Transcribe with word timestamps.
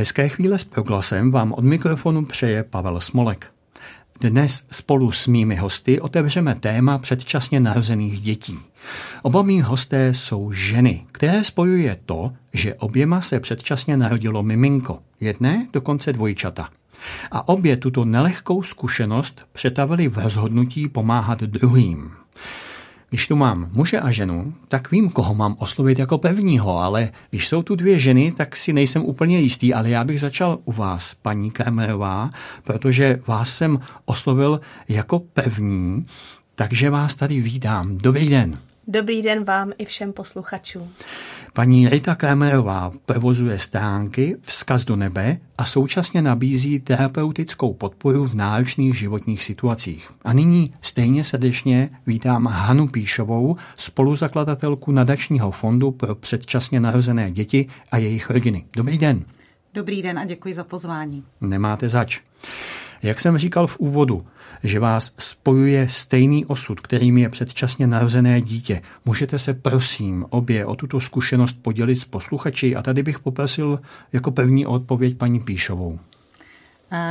Hezké 0.00 0.28
chvíle 0.28 0.58
s 0.58 0.64
proglasem 0.64 1.30
vám 1.30 1.52
od 1.52 1.64
mikrofonu 1.64 2.24
přeje 2.24 2.64
Pavel 2.64 3.00
Smolek. 3.00 3.52
Dnes 4.20 4.64
spolu 4.70 5.12
s 5.12 5.26
mými 5.26 5.56
hosty 5.56 6.00
otevřeme 6.00 6.54
téma 6.54 6.98
předčasně 6.98 7.60
narozených 7.60 8.20
dětí. 8.20 8.58
Oba 9.22 9.42
mý 9.42 9.62
hosté 9.62 10.14
jsou 10.14 10.52
ženy, 10.52 11.06
které 11.12 11.44
spojuje 11.44 11.96
to, 12.06 12.32
že 12.52 12.74
oběma 12.74 13.20
se 13.20 13.40
předčasně 13.40 13.96
narodilo 13.96 14.42
miminko, 14.42 14.98
jedné 15.20 15.66
dokonce 15.72 16.12
dvojčata. 16.12 16.68
A 17.30 17.48
obě 17.48 17.76
tuto 17.76 18.04
nelehkou 18.04 18.62
zkušenost 18.62 19.46
přetavili 19.52 20.08
v 20.08 20.18
rozhodnutí 20.18 20.88
pomáhat 20.88 21.40
druhým. 21.40 22.10
Když 23.10 23.26
tu 23.26 23.36
mám 23.36 23.70
muže 23.72 24.00
a 24.00 24.10
ženu, 24.10 24.54
tak 24.68 24.90
vím, 24.90 25.10
koho 25.10 25.34
mám 25.34 25.56
oslovit 25.58 25.98
jako 25.98 26.18
prvního, 26.18 26.78
ale 26.78 27.10
když 27.30 27.48
jsou 27.48 27.62
tu 27.62 27.76
dvě 27.76 28.00
ženy, 28.00 28.32
tak 28.32 28.56
si 28.56 28.72
nejsem 28.72 29.04
úplně 29.04 29.38
jistý, 29.38 29.74
ale 29.74 29.90
já 29.90 30.04
bych 30.04 30.20
začal 30.20 30.58
u 30.64 30.72
vás, 30.72 31.14
paní 31.14 31.50
Kramerová, 31.50 32.30
protože 32.64 33.20
vás 33.26 33.56
jsem 33.56 33.80
oslovil 34.04 34.60
jako 34.88 35.18
první, 35.18 36.06
takže 36.54 36.90
vás 36.90 37.14
tady 37.14 37.40
vídám. 37.40 37.98
Dobrý 37.98 38.28
den. 38.28 38.58
Dobrý 38.86 39.22
den 39.22 39.44
vám 39.44 39.72
i 39.78 39.84
všem 39.84 40.12
posluchačům. 40.12 40.92
Paní 41.52 41.88
Rita 41.88 42.14
Kramerová 42.14 42.92
provozuje 43.06 43.58
stránky 43.58 44.36
Vzkaz 44.42 44.84
do 44.84 44.96
nebe 44.96 45.38
a 45.58 45.64
současně 45.64 46.22
nabízí 46.22 46.80
terapeutickou 46.80 47.74
podporu 47.74 48.26
v 48.26 48.34
náročných 48.34 48.98
životních 48.98 49.44
situacích. 49.44 50.10
A 50.24 50.32
nyní 50.32 50.74
stejně 50.82 51.24
srdečně 51.24 51.90
vítám 52.06 52.46
Hanu 52.46 52.88
Píšovou, 52.88 53.56
spoluzakladatelku 53.76 54.92
nadačního 54.92 55.50
fondu 55.50 55.90
pro 55.90 56.14
předčasně 56.14 56.80
narozené 56.80 57.30
děti 57.30 57.66
a 57.92 57.96
jejich 57.96 58.30
rodiny. 58.30 58.64
Dobrý 58.76 58.98
den. 58.98 59.24
Dobrý 59.74 60.02
den 60.02 60.18
a 60.18 60.24
děkuji 60.24 60.54
za 60.54 60.64
pozvání. 60.64 61.24
Nemáte 61.40 61.88
zač. 61.88 62.20
Jak 63.02 63.20
jsem 63.20 63.38
říkal 63.38 63.66
v 63.66 63.78
úvodu, 63.78 64.26
že 64.64 64.80
vás 64.80 65.12
spojuje 65.18 65.88
stejný 65.88 66.46
osud, 66.46 66.80
kterým 66.80 67.18
je 67.18 67.28
předčasně 67.28 67.86
narozené 67.86 68.40
dítě. 68.40 68.82
Můžete 69.04 69.38
se 69.38 69.54
prosím 69.54 70.26
obě 70.30 70.66
o 70.66 70.74
tuto 70.74 71.00
zkušenost 71.00 71.56
podělit 71.62 71.96
s 71.96 72.04
posluchači 72.04 72.76
a 72.76 72.82
tady 72.82 73.02
bych 73.02 73.18
poprosil 73.18 73.80
jako 74.12 74.30
první 74.30 74.66
odpověď 74.66 75.16
paní 75.16 75.40
Píšovou. 75.40 75.98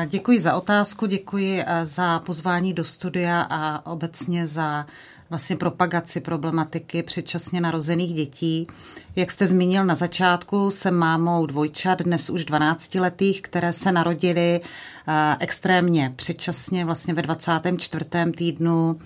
Děkuji 0.08 0.40
za 0.40 0.56
otázku, 0.56 1.06
děkuji 1.06 1.64
za 1.84 2.20
pozvání 2.20 2.74
do 2.74 2.84
studia 2.84 3.42
a 3.42 3.92
obecně 3.92 4.48
za 4.48 4.86
vlastně 5.30 5.56
propagaci 5.56 6.22
problematiky 6.22 7.04
předčasně 7.04 7.62
narozených 7.62 8.14
dětí. 8.14 8.68
Jak 9.16 9.32
jste 9.32 9.48
zmínil 9.48 9.86
na 9.86 9.96
začátku, 9.96 10.72
jsem 10.72 10.96
mámou 10.96 11.46
dvojčat, 11.46 12.02
dnes 12.02 12.30
už 12.30 12.46
12 12.46 12.96
letých, 12.96 13.42
které 13.42 13.74
se 13.74 13.92
narodily 13.92 14.62
eh, 15.08 15.36
extrémně 15.40 16.14
předčasně, 16.16 16.86
vlastně 16.86 17.14
ve 17.14 17.22
24. 17.22 18.06
týdnu 18.38 19.00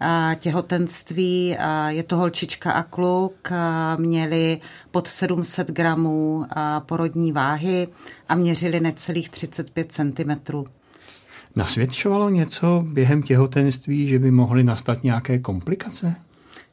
eh, 0.00 0.36
těhotenství. 0.40 1.56
Eh, 1.58 1.92
je 1.92 2.02
to 2.02 2.16
holčička 2.16 2.72
a 2.72 2.82
kluk, 2.82 3.50
měli 3.96 4.60
pod 4.90 5.06
700 5.06 5.70
gramů 5.70 6.46
porodní 6.86 7.32
váhy 7.32 7.88
a 8.28 8.34
měřili 8.34 8.80
necelých 8.80 9.30
35 9.30 9.92
cm. 9.92 10.64
Nasvědčovalo 11.56 12.30
něco 12.30 12.84
během 12.86 13.22
těhotenství, 13.22 14.06
že 14.06 14.18
by 14.18 14.30
mohly 14.30 14.64
nastat 14.64 15.04
nějaké 15.04 15.38
komplikace? 15.38 16.14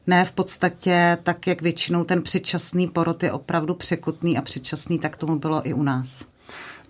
Ne, 0.06 0.24
v 0.24 0.32
podstatě 0.32 1.18
tak, 1.22 1.46
jak 1.46 1.62
většinou 1.62 2.04
ten 2.04 2.22
předčasný 2.22 2.88
porod 2.88 3.22
je 3.22 3.32
opravdu 3.32 3.74
překutný 3.74 4.38
a 4.38 4.42
předčasný, 4.42 4.98
tak 4.98 5.16
tomu 5.16 5.38
bylo 5.38 5.68
i 5.68 5.72
u 5.72 5.82
nás. 5.82 6.24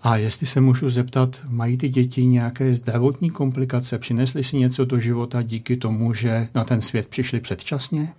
A 0.01 0.17
jestli 0.17 0.47
se 0.47 0.61
můžu 0.61 0.89
zeptat, 0.89 1.37
mají 1.47 1.77
ty 1.77 1.89
děti 1.89 2.25
nějaké 2.25 2.75
zdravotní 2.75 3.29
komplikace? 3.29 3.97
Přinesly 3.97 4.43
si 4.43 4.57
něco 4.57 4.85
do 4.85 4.99
života 4.99 5.41
díky 5.41 5.77
tomu, 5.77 6.13
že 6.13 6.47
na 6.55 6.63
ten 6.63 6.81
svět 6.81 7.07
přišli 7.07 7.39
předčasně? 7.39 8.13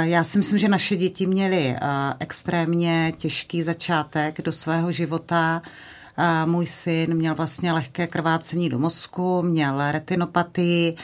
Já 0.00 0.24
si 0.24 0.38
myslím, 0.38 0.58
že 0.58 0.68
naše 0.68 0.96
děti 0.96 1.26
měly 1.26 1.76
extrémně 2.18 3.12
těžký 3.18 3.62
začátek 3.62 4.42
do 4.42 4.52
svého 4.52 4.92
života. 4.92 5.62
Můj 6.44 6.66
syn 6.66 7.14
měl 7.14 7.34
vlastně 7.34 7.72
lehké 7.72 8.06
krvácení 8.06 8.68
do 8.68 8.78
mozku, 8.78 9.42
měl 9.42 9.92
retinopatii 9.92 10.96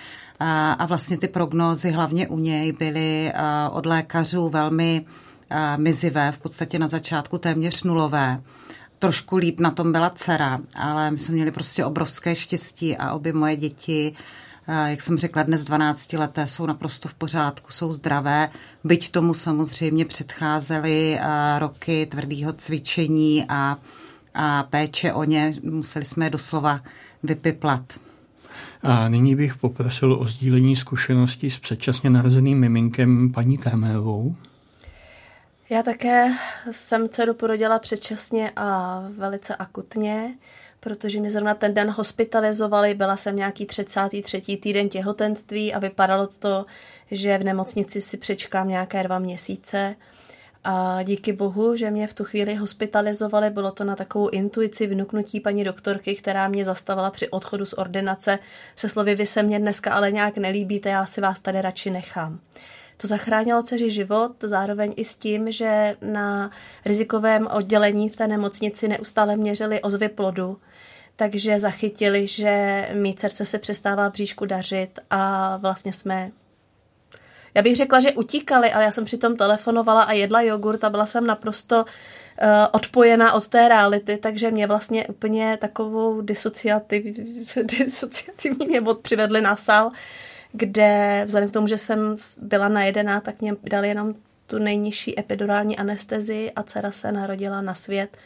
a 0.78 0.86
vlastně 0.86 1.18
ty 1.18 1.28
prognózy 1.28 1.90
hlavně 1.90 2.28
u 2.28 2.38
něj 2.38 2.72
byly 2.72 3.32
od 3.70 3.86
lékařů 3.86 4.48
velmi 4.48 5.04
mizivé, 5.76 6.32
v 6.32 6.38
podstatě 6.38 6.78
na 6.78 6.88
začátku 6.88 7.38
téměř 7.38 7.82
nulové. 7.82 8.42
Trošku 8.98 9.36
líp 9.36 9.60
na 9.60 9.70
tom 9.70 9.92
byla 9.92 10.10
dcera, 10.10 10.60
ale 10.76 11.10
my 11.10 11.18
jsme 11.18 11.34
měli 11.34 11.50
prostě 11.50 11.84
obrovské 11.84 12.36
štěstí 12.36 12.96
a 12.96 13.12
obě 13.12 13.32
moje 13.32 13.56
děti 13.56 14.12
jak 14.86 15.02
jsem 15.02 15.18
řekla, 15.18 15.42
dnes 15.42 15.64
12 15.64 16.12
leté 16.12 16.46
jsou 16.46 16.66
naprosto 16.66 17.08
v 17.08 17.14
pořádku, 17.14 17.72
jsou 17.72 17.92
zdravé, 17.92 18.50
byť 18.84 19.10
tomu 19.10 19.34
samozřejmě 19.34 20.04
předcházely 20.04 21.20
roky 21.58 22.06
tvrdého 22.06 22.52
cvičení 22.52 23.44
a 23.48 23.76
a 24.40 24.62
péče 24.62 25.12
o 25.12 25.24
ně, 25.24 25.54
museli 25.62 26.04
jsme 26.04 26.26
je 26.26 26.30
doslova 26.30 26.80
vypiplat. 27.22 27.82
A 28.82 29.08
nyní 29.08 29.36
bych 29.36 29.56
poprosil 29.56 30.12
o 30.12 30.28
sdílení 30.28 30.76
zkušeností 30.76 31.50
s 31.50 31.58
předčasně 31.58 32.10
narozeným 32.10 32.58
miminkem 32.58 33.32
paní 33.32 33.58
Karmévou. 33.58 34.36
Já 35.70 35.82
také 35.82 36.32
jsem 36.70 37.08
dceru 37.08 37.34
porodila 37.34 37.78
předčasně 37.78 38.52
a 38.56 39.00
velice 39.16 39.56
akutně, 39.56 40.34
protože 40.80 41.20
mě 41.20 41.30
zrovna 41.30 41.54
ten 41.54 41.74
den 41.74 41.90
hospitalizovali, 41.90 42.94
byla 42.94 43.16
jsem 43.16 43.36
nějaký 43.36 43.66
33. 43.66 44.40
týden 44.40 44.88
těhotenství 44.88 45.74
a 45.74 45.78
vypadalo 45.78 46.26
to, 46.26 46.66
že 47.10 47.38
v 47.38 47.44
nemocnici 47.44 48.00
si 48.00 48.16
přečkám 48.16 48.68
nějaké 48.68 49.02
dva 49.02 49.18
měsíce. 49.18 49.96
A 50.70 51.02
díky 51.02 51.32
bohu, 51.32 51.76
že 51.76 51.90
mě 51.90 52.06
v 52.06 52.14
tu 52.14 52.24
chvíli 52.24 52.54
hospitalizovali, 52.54 53.50
bylo 53.50 53.70
to 53.70 53.84
na 53.84 53.96
takovou 53.96 54.28
intuici 54.28 54.86
vnuknutí 54.86 55.40
paní 55.40 55.64
doktorky, 55.64 56.14
která 56.14 56.48
mě 56.48 56.64
zastavila 56.64 57.10
při 57.10 57.28
odchodu 57.28 57.66
z 57.66 57.72
ordinace 57.72 58.38
se 58.76 58.88
slovy, 58.88 59.14
vy 59.14 59.26
se 59.26 59.42
mě 59.42 59.58
dneska 59.58 59.92
ale 59.92 60.12
nějak 60.12 60.38
nelíbíte, 60.38 60.88
já 60.88 61.06
si 61.06 61.20
vás 61.20 61.40
tady 61.40 61.62
radši 61.62 61.90
nechám. 61.90 62.40
To 62.96 63.06
zachránilo 63.06 63.62
dceři 63.62 63.90
život, 63.90 64.32
zároveň 64.40 64.92
i 64.96 65.04
s 65.04 65.16
tím, 65.16 65.52
že 65.52 65.96
na 66.02 66.50
rizikovém 66.84 67.48
oddělení 67.52 68.08
v 68.08 68.16
té 68.16 68.28
nemocnici 68.28 68.88
neustále 68.88 69.36
měřili 69.36 69.82
ozvy 69.82 70.08
plodu, 70.08 70.58
takže 71.16 71.60
zachytili, 71.60 72.28
že 72.28 72.88
mý 72.94 73.14
dcerce 73.14 73.44
se 73.44 73.58
přestává 73.58 74.10
bříšku 74.10 74.46
dařit 74.46 74.98
a 75.10 75.56
vlastně 75.56 75.92
jsme 75.92 76.30
já 77.58 77.62
bych 77.62 77.76
řekla, 77.76 78.00
že 78.00 78.12
utíkali, 78.12 78.72
ale 78.72 78.84
já 78.84 78.92
jsem 78.92 79.04
přitom 79.04 79.36
telefonovala 79.36 80.02
a 80.02 80.12
jedla 80.12 80.40
jogurt 80.40 80.84
a 80.84 80.90
byla 80.90 81.06
jsem 81.06 81.26
naprosto 81.26 81.84
uh, 81.84 82.48
odpojená 82.72 83.32
od 83.32 83.48
té 83.48 83.68
reality, 83.68 84.16
takže 84.16 84.50
mě 84.50 84.66
vlastně 84.66 85.06
úplně 85.06 85.56
takovou 85.60 86.20
disociativ, 86.20 87.04
disociativní 87.62 88.66
mě 88.66 88.82
přivedli 89.02 89.40
na 89.40 89.56
sál, 89.56 89.90
kde 90.52 91.22
vzhledem 91.26 91.50
k 91.50 91.52
tomu, 91.52 91.66
že 91.66 91.78
jsem 91.78 92.14
byla 92.42 92.68
najedená, 92.68 93.20
tak 93.20 93.40
mě 93.40 93.56
dali 93.62 93.88
jenom 93.88 94.14
tu 94.46 94.58
nejnižší 94.58 95.20
epidurální 95.20 95.78
anestezi 95.78 96.52
a 96.56 96.62
dcera 96.62 96.90
se 96.90 97.12
narodila 97.12 97.60
na 97.60 97.74
svět 97.74 98.16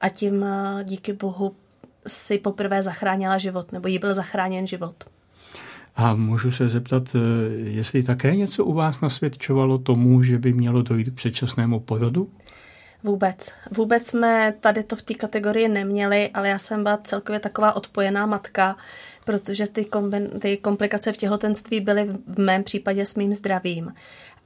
a 0.00 0.08
tím 0.08 0.42
uh, 0.42 0.82
díky 0.82 1.12
bohu 1.12 1.54
si 2.06 2.38
poprvé 2.38 2.82
zachránila 2.82 3.38
život, 3.38 3.72
nebo 3.72 3.88
jí 3.88 3.98
byl 3.98 4.14
zachráněn 4.14 4.66
život. 4.66 5.04
A 5.96 6.14
můžu 6.14 6.52
se 6.52 6.68
zeptat, 6.68 7.02
eh, 7.14 7.18
jestli 7.54 8.02
také 8.02 8.36
něco 8.36 8.64
u 8.64 8.72
vás 8.72 9.00
nasvědčovalo 9.00 9.78
tomu, 9.78 10.22
že 10.22 10.38
by 10.38 10.52
mělo 10.52 10.82
dojít 10.82 11.10
k 11.10 11.14
předčasnému 11.14 11.80
porodu? 11.80 12.30
Vůbec. 13.04 13.52
Vůbec 13.70 14.06
jsme 14.06 14.54
tady 14.60 14.82
to 14.82 14.96
v 14.96 15.02
té 15.02 15.14
kategorii 15.14 15.68
neměli, 15.68 16.30
ale 16.34 16.48
já 16.48 16.58
jsem 16.58 16.82
byla 16.82 16.98
celkově 17.04 17.40
taková 17.40 17.76
odpojená 17.76 18.26
matka, 18.26 18.76
protože 19.24 19.66
ty, 19.66 19.86
ty 20.40 20.56
komplikace 20.56 21.12
v 21.12 21.16
těhotenství 21.16 21.80
byly 21.80 22.08
v 22.26 22.38
mém 22.38 22.62
případě 22.62 23.06
s 23.06 23.14
mým 23.14 23.34
zdravím. 23.34 23.94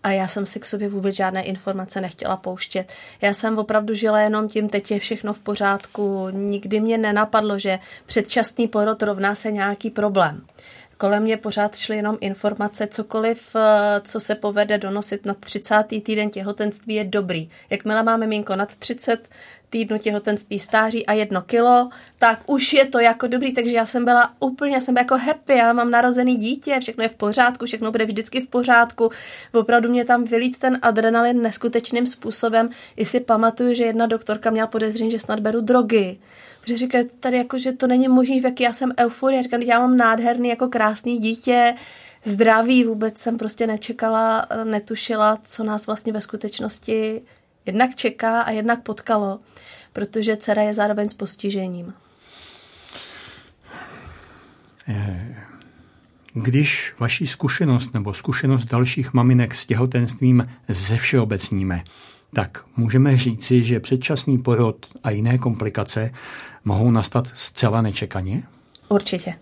A 0.02 0.10
já 0.10 0.28
jsem 0.28 0.46
si 0.46 0.60
k 0.60 0.64
sobě 0.64 0.88
vůbec 0.88 1.16
žádné 1.16 1.42
informace 1.42 2.00
nechtěla 2.00 2.36
pouštět. 2.36 2.92
Já 3.22 3.34
jsem 3.34 3.58
opravdu 3.58 3.94
žila 3.94 4.20
jenom 4.20 4.48
tím, 4.48 4.68
teď 4.68 4.90
je 4.90 4.98
všechno 4.98 5.32
v 5.32 5.40
pořádku. 5.40 6.28
Nikdy 6.30 6.80
mě 6.80 6.98
nenapadlo, 6.98 7.58
že 7.58 7.78
předčasný 8.06 8.68
porod 8.68 9.02
rovná 9.02 9.34
se 9.34 9.52
nějaký 9.52 9.90
problém 9.90 10.42
kolem 10.96 11.22
mě 11.22 11.36
pořád 11.36 11.76
šly 11.76 11.96
jenom 11.96 12.18
informace, 12.20 12.86
cokoliv, 12.86 13.56
eh, 13.56 14.00
co 14.00 14.20
se 14.20 14.34
povede 14.34 14.78
donosit 14.78 15.26
na 15.26 15.34
30. 15.34 16.00
týden 16.00 16.30
těhotenství 16.30 16.94
je 16.94 17.04
dobrý. 17.04 17.50
Jakmile 17.70 18.02
máme 18.02 18.26
minko 18.26 18.56
nad 18.56 18.76
30 18.76 19.28
týdnu 19.74 19.98
těhotenství 19.98 20.58
stáří 20.58 21.06
a 21.06 21.12
jedno 21.12 21.42
kilo, 21.42 21.88
tak 22.18 22.42
už 22.46 22.72
je 22.72 22.86
to 22.86 22.98
jako 22.98 23.26
dobrý, 23.26 23.52
takže 23.52 23.76
já 23.76 23.86
jsem 23.86 24.04
byla 24.04 24.32
úplně, 24.40 24.74
já 24.74 24.80
jsem 24.80 24.94
byla 24.94 25.02
jako 25.02 25.16
happy, 25.18 25.52
já 25.52 25.72
mám 25.72 25.90
narozený 25.90 26.36
dítě, 26.36 26.78
všechno 26.80 27.02
je 27.02 27.08
v 27.08 27.14
pořádku, 27.14 27.66
všechno 27.66 27.90
bude 27.90 28.04
vždycky 28.04 28.40
v 28.40 28.46
pořádku. 28.46 29.10
Opravdu 29.52 29.88
mě 29.88 30.04
tam 30.04 30.24
vylít 30.24 30.58
ten 30.58 30.78
adrenalin 30.82 31.42
neskutečným 31.42 32.06
způsobem. 32.06 32.70
I 32.96 33.06
si 33.06 33.20
pamatuju, 33.20 33.74
že 33.74 33.84
jedna 33.84 34.06
doktorka 34.06 34.50
měla 34.50 34.66
podezření, 34.66 35.10
že 35.10 35.18
snad 35.18 35.40
beru 35.40 35.60
drogy. 35.60 36.18
Protože 36.64 36.76
říká 36.76 36.98
tady 37.20 37.36
jako, 37.36 37.58
že 37.58 37.72
to 37.72 37.86
není 37.86 38.08
možný, 38.08 38.40
v 38.40 38.44
jaký 38.44 38.62
já 38.62 38.72
jsem 38.72 38.92
euforie. 39.00 39.42
Říkám, 39.42 39.62
já 39.62 39.78
mám 39.78 39.96
nádherný, 39.96 40.48
jako 40.48 40.68
krásný 40.68 41.18
dítě, 41.18 41.74
zdraví, 42.24 42.84
vůbec 42.84 43.18
jsem 43.18 43.38
prostě 43.38 43.66
nečekala, 43.66 44.46
netušila, 44.64 45.38
co 45.44 45.64
nás 45.64 45.86
vlastně 45.86 46.12
ve 46.12 46.20
skutečnosti 46.20 47.22
jednak 47.66 47.94
čeká 47.94 48.40
a 48.40 48.50
jednak 48.50 48.82
potkalo, 48.82 49.40
protože 49.92 50.36
dcera 50.36 50.62
je 50.62 50.74
zároveň 50.74 51.08
s 51.08 51.14
postižením. 51.14 51.94
Když 56.32 56.94
vaší 56.98 57.26
zkušenost 57.26 57.94
nebo 57.94 58.14
zkušenost 58.14 58.64
dalších 58.64 59.12
maminek 59.12 59.54
s 59.54 59.66
těhotenstvím 59.66 60.48
ze 60.68 60.96
všeobecníme, 60.96 61.84
tak 62.34 62.64
můžeme 62.76 63.16
říci, 63.16 63.64
že 63.64 63.80
předčasný 63.80 64.38
porod 64.38 64.86
a 65.02 65.10
jiné 65.10 65.38
komplikace 65.38 66.10
mohou 66.64 66.90
nastat 66.90 67.28
zcela 67.34 67.82
nečekaně? 67.82 68.42
Určitě. 68.88 69.34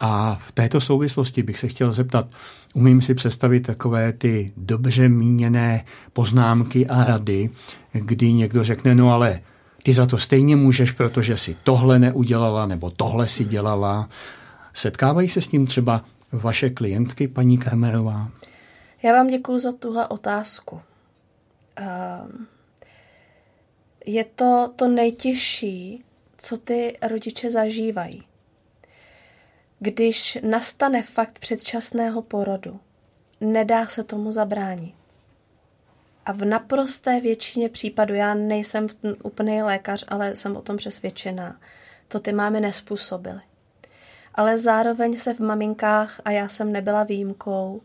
A 0.00 0.38
v 0.46 0.52
této 0.52 0.80
souvislosti 0.80 1.42
bych 1.42 1.58
se 1.58 1.68
chtěl 1.68 1.92
zeptat, 1.92 2.26
umím 2.74 3.02
si 3.02 3.14
představit 3.14 3.60
takové 3.60 4.12
ty 4.12 4.52
dobře 4.56 5.08
míněné 5.08 5.84
poznámky 6.12 6.86
a 6.86 7.04
rady, 7.04 7.50
kdy 7.92 8.32
někdo 8.32 8.64
řekne, 8.64 8.94
no 8.94 9.12
ale 9.12 9.40
ty 9.82 9.94
za 9.94 10.06
to 10.06 10.18
stejně 10.18 10.56
můžeš, 10.56 10.90
protože 10.90 11.36
si 11.36 11.56
tohle 11.64 11.98
neudělala 11.98 12.66
nebo 12.66 12.90
tohle 12.90 13.28
si 13.28 13.44
dělala. 13.44 14.08
Setkávají 14.74 15.28
se 15.28 15.42
s 15.42 15.46
tím 15.46 15.66
třeba 15.66 16.04
vaše 16.32 16.70
klientky, 16.70 17.28
paní 17.28 17.58
Kramerová? 17.58 18.28
Já 19.02 19.12
vám 19.12 19.26
děkuji 19.26 19.58
za 19.58 19.72
tuhle 19.72 20.08
otázku. 20.08 20.80
Ehm, 21.76 22.46
je 24.06 24.24
to 24.24 24.72
to 24.76 24.88
nejtěžší, 24.88 26.04
co 26.36 26.56
ty 26.56 26.98
rodiče 27.02 27.50
zažívají 27.50 28.26
když 29.78 30.38
nastane 30.42 31.02
fakt 31.02 31.38
předčasného 31.38 32.22
porodu, 32.22 32.80
nedá 33.40 33.86
se 33.86 34.04
tomu 34.04 34.32
zabránit. 34.32 34.94
A 36.26 36.32
v 36.32 36.44
naprosté 36.44 37.20
většině 37.20 37.68
případů, 37.68 38.14
já 38.14 38.34
nejsem 38.34 38.86
úplný 39.22 39.62
lékař, 39.62 40.04
ale 40.08 40.36
jsem 40.36 40.56
o 40.56 40.62
tom 40.62 40.76
přesvědčená, 40.76 41.60
to 42.08 42.20
ty 42.20 42.32
mámy 42.32 42.60
nespůsobily. 42.60 43.40
Ale 44.34 44.58
zároveň 44.58 45.16
se 45.16 45.34
v 45.34 45.40
maminkách, 45.40 46.20
a 46.24 46.30
já 46.30 46.48
jsem 46.48 46.72
nebyla 46.72 47.04
výjimkou, 47.04 47.82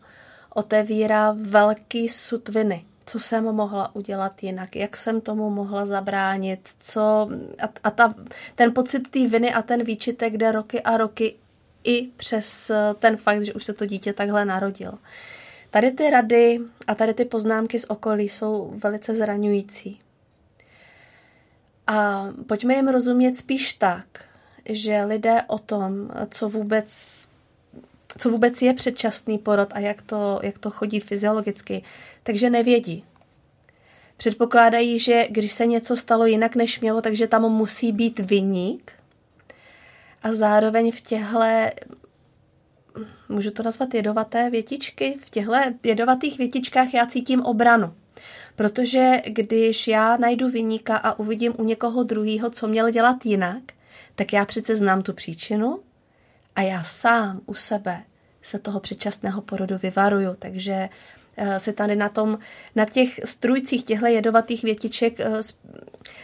otevírá 0.54 1.34
velký 1.38 2.08
sutviny. 2.08 2.84
Co 3.06 3.18
jsem 3.18 3.44
mohla 3.44 3.94
udělat 3.94 4.42
jinak, 4.42 4.76
jak 4.76 4.96
jsem 4.96 5.20
tomu 5.20 5.50
mohla 5.50 5.86
zabránit, 5.86 6.68
co 6.78 7.28
a, 7.62 7.68
a 7.84 7.90
ta, 7.90 8.14
ten 8.54 8.74
pocit 8.74 9.10
té 9.10 9.28
viny 9.28 9.52
a 9.52 9.62
ten 9.62 9.84
výčitek 9.84 10.36
jde 10.36 10.52
roky 10.52 10.82
a 10.82 10.96
roky 10.96 11.34
i 11.84 12.08
přes 12.16 12.70
eh, 12.70 12.94
ten 12.98 13.16
fakt, 13.16 13.42
že 13.42 13.54
už 13.54 13.64
se 13.64 13.72
to 13.72 13.86
dítě 13.86 14.12
takhle 14.12 14.44
narodilo. 14.44 14.98
Tady 15.70 15.90
ty 15.90 16.10
rady 16.10 16.60
a 16.86 16.94
tady 16.94 17.14
ty 17.14 17.24
poznámky 17.24 17.78
z 17.78 17.84
okolí 17.88 18.28
jsou 18.28 18.72
velice 18.82 19.14
zraňující. 19.14 20.00
A 21.86 22.28
pojďme 22.46 22.74
jim 22.74 22.88
rozumět 22.88 23.36
spíš 23.36 23.72
tak, 23.72 24.06
že 24.68 25.02
lidé 25.02 25.42
o 25.46 25.58
tom, 25.58 26.10
co 26.30 26.48
vůbec, 26.48 27.20
co 28.18 28.30
vůbec 28.30 28.62
je 28.62 28.74
předčasný 28.74 29.38
porod 29.38 29.68
a 29.72 29.78
jak 29.78 30.02
to, 30.02 30.40
jak 30.42 30.58
to 30.58 30.70
chodí 30.70 31.00
fyziologicky, 31.00 31.82
takže 32.22 32.50
nevědí. 32.50 33.04
Předpokládají, 34.16 34.98
že 34.98 35.26
když 35.30 35.52
se 35.52 35.66
něco 35.66 35.96
stalo 35.96 36.26
jinak, 36.26 36.56
než 36.56 36.80
mělo, 36.80 37.00
takže 37.00 37.26
tam 37.26 37.42
musí 37.42 37.92
být 37.92 38.18
vyník, 38.18 38.92
a 40.22 40.32
zároveň 40.32 40.92
v 40.92 41.00
těhle 41.00 41.72
můžu 43.28 43.50
to 43.50 43.62
nazvat 43.62 43.94
jedovaté 43.94 44.50
větičky, 44.50 45.16
v 45.20 45.30
těchto 45.30 45.52
jedovatých 45.82 46.38
větičkách 46.38 46.94
já 46.94 47.06
cítím 47.06 47.42
obranu. 47.42 47.94
Protože 48.56 49.16
když 49.26 49.88
já 49.88 50.16
najdu 50.16 50.50
vyníka 50.50 50.96
a 50.96 51.18
uvidím 51.18 51.54
u 51.58 51.64
někoho 51.64 52.02
druhého, 52.02 52.50
co 52.50 52.68
měl 52.68 52.90
dělat 52.90 53.26
jinak, 53.26 53.62
tak 54.14 54.32
já 54.32 54.44
přece 54.44 54.76
znám 54.76 55.02
tu 55.02 55.12
příčinu 55.12 55.80
a 56.56 56.62
já 56.62 56.82
sám 56.82 57.40
u 57.46 57.54
sebe 57.54 58.02
se 58.42 58.58
toho 58.58 58.80
předčasného 58.80 59.40
porodu 59.40 59.78
vyvaruju. 59.82 60.36
Takže 60.38 60.88
eh, 61.36 61.60
se 61.60 61.72
tady 61.72 61.96
na 61.96 62.08
tom, 62.08 62.38
na 62.76 62.84
těch 62.84 63.20
strujcích 63.24 63.84
těchto 63.84 64.06
jedovatých 64.06 64.62
větiček 64.62 65.20
eh, 65.20 65.40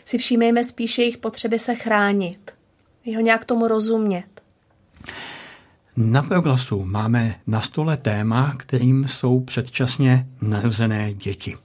si 0.05 0.19
všímejme 0.19 0.65
spíše 0.65 1.03
jejich 1.03 1.19
potřeby 1.19 1.59
se 1.59 1.75
chránit 1.75 2.59
jeho 3.05 3.23
nějak 3.23 3.45
tomu 3.45 3.69
rozumět. 3.69 4.43
Na 5.97 6.23
proglasu 6.23 6.85
máme 6.85 7.35
na 7.47 7.61
stole 7.61 7.97
téma, 7.97 8.55
kterým 8.57 9.09
jsou 9.09 9.41
předčasně 9.41 10.27
narozené 10.41 11.15
děti. 11.15 11.57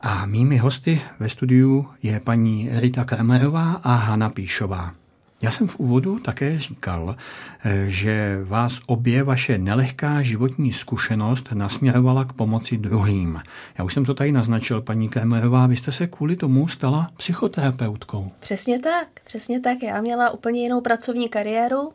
A 0.00 0.26
mými 0.26 0.56
hosty 0.56 1.00
ve 1.18 1.28
studiu 1.28 1.88
je 2.02 2.20
paní 2.20 2.68
Rita 2.72 3.04
Kramerová 3.04 3.72
a 3.72 3.94
Hana 3.94 4.30
Píšová. 4.30 4.94
Já 5.42 5.50
jsem 5.50 5.68
v 5.68 5.80
úvodu 5.80 6.18
také 6.18 6.58
říkal, 6.58 7.16
eh, 7.64 7.84
že 7.88 8.38
vás 8.44 8.80
obě 8.86 9.22
vaše 9.22 9.58
nelehká 9.58 10.22
životní 10.22 10.72
zkušenost 10.72 11.48
nasměrovala 11.54 12.24
k 12.24 12.32
pomoci 12.32 12.76
druhým. 12.76 13.42
Já 13.78 13.84
už 13.84 13.94
jsem 13.94 14.04
to 14.04 14.14
tady 14.14 14.32
naznačil, 14.32 14.82
paní 14.82 15.08
Kremerová, 15.08 15.66
vy 15.66 15.76
jste 15.76 15.92
se 15.92 16.06
kvůli 16.06 16.36
tomu 16.36 16.68
stala 16.68 17.10
psychoterapeutkou. 17.16 18.30
Přesně 18.40 18.78
tak, 18.78 19.08
přesně 19.24 19.60
tak. 19.60 19.82
Já 19.82 20.00
měla 20.00 20.30
úplně 20.30 20.62
jinou 20.62 20.80
pracovní 20.80 21.28
kariéru, 21.28 21.92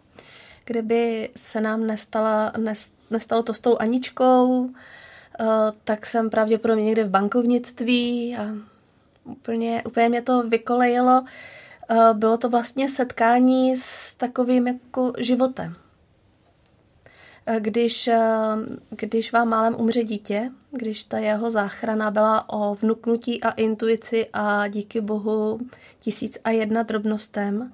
kdyby 0.66 1.30
se 1.36 1.62
nám 1.62 1.88
nestala, 1.88 2.52
nestalo 3.12 3.44
to 3.44 3.54
s 3.54 3.60
tou 3.60 3.78
Aničkou, 3.78 4.70
eh, 5.40 5.46
tak 5.84 6.06
jsem 6.06 6.30
pravděpodobně 6.30 6.86
někde 6.86 7.04
v 7.04 7.10
bankovnictví 7.10 8.38
a 8.38 8.46
úplně, 9.24 9.84
úplně 9.86 10.10
mě 10.10 10.22
to 10.22 10.44
vykolejilo 10.44 11.24
bylo 12.14 12.38
to 12.38 12.50
vlastně 12.50 12.90
setkání 12.90 13.76
s 13.76 14.14
takovým 14.14 14.68
jako 14.68 15.14
životem. 15.18 15.76
Eh, 17.48 17.60
když, 17.60 18.08
eh, 18.08 18.20
když 18.90 19.32
vám 19.32 19.50
málem 19.50 19.76
umře 19.78 20.04
dítě, 20.04 20.52
když 20.72 21.04
ta 21.04 21.18
jeho 21.18 21.50
záchrana 21.50 22.12
byla 22.12 22.50
o 22.50 22.76
vnuknutí 22.76 23.44
a 23.44 23.52
intuici 23.52 24.28
a 24.34 24.68
díky 24.68 25.02
bohu 25.02 25.60
tisíc 26.00 26.38
a 26.44 26.50
jedna 26.50 26.84
drobnostem, 26.84 27.74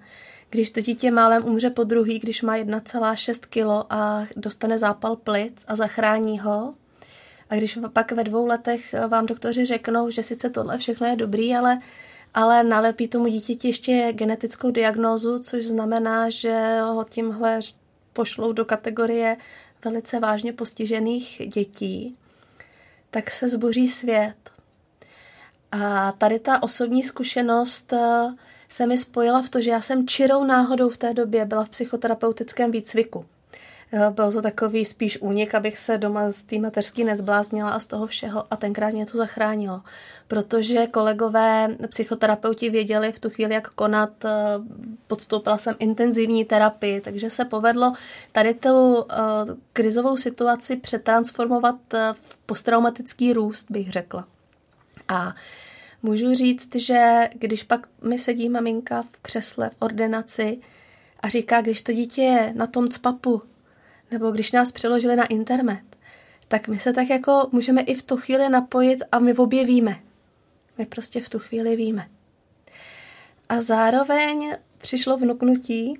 když 0.49 0.69
to 0.69 0.81
dítě 0.81 1.11
málem 1.11 1.45
umře 1.45 1.69
po 1.69 1.83
druhý, 1.83 2.19
když 2.19 2.41
má 2.41 2.57
1,6 2.57 3.45
kilo 3.45 3.93
a 3.93 4.25
dostane 4.35 4.77
zápal 4.77 5.15
plic 5.15 5.65
a 5.67 5.75
zachrání 5.75 6.39
ho, 6.39 6.73
a 7.49 7.55
když 7.55 7.79
pak 7.93 8.11
ve 8.11 8.23
dvou 8.23 8.45
letech 8.45 8.95
vám 9.07 9.25
doktoři 9.25 9.65
řeknou, 9.65 10.09
že 10.09 10.23
sice 10.23 10.49
tohle 10.49 10.77
všechno 10.77 11.07
je 11.07 11.15
dobrý, 11.15 11.55
ale 11.55 11.79
ale 12.33 12.63
nalepí 12.63 13.07
tomu 13.07 13.27
dítěti 13.27 13.67
ještě 13.67 14.13
genetickou 14.13 14.71
diagnózu, 14.71 15.39
což 15.39 15.65
znamená, 15.65 16.29
že 16.29 16.79
ho 16.81 17.03
tímhle 17.03 17.59
pošlou 18.13 18.51
do 18.51 18.65
kategorie 18.65 19.37
velice 19.85 20.19
vážně 20.19 20.53
postižených 20.53 21.41
dětí, 21.53 22.17
tak 23.11 23.31
se 23.31 23.49
zboří 23.49 23.89
svět. 23.89 24.51
A 25.71 26.11
tady 26.11 26.39
ta 26.39 26.63
osobní 26.63 27.03
zkušenost 27.03 27.93
eh, 27.93 28.29
se 28.69 28.87
mi 28.87 28.97
spojila 28.97 29.41
v 29.41 29.49
to, 29.49 29.61
že 29.61 29.69
já 29.69 29.81
jsem 29.81 30.07
čirou 30.07 30.43
náhodou 30.43 30.89
v 30.89 30.97
té 30.97 31.13
době 31.13 31.45
byla 31.45 31.65
v 31.65 31.69
psychoterapeutickém 31.69 32.71
výcviku. 32.71 33.25
Byl 34.09 34.31
to 34.31 34.41
takový 34.41 34.85
spíš 34.85 35.21
únik, 35.21 35.55
abych 35.55 35.77
se 35.77 35.97
doma 35.97 36.31
z 36.31 36.43
té 36.43 36.59
mateřský 36.59 37.03
nezbláznila 37.03 37.69
a 37.69 37.79
z 37.79 37.85
toho 37.85 38.07
všeho 38.07 38.43
a 38.51 38.55
tenkrát 38.55 38.93
mě 38.93 39.05
to 39.05 39.17
zachránilo. 39.17 39.81
Protože 40.27 40.87
kolegové 40.87 41.67
psychoterapeuti 41.89 42.69
věděli 42.69 43.11
v 43.11 43.19
tu 43.19 43.29
chvíli, 43.29 43.53
jak 43.53 43.69
konat, 43.69 44.25
eh, 44.25 44.29
podstoupila 45.07 45.57
jsem 45.57 45.75
intenzivní 45.79 46.45
terapii, 46.45 47.01
takže 47.01 47.29
se 47.29 47.45
povedlo 47.45 47.93
tady 48.31 48.53
tu 48.53 49.05
eh, 49.11 49.15
krizovou 49.73 50.17
situaci 50.17 50.75
přetransformovat 50.75 51.93
eh, 51.93 52.09
v 52.13 52.37
posttraumatický 52.45 53.33
růst, 53.33 53.71
bych 53.71 53.91
řekla. 53.91 54.27
A 55.07 55.35
můžu 56.03 56.35
říct, 56.35 56.75
že 56.75 57.29
když 57.33 57.63
pak 57.63 57.87
mi 58.01 58.19
sedí 58.19 58.49
maminka 58.49 59.01
v 59.01 59.17
křesle 59.21 59.69
v 59.69 59.75
ordinaci 59.81 60.59
a 61.19 61.29
říká, 61.29 61.61
když 61.61 61.81
to 61.81 61.93
dítě 61.93 62.21
je 62.21 62.53
na 62.55 62.67
tom 62.67 62.87
cpapu, 62.87 63.41
nebo 64.11 64.31
když 64.31 64.51
nás 64.51 64.71
přeložili 64.71 65.15
na 65.15 65.25
internet, 65.25 65.83
tak 66.47 66.67
my 66.67 66.79
se 66.79 66.93
tak 66.93 67.09
jako 67.09 67.49
můžeme 67.51 67.81
i 67.81 67.95
v 67.95 68.03
tu 68.03 68.17
chvíli 68.17 68.49
napojit 68.49 69.03
a 69.11 69.19
my 69.19 69.33
objevíme. 69.33 69.95
My 70.77 70.85
prostě 70.85 71.21
v 71.21 71.29
tu 71.29 71.39
chvíli 71.39 71.75
víme. 71.75 72.07
A 73.49 73.61
zároveň 73.61 74.55
přišlo 74.77 75.17
vnuknutí 75.17 75.99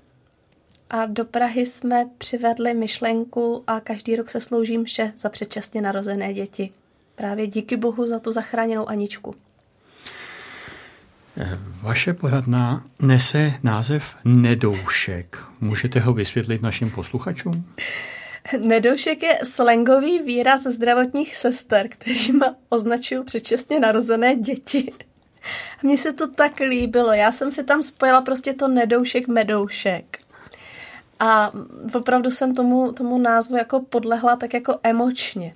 a 0.90 1.06
do 1.06 1.26
Prahy 1.26 1.66
jsme 1.66 2.10
přivedli 2.18 2.74
myšlenku 2.74 3.64
a 3.68 3.80
každý 3.80 4.16
rok 4.16 4.30
se 4.30 4.42
slouží 4.42 4.78
mše 4.78 5.14
za 5.18 5.30
předčasně 5.30 5.82
narozené 5.82 6.34
děti. 6.34 6.70
Právě 7.16 7.48
díky 7.48 7.78
Bohu 7.78 8.06
za 8.06 8.20
tu 8.20 8.32
zachráněnou 8.32 8.90
Aničku. 8.90 9.36
Vaše 11.82 12.14
poradna 12.14 12.84
nese 13.02 13.54
název 13.64 14.16
Nedoušek. 14.26 15.38
Můžete 15.62 16.00
ho 16.00 16.14
vysvětlit 16.14 16.62
našim 16.62 16.92
posluchačům? 16.92 17.66
Nedoušek 18.60 19.24
je 19.24 19.40
slangový 19.44 20.20
výraz 20.20 20.62
zdravotních 20.62 21.36
sester, 21.36 21.88
kterým 21.90 22.42
označují 22.70 23.24
předčasně 23.24 23.80
narozené 23.80 24.36
děti. 24.36 24.92
Mně 25.84 25.98
se 25.98 26.14
to 26.14 26.28
tak 26.28 26.60
líbilo. 26.60 27.14
Já 27.14 27.32
jsem 27.32 27.52
si 27.52 27.64
tam 27.64 27.84
spojila 27.84 28.22
prostě 28.22 28.54
to 28.54 28.68
nedoušek, 28.68 29.28
medoušek. 29.28 30.18
A 31.20 31.52
opravdu 31.94 32.32
jsem 32.32 32.56
tomu, 32.56 32.92
tomu 32.92 33.18
názvu 33.18 33.58
jako 33.58 33.80
podlehla 33.80 34.36
tak 34.36 34.54
jako 34.54 34.80
emočně. 34.84 35.54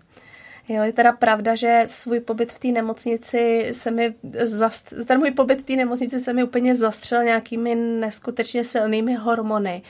Jo, 0.69 0.83
je 0.83 0.93
teda 0.93 1.11
pravda, 1.11 1.55
že 1.55 1.83
svůj 1.87 2.19
pobyt 2.19 2.53
v 2.53 2.59
té 2.59 2.67
nemocnici 2.67 3.69
se 3.71 3.91
mi, 3.91 4.15
zast, 4.43 4.93
ten 5.05 5.19
můj 5.19 5.31
pobyt 5.31 5.61
v 5.61 5.65
té 5.65 5.75
nemocnici 5.75 6.19
se 6.19 6.33
mi 6.33 6.43
úplně 6.43 6.75
zastřel 6.75 7.23
nějakými 7.23 7.75
neskutečně 7.75 8.63
silnými 8.63 9.15
hormony 9.15 9.81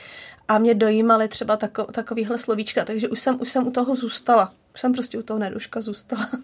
a 0.48 0.58
mě 0.58 0.74
dojímaly 0.74 1.28
třeba 1.28 1.56
tako, 1.56 1.84
takovýhle 1.84 2.38
slovíčka, 2.38 2.84
takže 2.84 3.08
už 3.08 3.20
jsem, 3.20 3.40
už 3.40 3.48
jsem 3.48 3.66
u 3.66 3.70
toho 3.70 3.94
zůstala. 3.94 4.52
Už 4.74 4.80
jsem 4.80 4.92
prostě 4.92 5.18
u 5.18 5.22
toho 5.22 5.38
neduška 5.38 5.80
zůstala. 5.80 6.30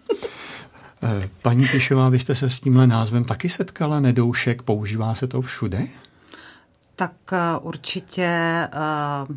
Eh, 1.05 1.29
paní 1.43 1.67
Pišová, 1.67 2.09
vy 2.09 2.19
jste 2.19 2.35
se 2.35 2.51
s 2.51 2.61
tímhle 2.61 2.87
názvem 2.87 3.25
taky 3.25 3.49
setkala, 3.49 4.01
nedoušek, 4.01 4.63
používá 4.63 5.15
se 5.15 5.27
to 5.27 5.43
všude? 5.43 5.87
Tak 6.97 7.13
uh, 7.33 7.67
určitě 7.67 8.31
uh, 9.29 9.37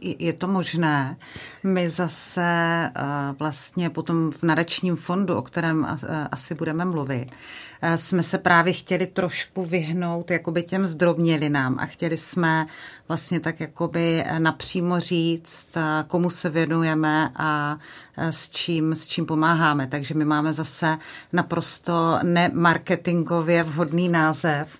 je 0.00 0.32
to 0.32 0.48
možné. 0.48 1.16
My 1.64 1.88
zase 1.88 2.90
uh, 2.96 3.36
vlastně 3.38 3.90
potom 3.90 4.30
v 4.30 4.42
nadačním 4.42 4.96
fondu, 4.96 5.36
o 5.36 5.42
kterém 5.42 5.80
uh, 5.80 6.08
asi 6.30 6.54
budeme 6.54 6.84
mluvit, 6.84 7.26
uh, 7.26 7.94
jsme 7.94 8.22
se 8.22 8.38
právě 8.38 8.72
chtěli 8.72 9.06
trošku 9.06 9.66
vyhnout 9.66 10.30
jakoby 10.30 10.62
těm 10.62 10.86
zdrobnělinám 10.86 11.76
a 11.78 11.86
chtěli 11.86 12.16
jsme 12.16 12.66
vlastně 13.08 13.40
tak 13.40 13.60
jakoby 13.60 14.24
napřímo 14.38 15.00
říct, 15.00 15.68
komu 16.06 16.30
se 16.30 16.50
věnujeme 16.50 17.30
a 17.36 17.78
s 18.16 18.48
čím, 18.48 18.94
s 18.94 19.06
čím 19.06 19.26
pomáháme. 19.26 19.86
Takže 19.86 20.14
my 20.14 20.24
máme 20.24 20.52
zase 20.52 20.98
naprosto 21.32 22.18
nemarketingově 22.22 23.62
vhodný 23.62 24.08
název, 24.08 24.78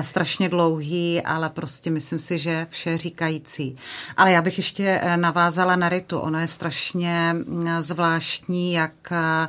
strašně 0.00 0.48
dlouhý, 0.48 1.22
ale 1.22 1.50
prostě 1.50 1.90
myslím 1.90 2.18
si, 2.18 2.38
že 2.38 2.66
vše 2.70 2.98
říkající. 2.98 3.74
Ale 4.16 4.32
já 4.32 4.42
bych 4.42 4.56
ještě 4.56 5.00
eh, 5.02 5.16
navázala 5.16 5.76
na 5.76 5.88
Ritu. 5.88 6.18
Ono 6.18 6.40
je 6.40 6.48
strašně 6.48 7.32
mm, 7.32 7.82
zvláštní, 7.82 8.72
jak 8.72 9.12
eh, 9.12 9.48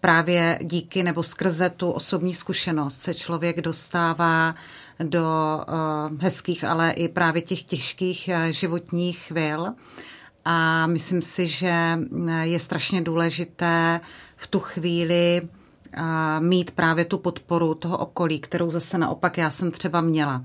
právě 0.00 0.58
díky 0.62 1.02
nebo 1.02 1.22
skrze 1.22 1.70
tu 1.70 1.90
osobní 1.90 2.34
zkušenost 2.34 3.00
se 3.00 3.14
člověk 3.14 3.60
dostává 3.60 4.54
do 5.02 5.60
eh, 5.60 6.16
hezkých, 6.20 6.64
ale 6.64 6.90
i 6.90 7.08
právě 7.08 7.42
těch 7.42 7.64
těžkých 7.64 8.30
životních 8.50 9.18
chvil. 9.18 9.66
A 10.44 10.86
myslím 10.86 11.22
si, 11.22 11.46
že 11.46 11.72
mm, 11.94 12.28
je 12.28 12.58
strašně 12.60 13.00
důležité 13.00 14.00
v 14.36 14.46
tu 14.46 14.60
chvíli 14.60 15.40
mít 16.38 16.70
právě 16.70 17.04
tu 17.04 17.18
podporu 17.18 17.74
toho 17.74 17.98
okolí, 17.98 18.40
kterou 18.40 18.70
zase 18.70 18.98
naopak 18.98 19.38
já 19.38 19.50
jsem 19.50 19.70
třeba 19.70 20.00
měla. 20.00 20.44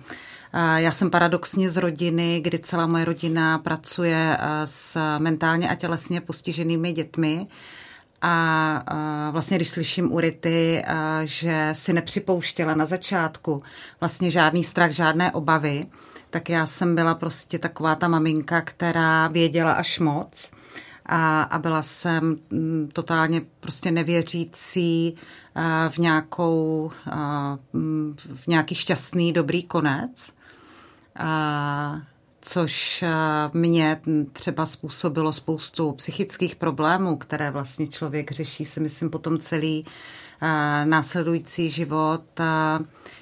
Já 0.76 0.92
jsem 0.92 1.10
paradoxně 1.10 1.70
z 1.70 1.78
rodiny, 1.78 2.40
kdy 2.44 2.60
celá 2.60 2.88
moje 2.88 3.06
rodina 3.06 3.58
pracuje 3.58 4.38
s 4.66 5.18
mentálně 5.18 5.70
a 5.70 5.76
tělesně 5.76 6.22
postiženými 6.22 6.92
dětmi. 6.92 7.48
A 8.22 9.30
vlastně, 9.32 9.58
když 9.58 9.70
slyším 9.70 10.14
u 10.14 10.20
Rity, 10.20 10.84
že 11.24 11.70
si 11.74 11.94
nepřipouštěla 11.94 12.76
na 12.76 12.86
začátku 12.86 13.62
vlastně 14.00 14.32
žádný 14.32 14.64
strach, 14.64 14.92
žádné 14.92 15.32
obavy, 15.32 15.86
tak 16.30 16.50
já 16.50 16.66
jsem 16.66 16.96
byla 16.96 17.16
prostě 17.16 17.60
taková 17.60 17.96
ta 17.96 18.08
maminka, 18.08 18.62
která 18.62 19.28
věděla 19.28 19.72
až 19.72 20.00
moc 20.00 20.52
a, 21.06 21.44
a 21.44 21.60
byla 21.60 21.82
jsem 21.82 22.38
mm, 22.50 22.90
totálně 22.94 23.42
prostě 23.60 23.92
nevěřící 23.92 25.16
v 25.90 25.98
nějakou, 25.98 26.92
mm, 27.74 28.16
v 28.36 28.48
nějaký 28.48 28.76
šťastný, 28.76 29.34
dobrý 29.34 29.64
konec, 29.64 30.34
což 32.42 33.04
mě 33.54 34.02
třeba 34.34 34.66
způsobilo 34.66 35.34
spoustu 35.34 35.92
psychických 35.92 36.56
problémů, 36.56 37.18
které 37.18 37.52
vlastně 37.52 37.88
člověk 37.88 38.32
řeší, 38.32 38.66
si 38.66 38.80
myslím, 38.80 39.10
potom 39.10 39.38
celý 39.38 39.86
následující 40.84 41.72
život. 41.72 42.24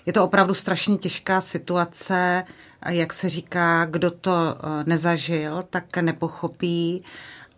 Je 0.06 0.14
to 0.14 0.24
opravdu 0.24 0.54
strašně 0.54 0.98
těžká 0.98 1.42
situace, 1.42 2.44
jak 2.90 3.14
se 3.14 3.30
říká, 3.30 3.86
kdo 3.86 4.12
to 4.12 4.56
nezažil, 4.86 5.64
tak 5.70 5.98
nepochopí. 5.98 7.04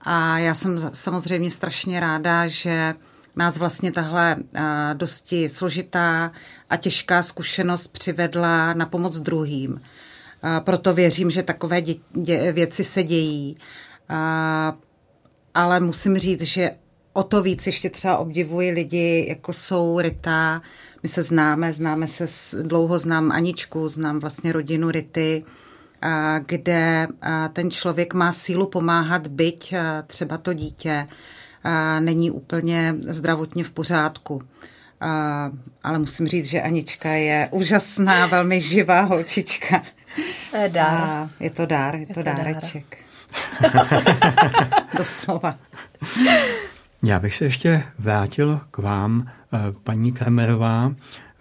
A 0.05 0.39
já 0.39 0.53
jsem 0.53 0.77
samozřejmě 0.93 1.51
strašně 1.51 1.99
ráda, 1.99 2.47
že 2.47 2.93
nás 3.35 3.57
vlastně 3.57 3.91
tahle 3.91 4.35
dosti 4.93 5.49
složitá 5.49 6.31
a 6.69 6.77
těžká 6.77 7.23
zkušenost 7.23 7.87
přivedla 7.87 8.73
na 8.73 8.85
pomoc 8.85 9.19
druhým. 9.19 9.81
Proto 10.59 10.93
věřím, 10.93 11.31
že 11.31 11.43
takové 11.43 11.81
dě, 11.81 11.95
dě, 12.13 12.51
věci 12.51 12.83
se 12.83 13.03
dějí. 13.03 13.55
Ale 15.53 15.79
musím 15.79 16.17
říct, 16.17 16.41
že 16.41 16.71
o 17.13 17.23
to 17.23 17.41
víc 17.41 17.65
ještě 17.65 17.89
třeba 17.89 18.17
obdivuji 18.17 18.71
lidi, 18.71 19.25
jako 19.29 19.53
jsou 19.53 19.99
Rita. 19.99 20.61
My 21.03 21.09
se 21.09 21.23
známe, 21.23 21.73
známe 21.73 22.07
se, 22.07 22.25
dlouho 22.63 22.99
znám 22.99 23.31
Aničku, 23.31 23.87
znám 23.87 24.19
vlastně 24.19 24.53
rodinu 24.53 24.91
Rity, 24.91 25.43
kde 26.45 27.07
ten 27.53 27.71
člověk 27.71 28.13
má 28.13 28.31
sílu 28.31 28.67
pomáhat, 28.67 29.27
byť 29.27 29.73
třeba 30.07 30.37
to 30.37 30.53
dítě 30.53 31.07
není 31.99 32.31
úplně 32.31 32.95
zdravotně 33.07 33.63
v 33.63 33.71
pořádku. 33.71 34.41
Ale 35.83 35.99
musím 35.99 36.27
říct, 36.27 36.45
že 36.45 36.61
Anička 36.61 37.09
je 37.09 37.49
úžasná, 37.51 38.25
velmi 38.25 38.61
živá 38.61 39.01
holčička. 39.01 39.83
Dár. 40.67 41.29
je 41.39 41.49
to 41.49 41.65
dár, 41.65 41.95
je, 41.95 42.01
je 42.01 42.07
to, 42.07 42.13
to 42.13 42.23
dáreček. 42.23 42.97
Doslova. 44.97 45.55
Já 47.03 47.19
bych 47.19 47.35
se 47.35 47.45
ještě 47.45 47.83
vrátil 47.99 48.61
k 48.71 48.77
vám, 48.77 49.31
eh, 49.53 49.57
paní 49.83 50.11
Kramerová. 50.11 50.91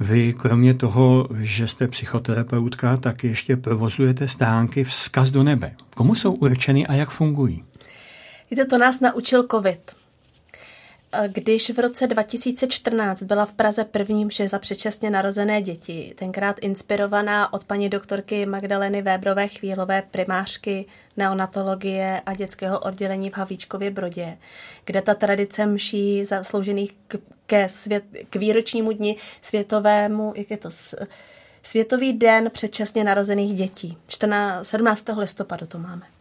Vy 0.00 0.32
kromě 0.32 0.74
toho, 0.74 1.28
že 1.36 1.68
jste 1.68 1.88
psychoterapeutka, 1.88 2.96
tak 2.96 3.24
ještě 3.24 3.56
provozujete 3.56 4.28
stánky 4.28 4.84
Vzkaz 4.84 5.30
do 5.30 5.42
nebe. 5.42 5.74
Komu 5.94 6.14
jsou 6.14 6.32
určeny 6.32 6.86
a 6.86 6.94
jak 6.94 7.10
fungují? 7.10 7.64
Víte, 8.50 8.64
to 8.64 8.78
nás 8.78 9.00
naučil 9.00 9.46
covid. 9.50 9.96
Když 11.28 11.70
v 11.70 11.78
roce 11.78 12.06
2014 12.06 13.22
byla 13.22 13.46
v 13.46 13.52
Praze 13.52 13.84
první 13.84 14.24
mše 14.24 14.48
za 14.48 14.58
předčasně 14.58 15.10
narozené 15.10 15.62
děti, 15.62 16.14
tenkrát 16.18 16.56
inspirovaná 16.60 17.52
od 17.52 17.64
paní 17.64 17.88
doktorky 17.88 18.46
Magdaleny 18.46 19.02
Vébrové 19.02 19.48
Chvílové, 19.48 20.02
primářky 20.10 20.86
neonatologie 21.16 22.22
a 22.26 22.34
dětského 22.34 22.78
oddělení 22.78 23.30
v 23.30 23.36
Havíčkově 23.36 23.90
Brodě, 23.90 24.38
kde 24.84 25.02
ta 25.02 25.14
tradice 25.14 25.66
mší 25.66 26.24
zasloužených 26.24 26.94
k, 27.08 27.16
ke 27.46 27.68
svět, 27.68 28.04
k 28.30 28.36
výročnímu 28.36 28.92
dni 28.92 29.16
světovému, 29.40 30.32
jak 30.36 30.50
je 30.50 30.56
to, 30.56 30.70
Světový 31.62 32.12
den 32.12 32.50
předčasně 32.50 33.04
narozených 33.04 33.56
dětí. 33.56 33.98
14, 34.08 34.66
17. 34.66 35.04
listopadu 35.18 35.66
to 35.66 35.78
máme 35.78 36.13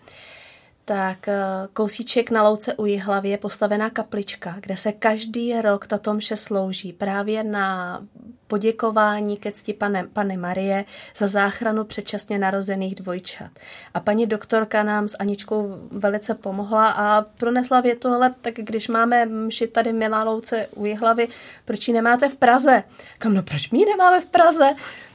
tak 0.85 1.27
eh, 1.27 1.35
kousíček 1.73 2.31
na 2.31 2.43
louce 2.43 2.73
u 2.73 2.85
Jihlavy 2.85 3.29
je 3.29 3.37
postavená 3.37 3.89
kaplička, 3.89 4.55
kde 4.59 4.77
se 4.77 4.91
každý 4.91 5.61
rok 5.61 5.87
tato 5.87 6.13
mše 6.13 6.35
slouží 6.35 6.93
právě 6.93 7.43
na 7.43 7.99
poděkování 8.47 9.37
ke 9.37 9.51
cti 9.51 9.73
pane, 9.73 10.07
pane 10.13 10.37
Marie 10.37 10.85
za 11.15 11.27
záchranu 11.27 11.83
předčasně 11.83 12.39
narozených 12.39 12.95
dvojčat. 12.95 13.51
A 13.93 13.99
paní 13.99 14.25
doktorka 14.25 14.83
nám 14.83 15.07
s 15.07 15.17
Aničkou 15.19 15.77
velice 15.91 16.33
pomohla 16.33 16.91
a 16.91 17.21
pronesla 17.21 17.81
větu, 17.81 18.07
ale 18.07 18.33
tak 18.41 18.53
když 18.53 18.87
máme 18.87 19.25
mši 19.25 19.67
tady 19.67 19.93
milá 19.93 20.23
louce 20.23 20.67
u 20.75 20.85
Jihlavy, 20.85 21.27
proč 21.65 21.87
ji 21.87 21.93
nemáte 21.93 22.29
v 22.29 22.37
Praze? 22.37 22.83
Kam 23.17 23.33
no 23.33 23.43
proč 23.43 23.69
my 23.69 23.79
ji 23.79 23.85
nemáme 23.85 24.21
v 24.21 24.25
Praze? 24.25 24.69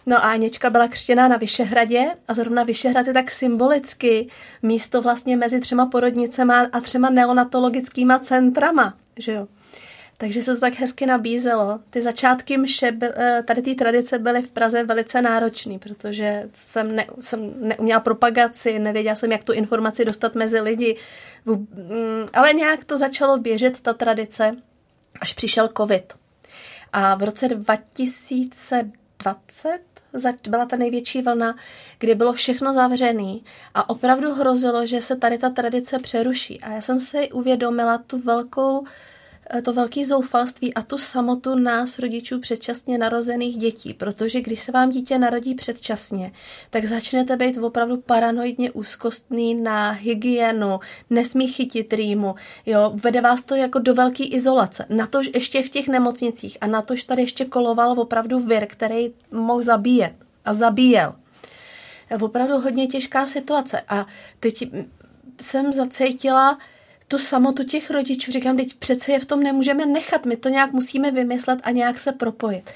No 0.09 0.17
a 0.17 0.31
Anička 0.31 0.71
byla 0.71 0.89
křtěná 0.89 1.29
na 1.29 1.37
Vyšehradě 1.37 2.11
a 2.29 2.35
zrovna 2.35 2.63
Vyšehrad 2.63 3.07
je 3.07 3.13
tak 3.13 3.31
symbolicky 3.31 4.29
místo 4.63 5.03
vlastně 5.03 5.37
mezi 5.37 5.61
třema 5.61 5.87
porodnicema 5.87 6.67
a 6.73 6.81
třema 6.81 7.11
neonatologickýma 7.11 8.19
centrama, 8.19 8.95
že 9.19 9.33
jo. 9.33 9.49
takže 10.17 10.43
se 10.43 10.55
to 10.55 10.61
tak 10.61 10.75
hezky 10.75 11.07
nabízelo. 11.07 11.81
Ty 11.91 12.03
začátky 12.03 12.59
mše, 12.59 12.93
eh, 13.03 13.43
tady 13.47 13.63
ty 13.63 13.75
tradice 13.75 14.19
byly 14.19 14.43
v 14.43 14.51
Praze 14.51 14.85
velice 14.85 15.23
náročné, 15.23 15.79
protože 15.79 16.49
jsem, 16.55 16.97
ne, 16.97 17.07
jsem 17.21 17.53
neuměla 17.61 18.01
propagaci, 18.01 18.79
nevěděla 18.79 19.15
jsem, 19.15 19.33
jak 19.33 19.45
tu 19.45 19.53
informaci 19.53 20.05
dostat 20.05 20.35
mezi 20.35 20.61
lidi. 20.61 20.97
Mm, 21.47 22.27
ale 22.33 22.53
nějak 22.53 22.85
to 22.85 22.99
začalo 22.99 23.39
běžet, 23.39 23.81
ta 23.81 23.93
tradice, 23.93 24.57
až 25.21 25.33
přišel 25.33 25.69
covid. 25.77 26.13
A 26.93 27.15
v 27.15 27.23
roce 27.23 27.49
2020 27.49 29.98
byla 30.49 30.67
ta 30.67 30.77
největší 30.77 31.23
vlna, 31.23 31.57
kdy 31.99 32.15
bylo 32.15 32.33
všechno 32.33 32.73
zavřené 32.73 33.39
a 33.75 33.91
opravdu 33.91 34.35
hrozilo, 34.35 34.87
že 34.87 35.01
se 35.01 35.17
tady 35.17 35.39
ta 35.39 35.51
tradice 35.51 35.99
přeruší. 35.99 36.61
A 36.61 36.71
já 36.71 36.81
jsem 36.81 37.01
si 37.01 37.31
uvědomila 37.31 37.99
tu 37.99 38.19
velkou 38.19 38.85
to 39.63 39.73
velké 39.73 40.05
zoufalství 40.05 40.75
a 40.75 40.83
tu 40.83 40.99
samotu 40.99 41.55
nás, 41.55 41.99
rodičů 41.99 42.41
předčasně 42.41 42.99
narozených 42.99 43.57
dětí, 43.57 43.95
protože 43.95 44.41
když 44.41 44.61
se 44.61 44.73
vám 44.73 44.91
dítě 44.91 45.19
narodí 45.19 45.55
předčasně, 45.55 46.33
tak 46.71 46.85
začnete 46.85 47.37
být 47.37 47.59
opravdu 47.59 47.97
paranoidně 47.97 48.71
úzkostný 48.71 49.55
na 49.55 49.91
hygienu, 49.91 50.81
nesmí 51.11 51.47
chytit 51.47 51.93
rýmu, 51.93 52.35
jo, 52.67 52.93
vede 52.95 53.21
vás 53.21 53.43
to 53.43 53.55
jako 53.55 53.79
do 53.79 53.95
velké 53.95 54.25
izolace. 54.25 54.87
Na 54.89 55.07
to 55.07 55.21
ještě 55.35 55.63
v 55.63 55.69
těch 55.69 55.89
nemocnicích 55.89 56.59
a 56.61 56.67
na 56.67 56.83
tož 56.83 57.05
tady 57.05 57.23
ještě 57.23 57.45
koloval 57.45 58.01
opravdu 58.01 58.39
vir, 58.39 58.67
který 58.67 59.15
mohl 59.31 59.63
zabíjet 59.63 60.13
a 60.45 60.53
zabíjel. 60.53 61.15
Opravdu 62.21 62.59
hodně 62.59 62.87
těžká 62.87 63.27
situace 63.27 63.81
a 63.89 64.07
teď 64.41 64.71
jsem 65.41 65.73
zacítila, 65.73 66.59
tu 67.09 67.19
samotu 67.19 67.65
těch 67.65 67.91
rodičů, 67.91 68.33
říkám, 68.33 68.57
teď 68.57 68.75
přece 68.75 69.13
je 69.13 69.21
v 69.21 69.27
tom 69.27 69.43
nemůžeme 69.43 69.87
nechat, 69.87 70.27
my 70.27 70.37
to 70.37 70.49
nějak 70.49 70.73
musíme 70.73 71.11
vymyslet 71.11 71.59
a 71.63 71.71
nějak 71.71 71.99
se 71.99 72.13
propojit. 72.13 72.71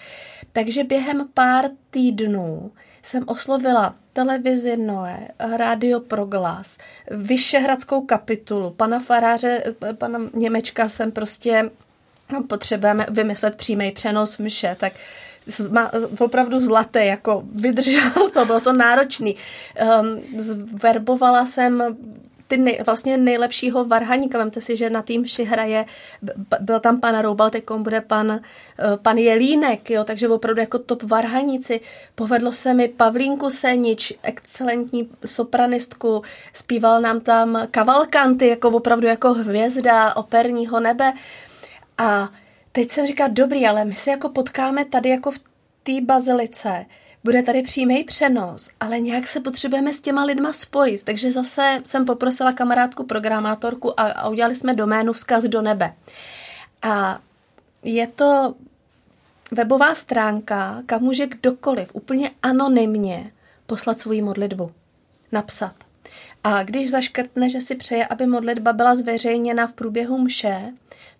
Takže 0.52 0.84
během 0.84 1.28
pár 1.34 1.70
týdnů 1.90 2.72
jsem 3.02 3.24
oslovila 3.26 3.94
televizi 4.12 4.76
Noe, 4.76 5.28
rádio 5.38 6.00
Proglas, 6.00 6.78
Vyšehradskou 7.10 8.00
kapitulu, 8.00 8.70
pana 8.70 9.00
faráře, 9.00 9.62
pana 9.98 10.18
Němečka 10.34 10.88
jsem 10.88 11.12
prostě 11.12 11.70
no, 12.32 12.42
potřebujeme 12.42 13.06
vymyslet 13.10 13.54
přímý 13.56 13.92
přenos 13.92 14.38
mše, 14.38 14.76
tak 14.80 14.92
opravdu 16.18 16.60
zlaté, 16.60 17.04
jako 17.04 17.42
vydrželo 17.52 18.30
to, 18.32 18.44
bylo 18.44 18.60
to 18.60 18.72
náročný. 18.72 19.36
Um, 20.00 20.40
zverbovala 20.40 21.46
jsem 21.46 21.96
ty 22.52 22.58
nej, 22.58 22.80
vlastně 22.86 23.16
nejlepšího 23.16 23.84
varhaníka. 23.84 24.38
Vemte 24.38 24.60
si, 24.60 24.76
že 24.76 24.90
na 24.90 25.02
tým 25.02 25.24
hraje, 25.44 25.84
byl 26.60 26.80
tam 26.80 27.00
pan 27.00 27.18
Roubal, 27.18 27.50
teď 27.50 27.64
bude 27.76 28.00
pan, 28.00 28.30
eh, 28.32 28.96
pan 29.02 29.18
Jelínek, 29.18 29.90
jo, 29.90 30.04
takže 30.04 30.28
opravdu 30.28 30.60
jako 30.60 30.78
top 30.78 31.02
varhaníci. 31.02 31.80
Povedlo 32.14 32.52
se 32.52 32.74
mi 32.74 32.88
Pavlínku 32.88 33.50
Senič, 33.50 34.12
excelentní 34.22 35.10
sopranistku, 35.24 36.22
zpíval 36.52 37.00
nám 37.00 37.20
tam 37.20 37.68
kavalkanty, 37.70 38.48
jako 38.48 38.68
opravdu 38.70 39.06
jako 39.06 39.32
hvězda 39.32 40.16
operního 40.16 40.80
nebe. 40.80 41.12
A 41.98 42.28
teď 42.72 42.90
jsem 42.90 43.06
říkal, 43.06 43.28
dobrý, 43.30 43.66
ale 43.66 43.84
my 43.84 43.94
se 43.94 44.10
jako 44.10 44.28
potkáme 44.28 44.84
tady 44.84 45.08
jako 45.08 45.30
v 45.30 45.38
té 45.82 46.00
bazilice, 46.00 46.86
bude 47.24 47.42
tady 47.42 47.62
přímý 47.62 48.04
přenos, 48.04 48.70
ale 48.80 49.00
nějak 49.00 49.26
se 49.26 49.40
potřebujeme 49.40 49.92
s 49.92 50.00
těma 50.00 50.24
lidma 50.24 50.52
spojit. 50.52 51.02
Takže 51.02 51.32
zase 51.32 51.80
jsem 51.84 52.04
poprosila 52.04 52.52
kamarádku 52.52 53.04
programátorku 53.04 54.00
a, 54.00 54.02
a 54.02 54.28
udělali 54.28 54.54
jsme 54.54 54.74
doménu 54.74 55.12
vzkaz 55.12 55.44
do 55.44 55.62
nebe. 55.62 55.94
A 56.82 57.20
je 57.82 58.06
to 58.06 58.54
webová 59.52 59.94
stránka, 59.94 60.82
kam 60.86 61.02
může 61.02 61.26
kdokoliv 61.26 61.90
úplně 61.92 62.30
anonymně 62.42 63.32
poslat 63.66 64.00
svou 64.00 64.22
modlitbu, 64.22 64.72
napsat. 65.32 65.74
A 66.44 66.62
když 66.62 66.90
zaškrtne, 66.90 67.48
že 67.48 67.60
si 67.60 67.74
přeje, 67.74 68.06
aby 68.06 68.26
modlitba 68.26 68.72
byla 68.72 68.94
zveřejněna 68.94 69.66
v 69.66 69.72
průběhu 69.72 70.18
mše, 70.18 70.72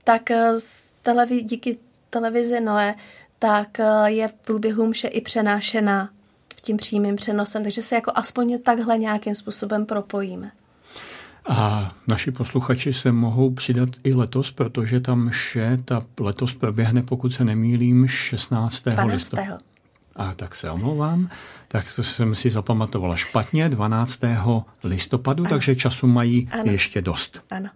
tak 0.04 0.30
z 0.58 0.86
televi- 1.04 1.44
díky 1.44 1.78
televizi 2.10 2.60
Noe 2.60 2.94
tak 3.42 3.80
eh, 3.80 4.10
je 4.10 4.28
v 4.28 4.34
průběhu 4.34 4.86
mše 4.86 5.08
i 5.08 5.20
přenášena 5.20 6.10
v 6.56 6.60
tím 6.60 6.76
přímým 6.76 7.16
přenosem, 7.16 7.62
takže 7.62 7.82
se 7.82 7.94
jako 7.94 8.12
aspoň 8.14 8.62
takhle 8.62 8.98
nějakým 8.98 9.34
způsobem 9.34 9.86
propojíme. 9.86 10.50
A 11.48 11.92
naši 12.08 12.30
posluchači 12.30 12.94
se 12.94 13.12
mohou 13.12 13.50
přidat 13.50 13.88
i 14.04 14.14
letos, 14.14 14.52
protože 14.52 15.00
ta 15.00 15.14
mše, 15.14 15.78
ta 15.84 16.06
letos 16.20 16.54
proběhne, 16.54 17.02
pokud 17.02 17.34
se 17.34 17.44
nemýlím, 17.44 18.08
16. 18.08 18.84
12. 18.84 19.12
listopadu. 19.12 19.58
A 20.16 20.34
tak 20.34 20.54
se 20.54 20.70
omlouvám, 20.70 21.30
tak 21.68 21.84
to 21.96 22.02
jsem 22.02 22.34
si 22.34 22.50
zapamatovala 22.50 23.16
špatně, 23.16 23.68
12. 23.68 24.20
listopadu, 24.84 25.42
ano. 25.42 25.50
takže 25.50 25.76
času 25.76 26.06
mají 26.06 26.48
ano. 26.52 26.72
ještě 26.72 27.02
dost. 27.02 27.40
Ano. 27.50 27.68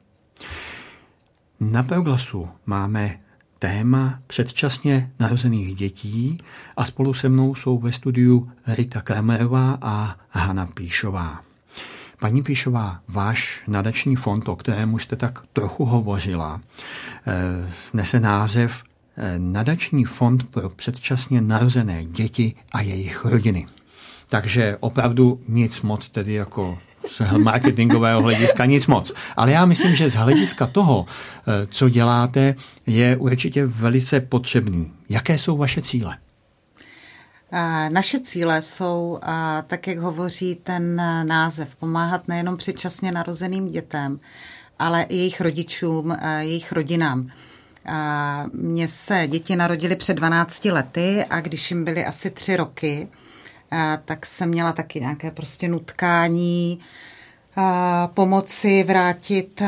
Na 1.61 1.83
Peoglasu 1.83 2.49
máme 2.67 3.19
téma 3.59 4.19
předčasně 4.27 5.11
narozených 5.21 5.75
dětí 5.75 6.39
a 6.77 6.85
spolu 6.85 7.15
se 7.15 7.29
mnou 7.29 7.55
jsou 7.55 7.79
ve 7.79 7.93
studiu 7.93 8.51
Rita 8.67 9.01
Kramerová 9.01 9.79
a 9.83 10.17
Hana 10.31 10.67
Píšová. 10.67 11.41
Paní 12.21 12.43
Píšová, 12.43 13.01
váš 13.09 13.63
nadační 13.69 14.17
fond, 14.17 14.49
o 14.49 14.57
kterém 14.57 14.99
jste 14.99 15.17
tak 15.17 15.43
trochu 15.53 15.85
hovořila, 15.85 16.61
eh, 17.27 17.71
nese 17.95 18.21
název 18.21 18.83
eh, 19.17 19.39
Nadační 19.39 20.05
fond 20.05 20.51
pro 20.51 20.71
předčasně 20.71 21.41
narozené 21.41 22.05
děti 22.05 22.55
a 22.73 22.81
jejich 22.81 23.25
rodiny. 23.25 23.67
Takže 24.29 24.77
opravdu 24.81 25.41
nic 25.49 25.81
moc 25.81 26.09
tedy 26.09 26.33
jako 26.33 26.79
z 27.09 27.21
marketingového 27.39 28.23
hlediska 28.23 28.65
nic 28.65 28.87
moc. 28.87 29.13
Ale 29.37 29.53
já 29.53 29.67
myslím, 29.67 29.97
že 29.97 30.11
z 30.11 30.15
hlediska 30.15 30.67
toho, 30.67 31.07
eh, 31.07 31.67
co 31.67 31.89
děláte, 31.89 32.55
je 32.87 33.17
určitě 33.17 33.67
velice 33.67 34.21
potřebný. 34.21 34.93
Jaké 35.09 35.39
jsou 35.39 35.57
vaše 35.57 35.83
cíle? 35.83 36.19
Naše 37.89 38.21
cíle 38.21 38.63
jsou, 38.63 39.19
tak 39.67 39.87
jak 39.87 39.99
hovoří 39.99 40.55
ten 40.55 40.97
název, 41.27 41.77
pomáhat 41.77 42.29
nejenom 42.29 42.57
předčasně 42.57 43.13
narozeným 43.13 43.69
dětem, 43.69 44.21
ale 44.79 45.03
i 45.03 45.17
jejich 45.17 45.41
rodičům, 45.41 46.17
jejich 46.39 46.73
rodinám. 46.73 47.31
Mně 48.53 48.89
se 48.89 49.27
děti 49.29 49.57
narodily 49.57 49.97
před 49.97 50.15
12 50.15 50.65
lety 50.65 51.25
a 51.31 51.41
když 51.41 51.71
jim 51.71 51.85
byly 51.85 52.05
asi 52.05 52.31
tři 52.31 52.57
roky, 52.57 53.09
tak 54.05 54.27
jsem 54.27 54.49
měla 54.49 54.73
taky 54.73 55.01
nějaké 55.01 55.31
prostě 55.31 55.69
nutkání, 55.69 56.81
pomoci 58.15 58.85
vrátit 58.85 59.63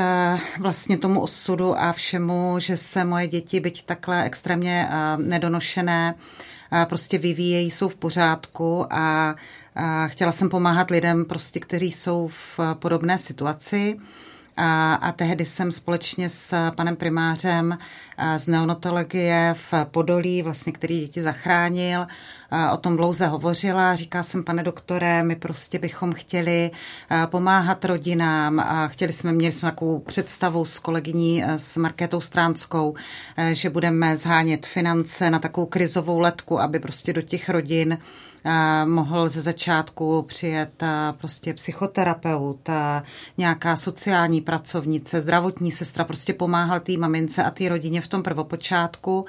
vlastně 0.59 0.99
tomu 0.99 1.21
osudu 1.21 1.79
a 1.79 1.93
všemu, 1.93 2.57
že 2.59 2.77
se 2.77 3.05
moje 3.05 3.27
děti, 3.27 3.61
byť 3.61 3.85
takhle 3.85 4.25
extrémně 4.25 4.89
nedonošené, 5.17 6.15
prostě 6.89 7.19
vyvíjejí, 7.19 7.71
jsou 7.71 7.89
v 7.89 7.97
pořádku 7.97 8.87
a 8.91 9.35
chtěla 10.07 10.33
jsem 10.33 10.49
pomáhat 10.49 10.91
lidem, 10.91 11.25
prostě, 11.25 11.61
kteří 11.61 11.93
jsou 11.93 12.29
v 12.29 12.61
podobné 12.75 13.19
situaci. 13.19 13.97
A, 14.61 14.95
a 14.95 15.13
tehdy 15.13 15.45
jsem 15.45 15.73
společně 15.73 16.29
s 16.29 16.71
panem 16.71 16.97
primářem 16.97 17.79
z 18.37 18.47
neonatologie 18.47 19.55
v 19.71 19.85
Podolí, 19.85 20.43
vlastně, 20.43 20.73
který 20.73 21.01
děti 21.01 21.23
zachránil, 21.23 22.07
o 22.73 22.77
tom 22.77 22.97
dlouze 22.97 23.27
hovořila. 23.27 23.95
Říká 23.95 24.23
jsem, 24.23 24.45
pane 24.45 24.63
doktore, 24.63 25.23
my 25.23 25.37
prostě 25.37 25.79
bychom 25.79 26.13
chtěli 26.13 26.71
pomáhat 27.27 27.85
rodinám 27.85 28.61
a 28.61 28.89
chtěli 28.89 29.13
jsme, 29.13 29.33
měli 29.33 29.53
jsme 29.53 29.71
takovou 29.71 29.99
představu 29.99 30.65
s 30.65 30.79
kolegyní 30.79 31.45
s 31.57 31.77
Markétou 31.77 32.21
Stránskou, 32.21 32.95
že 33.53 33.71
budeme 33.71 34.17
zhánět 34.17 34.67
finance 34.67 35.31
na 35.31 35.39
takovou 35.39 35.67
krizovou 35.67 36.19
letku, 36.21 36.61
aby 36.61 36.79
prostě 36.79 37.13
do 37.13 37.23
těch 37.23 37.49
rodin 37.49 37.99
mohl 38.85 39.29
ze 39.29 39.41
začátku 39.41 40.23
přijet 40.23 40.83
prostě 41.19 41.55
psychoterapeut, 41.55 42.69
nějaká 43.39 43.77
sociální 43.77 44.41
pracovnice, 44.41 45.21
zdravotní 45.21 45.71
sestra, 45.71 46.05
prostě 46.05 46.35
pomáhal 46.35 46.81
té 46.81 46.93
mamince 46.97 47.45
a 47.45 47.51
té 47.51 47.69
rodině 47.69 48.01
v 48.01 48.09
tom 48.09 48.23
prvopočátku. 48.23 49.27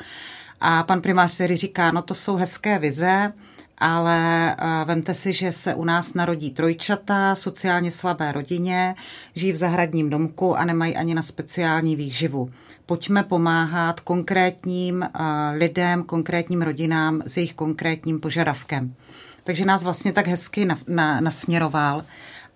A 0.62 0.84
pan 0.84 1.02
primář 1.02 1.38
tedy 1.38 1.56
říká, 1.56 1.92
no 1.92 2.02
to 2.02 2.16
jsou 2.16 2.36
hezké 2.36 2.80
vize, 2.80 3.34
ale 3.78 4.56
vemte 4.86 5.14
si, 5.14 5.34
že 5.34 5.52
se 5.52 5.76
u 5.76 5.84
nás 5.84 6.14
narodí 6.14 6.52
trojčata, 6.52 7.36
sociálně 7.36 7.92
slabé 7.92 8.32
rodině, 8.32 8.96
žijí 9.36 9.52
v 9.52 9.56
zahradním 9.56 10.10
domku 10.10 10.56
a 10.56 10.66
nemají 10.66 10.96
ani 10.96 11.16
na 11.16 11.22
speciální 11.22 11.96
výživu. 11.96 12.50
Pojďme 12.86 13.24
pomáhat 13.24 14.00
konkrétním 14.00 15.10
lidem, 15.52 16.04
konkrétním 16.04 16.62
rodinám 16.62 17.22
s 17.26 17.38
jejich 17.38 17.54
konkrétním 17.54 18.20
požadavkem. 18.20 18.96
Takže 19.44 19.66
nás 19.66 19.84
vlastně 19.84 20.14
tak 20.14 20.28
hezky 20.28 20.66
na, 20.66 20.78
na, 20.88 21.22
nasměroval. 21.22 22.04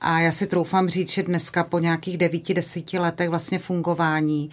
A 0.01 0.19
já 0.19 0.31
si 0.31 0.47
troufám 0.47 0.89
říct, 0.89 1.09
že 1.09 1.23
dneska 1.23 1.63
po 1.63 1.79
nějakých 1.79 2.17
devíti, 2.17 2.53
deseti 2.53 2.99
letech 2.99 3.29
vlastně 3.29 3.59
fungování 3.59 4.49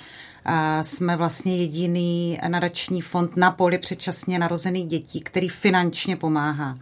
jsme 0.82 1.16
vlastně 1.16 1.56
jediný 1.56 2.38
nadační 2.48 3.02
fond 3.02 3.36
na 3.36 3.50
poli 3.50 3.78
předčasně 3.78 4.38
narozených 4.38 4.86
dětí, 4.86 5.20
který 5.20 5.48
finančně 5.48 6.16
pomáhá. 6.16 6.78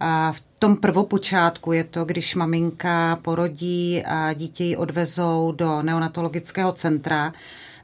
A 0.00 0.32
v 0.32 0.42
tom 0.58 0.76
prvopočátku 0.76 1.72
je 1.72 1.84
to, 1.84 2.04
když 2.04 2.34
maminka 2.34 3.18
porodí 3.22 4.02
a 4.04 4.32
dítě 4.32 4.64
ji 4.64 4.76
odvezou 4.76 5.52
do 5.52 5.82
neonatologického 5.82 6.72
centra, 6.72 7.32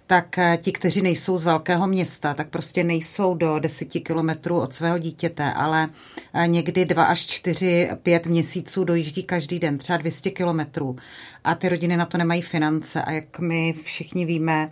tak 0.08 0.38
eh, 0.38 0.58
ti, 0.62 0.72
kteří 0.72 1.02
nejsou 1.02 1.36
z 1.36 1.44
velkého 1.44 1.86
města, 1.86 2.34
tak 2.34 2.48
prostě 2.48 2.84
nejsou 2.84 3.34
do 3.34 3.58
deseti 3.58 4.00
kilometrů 4.00 4.60
od 4.60 4.74
svého 4.74 4.98
dítěte, 4.98 5.52
ale 5.52 5.88
eh, 6.34 6.46
někdy 6.46 6.84
dva 6.84 7.04
až 7.04 7.26
čtyři, 7.26 7.90
pět 8.02 8.26
měsíců 8.26 8.84
dojíždí 8.84 9.22
každý 9.22 9.58
den, 9.58 9.78
třeba 9.78 9.96
200 9.96 10.30
kilometrů. 10.30 10.96
A 11.44 11.54
ty 11.54 11.68
rodiny 11.68 11.96
na 11.96 12.06
to 12.06 12.18
nemají 12.18 12.42
finance. 12.42 13.02
A 13.02 13.10
jak 13.10 13.38
my 13.38 13.74
všichni 13.82 14.24
víme, 14.24 14.68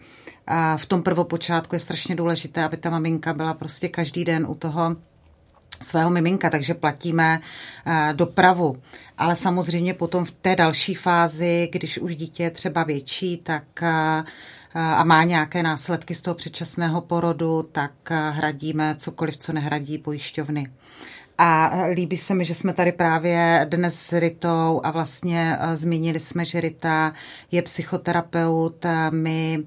eh, 0.46 0.54
v 0.76 0.86
tom 0.86 1.02
prvopočátku 1.02 1.74
je 1.74 1.80
strašně 1.80 2.16
důležité, 2.16 2.64
aby 2.64 2.76
ta 2.76 2.90
maminka 2.90 3.32
byla 3.32 3.54
prostě 3.54 3.88
každý 3.88 4.24
den 4.24 4.46
u 4.48 4.54
toho 4.54 4.96
svého 5.82 6.10
miminka, 6.10 6.50
takže 6.50 6.74
platíme 6.74 7.40
dopravu. 8.12 8.82
Ale 9.18 9.36
samozřejmě 9.36 9.94
potom 9.94 10.24
v 10.24 10.30
té 10.30 10.56
další 10.56 10.94
fázi, 10.94 11.68
když 11.72 11.98
už 11.98 12.16
dítě 12.16 12.42
je 12.42 12.50
třeba 12.50 12.84
větší, 12.84 13.36
tak 13.36 13.82
a 14.74 15.04
má 15.04 15.24
nějaké 15.24 15.62
následky 15.62 16.14
z 16.14 16.20
toho 16.20 16.34
předčasného 16.34 17.00
porodu, 17.00 17.62
tak 17.72 17.92
hradíme 18.30 18.94
cokoliv, 18.98 19.36
co 19.36 19.52
nehradí 19.52 19.98
pojišťovny. 19.98 20.70
A 21.38 21.70
líbí 21.92 22.16
se 22.16 22.34
mi, 22.34 22.44
že 22.44 22.54
jsme 22.54 22.72
tady 22.72 22.92
právě 22.92 23.66
dnes 23.70 23.98
s 23.98 24.12
Ritou 24.12 24.80
a 24.84 24.90
vlastně 24.90 25.56
eh, 25.60 25.76
zmínili 25.76 26.20
jsme, 26.20 26.44
že 26.44 26.60
Rita 26.60 27.12
je 27.52 27.62
psychoterapeut. 27.62 28.86
My 29.10 29.58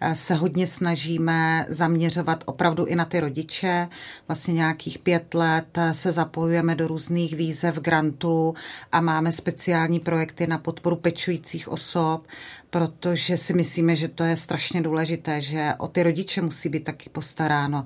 eh, 0.00 0.16
se 0.16 0.34
hodně 0.34 0.66
snažíme 0.66 1.66
zaměřovat 1.68 2.44
opravdu 2.46 2.84
i 2.84 2.94
na 2.94 3.04
ty 3.04 3.20
rodiče. 3.20 3.88
Vlastně 4.28 4.54
nějakých 4.54 4.98
pět 4.98 5.34
let 5.34 5.78
eh, 5.78 5.94
se 5.94 6.12
zapojujeme 6.12 6.74
do 6.74 6.88
různých 6.88 7.36
výzev, 7.36 7.78
grantů 7.78 8.54
a 8.92 9.00
máme 9.00 9.32
speciální 9.32 10.00
projekty 10.00 10.46
na 10.46 10.58
podporu 10.58 10.96
pečujících 10.96 11.68
osob 11.68 12.26
protože 12.70 13.36
si 13.36 13.54
myslíme, 13.54 13.96
že 13.96 14.08
to 14.08 14.24
je 14.24 14.36
strašně 14.36 14.82
důležité, 14.82 15.40
že 15.40 15.74
o 15.78 15.88
ty 15.88 16.02
rodiče 16.02 16.42
musí 16.42 16.68
být 16.68 16.84
taky 16.84 17.10
postaráno. 17.10 17.84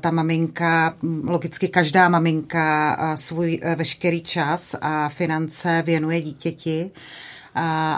Ta 0.00 0.10
maminka, 0.10 0.96
logicky 1.24 1.68
každá 1.68 2.08
maminka 2.08 2.96
svůj 3.16 3.60
e, 3.62 3.74
veškerý 3.74 4.22
čas 4.22 4.76
a 4.80 5.08
finance 5.08 5.82
věnuje 5.86 6.20
dítěti, 6.20 6.90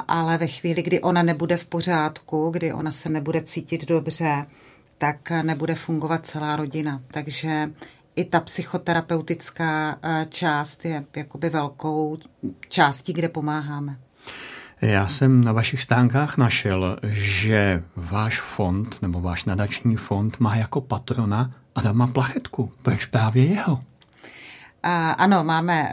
ale 0.09 0.38
ve 0.38 0.46
chvíli, 0.46 0.83
kdy 0.83 1.00
ona 1.00 1.22
nebude 1.22 1.57
v 1.57 1.66
pořádku, 1.66 2.50
kdy 2.50 2.72
ona 2.72 2.92
se 2.92 3.09
nebude 3.09 3.42
cítit 3.42 3.85
dobře, 3.85 4.46
tak 4.98 5.31
nebude 5.42 5.74
fungovat 5.74 6.27
celá 6.27 6.57
rodina. 6.57 7.03
Takže 7.09 7.70
i 8.16 8.24
ta 8.24 8.40
psychoterapeutická 8.40 9.98
e, 10.03 10.27
část 10.29 10.85
je 10.85 11.05
jakoby 11.16 11.50
velkou 11.50 12.18
částí, 12.68 13.12
kde 13.12 13.29
pomáháme. 13.29 13.98
Já 14.85 15.09
jsem 15.09 15.44
na 15.44 15.53
vašich 15.53 15.83
stánkách 15.83 16.37
našel, 16.37 16.99
že 17.03 17.83
váš 17.97 18.40
fond 18.40 19.03
nebo 19.03 19.20
váš 19.20 19.44
nadační 19.44 19.97
fond 19.97 20.40
má 20.40 20.57
jako 20.57 20.81
patrona 20.81 21.51
Adama 21.75 22.07
Plachetku. 22.07 22.73
Proč 22.83 23.05
právě 23.05 23.44
jeho? 23.44 23.81
Ano, 25.18 25.44
máme, 25.44 25.92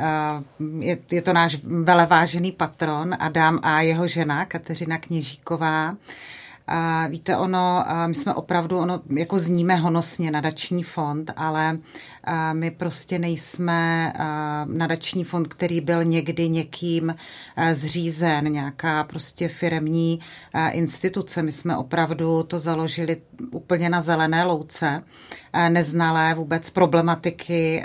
je, 0.80 0.98
je 1.12 1.22
to 1.22 1.34
náš 1.34 1.58
velevážený 1.64 2.52
patron 2.52 3.16
Adam 3.20 3.60
a 3.64 3.82
jeho 3.82 4.08
žena 4.08 4.46
Kateřina 4.46 4.98
Kněžíková. 4.98 5.96
A 6.68 7.08
víte, 7.08 7.38
ono, 7.38 7.86
my 8.08 8.16
jsme 8.16 8.34
opravdu, 8.34 8.78
ono 8.78 9.02
jako 9.10 9.40
zníme 9.40 9.76
honosně 9.76 10.32
nadační 10.32 10.84
fond, 10.84 11.32
ale 11.36 11.78
my 12.54 12.72
prostě 12.72 13.20
nejsme 13.20 14.14
nadační 14.66 15.24
fond, 15.24 15.48
který 15.48 15.82
byl 15.82 16.04
někdy 16.04 16.50
někým 16.50 17.16
zřízen, 17.74 18.52
nějaká 18.52 19.04
prostě 19.04 19.48
firemní 19.48 20.20
instituce. 20.72 21.44
My 21.44 21.52
jsme 21.52 21.78
opravdu 21.78 22.44
to 22.44 22.60
založili 22.60 23.22
úplně 23.52 23.90
na 23.90 24.02
zelené 24.02 24.44
louce, 24.44 25.04
neznalé 25.70 26.34
vůbec 26.34 26.70
problematiky 26.70 27.84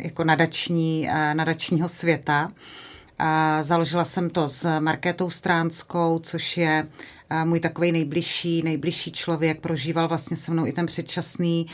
jako 0.00 0.24
nadační, 0.24 1.08
nadačního 1.32 1.88
světa. 1.88 2.52
Založila 3.62 4.04
jsem 4.04 4.30
to 4.30 4.48
s 4.48 4.80
Markétou 4.80 5.30
Stránskou, 5.30 6.18
což 6.18 6.56
je 6.56 6.86
můj 7.44 7.60
takový 7.60 7.92
nejbližší, 7.92 8.62
nejbližší 8.62 9.12
člověk, 9.12 9.60
prožíval 9.60 10.08
vlastně 10.08 10.36
se 10.36 10.52
mnou 10.52 10.66
i 10.66 10.72
ten 10.72 10.86
předčasný 10.86 11.66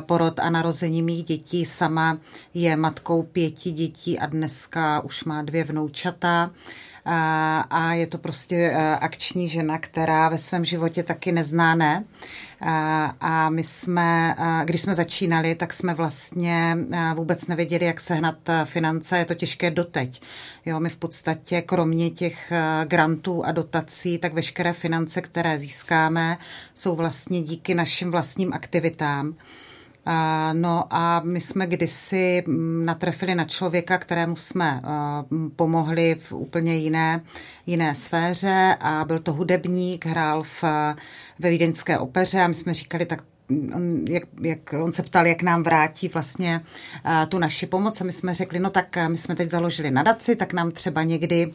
porod 0.00 0.38
a 0.38 0.50
narození 0.50 1.02
mých 1.02 1.24
dětí. 1.24 1.64
Sama 1.64 2.18
je 2.54 2.76
matkou 2.76 3.22
pěti 3.22 3.70
dětí 3.70 4.18
a 4.18 4.26
dneska 4.26 5.00
už 5.00 5.24
má 5.24 5.42
dvě 5.42 5.64
vnoučata 5.64 6.50
a 7.70 7.92
je 7.92 8.06
to 8.06 8.18
prostě 8.18 8.72
akční 9.00 9.48
žena, 9.48 9.78
která 9.78 10.28
ve 10.28 10.38
svém 10.38 10.64
životě 10.64 11.02
taky 11.02 11.32
nezná 11.32 11.74
ne. 11.74 12.04
A 13.20 13.50
my 13.50 13.64
jsme, 13.64 14.36
když 14.64 14.80
jsme 14.80 14.94
začínali, 14.94 15.54
tak 15.54 15.72
jsme 15.72 15.94
vlastně 15.94 16.76
vůbec 17.14 17.46
nevěděli, 17.46 17.84
jak 17.84 18.00
sehnat 18.00 18.36
finance. 18.64 19.18
Je 19.18 19.24
to 19.24 19.34
těžké 19.34 19.70
doteď. 19.70 20.22
Jo, 20.66 20.80
my 20.80 20.90
v 20.90 20.96
podstatě 20.96 21.62
kromě 21.62 22.10
těch 22.10 22.52
grantů 22.84 23.44
a 23.44 23.52
dotací, 23.52 24.18
tak 24.18 24.34
veškeré 24.34 24.72
finance, 24.72 25.20
které 25.20 25.58
získáme, 25.58 26.38
jsou 26.74 26.96
vlastně 26.96 27.42
díky 27.42 27.74
našim 27.74 28.10
vlastním 28.10 28.52
aktivitám. 28.52 29.34
No 30.52 30.84
a 30.90 31.20
my 31.24 31.40
jsme 31.40 31.66
kdysi 31.66 32.44
mm, 32.46 32.84
natrefili 32.84 33.34
na 33.34 33.44
člověka, 33.44 33.98
kterému 33.98 34.36
jsme 34.36 34.82
pomohli 35.56 36.16
v 36.20 36.32
úplně 36.32 36.76
jiné, 36.76 37.22
jiné 37.66 37.94
sféře 37.94 38.76
a 38.80 39.04
byl 39.04 39.18
to 39.18 39.32
hudebník, 39.32 40.06
hrál 40.06 40.42
v, 40.42 40.64
ve 41.38 41.50
vídeňské 41.50 41.98
opeře 41.98 42.40
a 42.40 42.48
my 42.48 42.54
jsme 42.54 42.74
říkali, 42.74 43.06
tak 43.06 43.22
on, 43.74 44.04
jak, 44.08 44.22
jak, 44.40 44.74
on 44.82 44.92
se 44.92 45.02
ptal, 45.02 45.26
jak 45.26 45.42
nám 45.42 45.62
vrátí 45.62 46.08
vlastně 46.08 46.60
tu 47.28 47.38
naši 47.38 47.66
pomoc. 47.66 48.00
A 48.00 48.04
my 48.04 48.12
jsme 48.12 48.34
řekli, 48.34 48.58
no 48.58 48.70
tak 48.70 48.96
my 49.08 49.16
jsme 49.16 49.34
teď 49.34 49.50
založili 49.50 49.90
nadaci, 49.90 50.36
tak 50.36 50.52
nám 50.52 50.70
třeba 50.70 51.02
někdy 51.02 51.50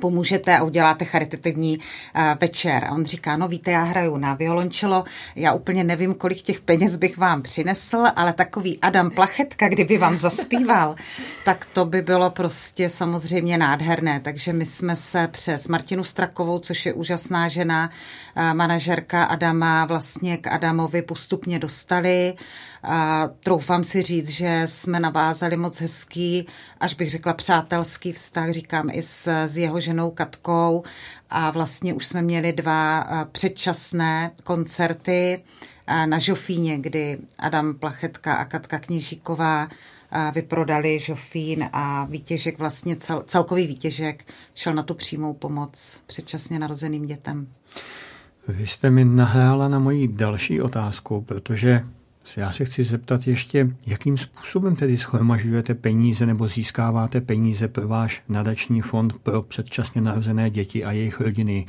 pomůžete 0.00 0.58
a 0.58 0.62
uděláte 0.62 1.04
charitativní 1.04 1.78
uh, 1.78 2.22
večer. 2.40 2.84
A 2.84 2.92
on 2.92 3.04
říká, 3.04 3.36
no 3.36 3.48
víte, 3.48 3.70
já 3.70 3.82
hraju 3.82 4.16
na 4.16 4.34
violončelo, 4.34 5.04
já 5.36 5.52
úplně 5.52 5.84
nevím, 5.84 6.14
kolik 6.14 6.42
těch 6.42 6.60
peněz 6.60 6.96
bych 6.96 7.18
vám 7.18 7.42
přinesl, 7.42 8.04
ale 8.16 8.32
takový 8.32 8.78
Adam 8.82 9.10
Plachetka, 9.10 9.68
kdyby 9.68 9.98
vám 9.98 10.16
zaspíval, 10.16 10.96
tak 11.44 11.66
to 11.72 11.84
by 11.84 12.02
bylo 12.02 12.30
prostě 12.30 12.88
samozřejmě 12.88 13.58
nádherné. 13.58 14.20
Takže 14.20 14.52
my 14.52 14.66
jsme 14.66 14.96
se 14.96 15.28
přes 15.28 15.68
Martinu 15.68 16.04
Strakovou, 16.04 16.58
což 16.58 16.86
je 16.86 16.92
úžasná 16.92 17.48
žena, 17.48 17.90
uh, 18.36 18.54
manažerka 18.54 19.24
Adama, 19.24 19.84
vlastně 19.84 20.36
k 20.36 20.46
Adamovi 20.46 21.02
postupně 21.02 21.58
dostali. 21.58 22.34
A 22.82 23.28
troufám 23.40 23.84
si 23.84 24.02
říct, 24.02 24.28
že 24.28 24.62
jsme 24.66 25.00
navázali 25.00 25.56
moc 25.56 25.80
hezký, 25.80 26.46
až 26.80 26.94
bych 26.94 27.10
řekla 27.10 27.32
přátelský 27.32 28.12
vztah, 28.12 28.50
říkám 28.50 28.90
i 28.92 29.02
s, 29.02 29.28
s 29.46 29.56
jeho 29.56 29.80
ženou 29.80 30.10
Katkou 30.10 30.82
a 31.30 31.50
vlastně 31.50 31.94
už 31.94 32.06
jsme 32.06 32.22
měli 32.22 32.52
dva 32.52 33.06
předčasné 33.32 34.30
koncerty 34.44 35.44
na 36.06 36.18
Žofíně, 36.18 36.78
kdy 36.78 37.18
Adam 37.38 37.74
Plachetka 37.74 38.34
a 38.34 38.44
Katka 38.44 38.78
Kněžíková 38.78 39.68
vyprodali 40.34 40.98
Žofín 40.98 41.68
a 41.72 42.04
výtěžek, 42.04 42.58
vlastně 42.58 42.96
cel, 42.96 43.24
celkový 43.26 43.66
výtěžek 43.66 44.24
šel 44.54 44.74
na 44.74 44.82
tu 44.82 44.94
přímou 44.94 45.34
pomoc 45.34 46.00
předčasně 46.06 46.58
narozeným 46.58 47.06
dětem. 47.06 47.48
Vy 48.48 48.66
jste 48.66 48.90
mi 48.90 49.04
nahrála 49.04 49.68
na 49.68 49.78
moji 49.78 50.08
další 50.08 50.60
otázku, 50.62 51.20
protože 51.20 51.84
já 52.36 52.52
se 52.52 52.64
chci 52.64 52.84
zeptat 52.84 53.26
ještě, 53.26 53.70
jakým 53.86 54.18
způsobem 54.18 54.76
tedy 54.76 54.96
schromažujete 54.96 55.74
peníze 55.74 56.26
nebo 56.26 56.48
získáváte 56.48 57.20
peníze 57.20 57.68
pro 57.68 57.88
váš 57.88 58.22
nadační 58.28 58.80
fond 58.80 59.12
pro 59.22 59.42
předčasně 59.42 60.00
narozené 60.00 60.50
děti 60.50 60.84
a 60.84 60.92
jejich 60.92 61.20
rodiny. 61.20 61.66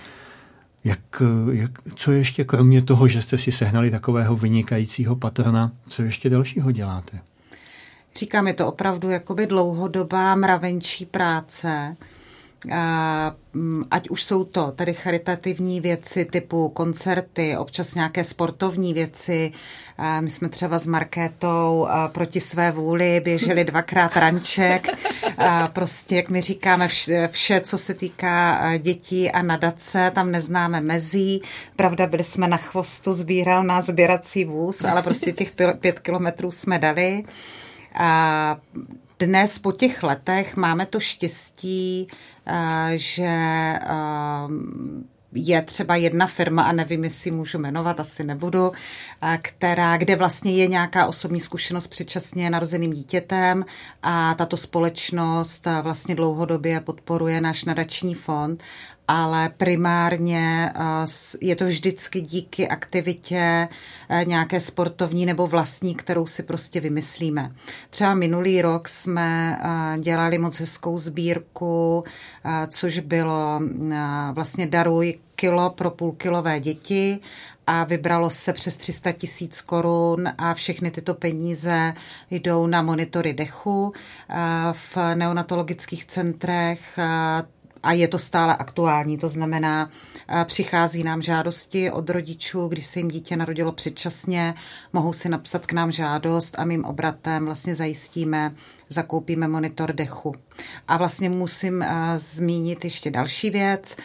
Jak, 0.84 1.24
jak, 1.52 1.72
co 1.96 2.12
ještě 2.12 2.44
kromě 2.44 2.82
toho, 2.82 3.08
že 3.08 3.22
jste 3.22 3.38
si 3.38 3.52
sehnali 3.52 3.92
takového 3.92 4.36
vynikajícího 4.36 5.16
patrona, 5.16 5.72
co 5.88 6.02
ještě 6.02 6.30
dalšího 6.30 6.72
děláte? 6.72 7.20
Říkám, 8.16 8.48
je 8.48 8.54
to 8.54 8.68
opravdu 8.68 9.10
jakoby 9.10 9.48
dlouhodobá 9.48 10.36
mravenčí 10.36 11.06
práce. 11.06 11.96
Mm, 13.54 13.84
ať 13.92 14.10
už 14.10 14.24
jsou 14.24 14.44
to 14.44 14.72
tady 14.72 14.94
charitativní 14.94 15.82
věci 15.82 16.26
typu 16.26 16.70
koncerty, 16.70 17.58
občas 17.58 17.96
nějaké 17.96 18.24
sportovní 18.24 18.94
věci. 18.94 19.52
My 20.20 20.30
jsme 20.30 20.50
třeba 20.50 20.80
s 20.80 20.88
Markétou 20.88 21.88
proti 22.12 22.40
své 22.40 22.72
vůli 22.72 23.22
běželi 23.24 23.64
dvakrát 23.64 24.18
ranček 24.18 24.88
prostě, 25.74 26.16
jak 26.16 26.30
my 26.30 26.42
říkáme, 26.42 26.88
vše, 26.88 27.30
vše, 27.32 27.62
co 27.62 27.78
se 27.78 27.94
týká 27.94 28.62
dětí 28.78 29.32
a 29.32 29.42
nadace, 29.42 30.12
tam 30.16 30.32
neznáme 30.32 30.82
mezí. 30.82 31.42
Pravda, 31.76 32.08
byli 32.08 32.24
jsme 32.24 32.48
na 32.48 32.58
chvostu, 32.58 33.14
sbíral 33.14 33.64
nás 33.64 33.86
sběrací 33.86 34.46
vůz, 34.46 34.84
ale 34.84 35.04
prostě 35.04 35.32
těch 35.32 35.52
pět 35.80 36.00
kilometrů 36.00 36.52
jsme 36.52 36.80
dali. 36.80 37.24
A 37.94 38.58
dnes 39.20 39.60
po 39.60 39.72
těch 39.72 40.04
letech 40.04 40.56
máme 40.56 40.86
to 40.86 41.00
štěstí, 41.00 42.08
že 42.96 43.30
je 45.34 45.62
třeba 45.62 45.96
jedna 45.96 46.28
firma, 46.28 46.64
a 46.64 46.72
nevím, 46.72 47.04
jestli 47.04 47.32
můžu 47.32 47.58
jmenovat, 47.58 48.00
asi 48.00 48.24
nebudu, 48.24 48.72
která, 49.42 49.98
kde 49.98 50.16
vlastně 50.16 50.52
je 50.52 50.68
nějaká 50.68 51.06
osobní 51.08 51.40
zkušenost 51.40 51.88
předčasně 51.88 52.50
narozeným 52.50 52.94
dítětem 52.94 53.66
a 54.04 54.34
tato 54.34 54.58
společnost 54.58 55.68
vlastně 55.82 56.16
dlouhodobě 56.16 56.82
podporuje 56.82 57.42
náš 57.42 57.66
nadační 57.66 58.14
fond 58.14 58.64
ale 59.12 59.50
primárně 59.50 60.72
eh, 60.76 60.82
je 61.42 61.56
to 61.56 61.66
vždycky 61.66 62.22
díky 62.22 62.68
aktivitě 62.68 63.68
eh, 64.10 64.26
nějaké 64.26 64.60
sportovní 64.60 65.26
nebo 65.26 65.48
vlastní, 65.48 65.96
kterou 65.96 66.26
si 66.26 66.44
prostě 66.44 66.80
vymyslíme. 66.80 67.52
Třeba 67.90 68.14
minulý 68.14 68.62
rok 68.62 68.88
jsme 68.88 69.60
eh, 69.62 70.00
dělali 70.00 70.38
moc 70.38 70.60
hezkou 70.60 70.98
sbírku, 70.98 72.04
což 72.68 73.00
bylo 73.00 73.62
vlastně 74.34 74.68
daruj 74.68 75.20
kilo 75.36 75.70
pro 75.70 75.92
půlkilové 75.92 76.60
děti 76.60 77.20
a 77.68 77.84
vybralo 77.84 78.30
se 78.30 78.54
přes 78.54 78.78
300 78.78 79.12
tisíc 79.12 79.62
korun 79.62 80.30
a 80.38 80.54
všechny 80.54 80.92
tyto 80.92 81.14
peníze 81.14 81.94
jdou 82.32 82.68
na 82.68 82.82
monitory 82.82 83.34
dechu 83.34 83.94
v 84.74 84.98
neonatologických 85.16 86.06
centrech 86.06 87.00
a 87.84 87.92
je 87.94 88.08
to 88.08 88.20
stále 88.20 88.56
aktuální. 88.56 89.18
To 89.18 89.28
znamená, 89.28 89.90
přichází 90.46 91.04
nám 91.04 91.22
žádosti 91.22 91.92
od 91.92 92.10
rodičů, 92.10 92.68
když 92.68 92.86
se 92.86 93.00
jim 93.00 93.08
dítě 93.08 93.38
narodilo 93.38 93.72
předčasně, 93.72 94.54
mohou 94.94 95.14
si 95.14 95.30
napsat 95.30 95.66
k 95.66 95.72
nám 95.72 95.92
žádost 95.92 96.56
a 96.60 96.66
mým 96.66 96.86
obratem 96.86 97.46
vlastně 97.46 97.76
zajistíme, 97.76 98.52
zakoupíme 98.90 99.48
monitor 99.48 99.94
dechu. 99.94 100.36
A 100.88 100.98
vlastně 100.98 101.30
musím 101.30 101.86
zmínit 102.16 102.84
ještě 102.84 103.12
další 103.12 103.50
věc. 103.50 103.96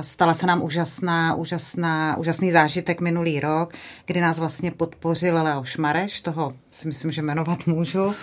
Stala 0.00 0.34
se 0.34 0.46
nám 0.46 0.62
úžasná, 0.62 1.34
úžasná, 1.34 2.16
úžasný 2.16 2.52
zážitek 2.52 3.00
minulý 3.00 3.40
rok, 3.40 3.74
kdy 4.06 4.20
nás 4.20 4.38
vlastně 4.38 4.70
podpořil 4.70 5.42
Leoš 5.42 5.76
Mareš, 5.76 6.20
toho 6.20 6.54
si 6.70 6.88
myslím, 6.88 7.12
že 7.12 7.22
jmenovat 7.22 7.66
můžu, 7.66 8.14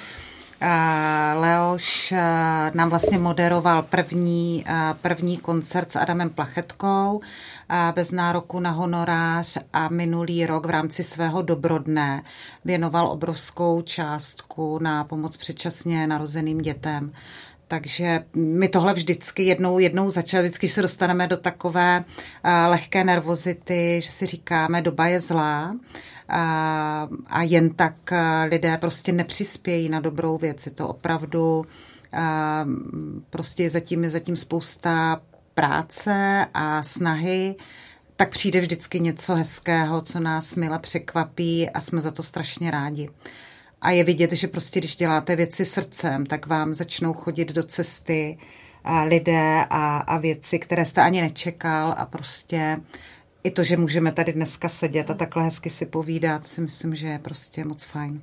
Leoš 1.33 2.13
nám 2.73 2.89
vlastně 2.89 3.17
moderoval 3.17 3.83
první, 3.83 4.65
první 5.01 5.37
koncert 5.37 5.91
s 5.91 5.95
Adamem 5.95 6.29
Plachetkou 6.29 7.21
bez 7.95 8.11
nároku 8.11 8.59
na 8.59 8.71
honorář 8.71 9.57
a 9.73 9.89
minulý 9.89 10.45
rok 10.45 10.65
v 10.65 10.69
rámci 10.69 11.03
svého 11.03 11.41
dobrodne 11.41 12.23
věnoval 12.65 13.07
obrovskou 13.07 13.81
částku 13.81 14.79
na 14.81 15.03
pomoc 15.03 15.37
předčasně 15.37 16.07
narozeným 16.07 16.57
dětem. 16.57 17.11
Takže 17.67 18.25
my 18.35 18.69
tohle 18.69 18.93
vždycky 18.93 19.43
jednou, 19.43 19.79
jednou 19.79 20.09
začali, 20.09 20.43
vždycky 20.43 20.67
se 20.67 20.81
dostaneme 20.81 21.27
do 21.27 21.37
takové 21.37 22.03
lehké 22.67 23.03
nervozity, 23.03 23.99
že 24.03 24.11
si 24.11 24.25
říkáme, 24.25 24.81
doba 24.81 25.07
je 25.07 25.19
zlá 25.19 25.75
a, 26.29 27.09
a 27.27 27.43
jen 27.43 27.69
tak 27.69 28.13
lidé 28.49 28.77
prostě 28.77 29.11
nepřispějí 29.11 29.89
na 29.89 29.99
dobrou 29.99 30.37
věc. 30.37 30.65
Je 30.65 30.71
to 30.71 30.87
opravdu 30.87 31.65
a, 32.13 32.65
prostě 33.29 33.69
zatím 33.69 34.03
je 34.03 34.09
zatím 34.09 34.35
spousta 34.35 35.21
práce 35.53 36.45
a 36.53 36.83
snahy, 36.83 37.55
tak 38.15 38.29
přijde 38.29 38.61
vždycky 38.61 38.99
něco 38.99 39.35
hezkého, 39.35 40.01
co 40.01 40.19
nás 40.19 40.55
mile 40.55 40.79
překvapí 40.79 41.69
a 41.69 41.81
jsme 41.81 42.01
za 42.01 42.11
to 42.11 42.23
strašně 42.23 42.71
rádi. 42.71 43.09
A 43.81 43.91
je 43.91 44.03
vidět, 44.03 44.31
že 44.31 44.47
prostě 44.47 44.79
když 44.79 44.95
děláte 44.95 45.35
věci 45.35 45.65
srdcem, 45.65 46.25
tak 46.25 46.47
vám 46.47 46.73
začnou 46.73 47.13
chodit 47.13 47.51
do 47.51 47.63
cesty 47.63 48.37
a 48.83 49.03
lidé 49.03 49.65
a, 49.69 49.97
a 49.97 50.17
věci, 50.17 50.59
které 50.59 50.85
jste 50.85 51.01
ani 51.01 51.21
nečekal 51.21 51.95
a 51.97 52.05
prostě 52.05 52.77
i 53.45 53.51
to, 53.51 53.63
že 53.63 53.77
můžeme 53.77 54.11
tady 54.11 54.33
dneska 54.33 54.69
sedět 54.69 55.09
a 55.09 55.13
takhle 55.13 55.43
hezky 55.43 55.69
si 55.69 55.85
povídat, 55.85 56.47
si 56.47 56.61
myslím, 56.61 56.95
že 56.95 57.07
je 57.07 57.19
prostě 57.19 57.65
moc 57.65 57.83
fajn. 57.83 58.21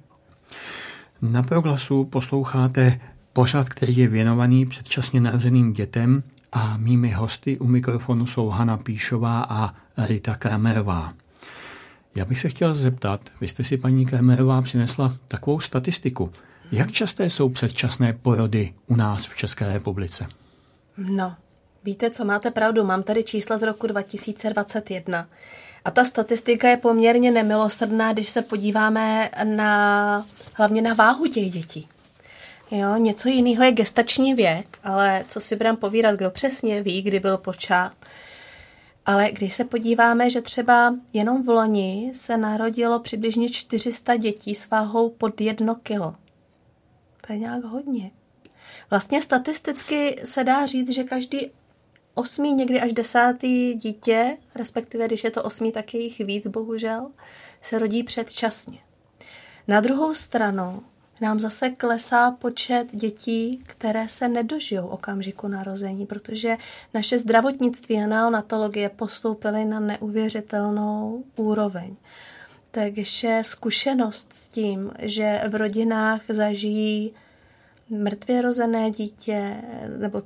Na 1.23 1.43
proglasu 1.43 2.05
posloucháte 2.05 3.01
pořad, 3.33 3.69
který 3.69 3.97
je 3.97 4.09
věnovaný 4.09 4.67
předčasně 4.67 5.21
narozeným 5.21 5.73
dětem 5.73 6.23
a 6.53 6.77
mými 6.77 7.11
hosty 7.11 7.59
u 7.59 7.67
mikrofonu 7.67 8.27
jsou 8.27 8.49
Hana 8.49 8.77
Píšová 8.77 9.47
a 9.49 9.75
Rita 10.07 10.35
Kramerová. 10.35 11.15
Já 12.15 12.25
bych 12.25 12.41
se 12.41 12.49
chtěl 12.49 12.75
zeptat, 12.75 13.21
vy 13.41 13.49
jste 13.49 13.65
si 13.65 13.77
paní 13.77 14.07
Kramerová 14.07 14.63
přinesla 14.63 15.17
takovou 15.29 15.61
statistiku. 15.61 16.33
Jak 16.73 16.93
časté 16.93 17.31
jsou 17.31 17.49
předčasné 17.49 18.13
porody 18.13 18.75
u 18.87 18.97
nás 18.97 19.27
v 19.27 19.37
České 19.37 19.73
republice? 19.73 20.27
No, 20.97 21.37
Víte, 21.85 22.11
co 22.11 22.25
máte 22.25 22.51
pravdu, 22.51 22.85
mám 22.85 23.03
tady 23.03 23.25
čísla 23.25 23.59
z 23.59 23.63
roku 23.63 23.87
2021. 23.87 25.29
A 25.85 25.91
ta 25.91 26.05
statistika 26.05 26.69
je 26.69 26.77
poměrně 26.77 27.31
nemilosrdná, 27.31 28.13
když 28.13 28.31
se 28.31 28.43
podíváme 28.43 29.31
na, 29.45 30.27
hlavně 30.55 30.83
na 30.83 30.95
váhu 30.95 31.27
těch 31.27 31.51
dětí. 31.51 31.89
Jo, 32.71 32.97
něco 32.97 33.29
jiného 33.29 33.65
je 33.65 33.73
gestační 33.73 34.35
věk, 34.35 34.79
ale 34.85 35.25
co 35.29 35.41
si 35.41 35.57
budeme 35.57 35.77
povídat, 35.77 36.17
kdo 36.17 36.31
přesně 36.31 36.83
ví, 36.83 37.03
kdy 37.03 37.21
byl 37.21 37.37
počát. 37.37 37.93
Ale 39.07 39.31
když 39.33 39.55
se 39.55 39.65
podíváme, 39.65 40.31
že 40.31 40.41
třeba 40.41 40.95
jenom 41.13 41.43
v 41.43 41.49
loni 41.49 42.11
se 42.15 42.37
narodilo 42.37 43.01
přibližně 43.01 43.51
400 43.51 44.17
dětí 44.17 44.55
s 44.55 44.71
váhou 44.71 45.11
pod 45.11 45.41
jedno 45.41 45.75
kilo. 45.75 46.15
To 47.27 47.33
je 47.33 47.39
nějak 47.39 47.65
hodně. 47.65 48.11
Vlastně 48.91 49.23
statisticky 49.23 50.21
se 50.25 50.45
dá 50.45 50.67
říct, 50.67 50.91
že 50.91 51.05
každý 51.05 51.51
osmý, 52.15 52.55
někdy 52.55 52.81
až 52.81 52.93
desátý 52.93 53.75
dítě, 53.75 54.37
respektive 54.55 55.07
když 55.07 55.25
je 55.25 55.31
to 55.31 55.43
osmý, 55.43 55.73
tak 55.73 55.95
je 55.95 56.01
jich 56.01 56.19
víc, 56.19 56.47
bohužel, 56.47 57.11
se 57.63 57.79
rodí 57.79 58.03
předčasně. 58.03 58.79
Na 59.69 59.81
druhou 59.81 60.15
stranu 60.15 60.83
nám 61.21 61.41
zase 61.41 61.71
klesá 61.71 62.31
počet 62.31 62.87
dětí, 62.93 63.63
které 63.67 64.09
se 64.09 64.29
nedožijou 64.29 64.87
okamžiku 64.87 65.49
narození, 65.49 66.07
protože 66.07 66.57
naše 66.95 67.19
zdravotnictví 67.19 67.97
a 67.97 68.07
neonatologie 68.07 68.89
postoupily 68.89 69.65
na 69.65 69.81
neuvěřitelnou 69.81 71.25
úroveň. 71.37 71.97
Takže 72.71 73.43
zkušenost 73.45 74.33
s 74.33 74.49
tím, 74.49 74.93
že 74.99 75.41
v 75.49 75.55
rodinách 75.55 76.21
zažijí 76.29 77.13
mrtvě 77.91 78.43
rozené 78.43 78.91
dítě, 78.91 79.63
nebo 79.99 80.21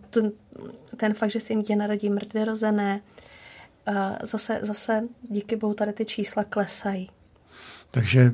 ten 0.97 1.15
fakt, 1.15 1.31
že 1.31 1.41
se 1.41 1.53
jim 1.53 1.61
dítě 1.61 1.77
narodí 1.77 2.11
mrtvě 2.11 2.45
rozené, 2.45 3.01
zase, 4.23 4.61
zase 4.63 5.03
díky 5.31 5.57
bohu 5.57 5.75
tady 5.75 5.93
ty 5.93 6.05
čísla 6.05 6.45
klesají. 6.45 7.11
Takže 7.91 8.33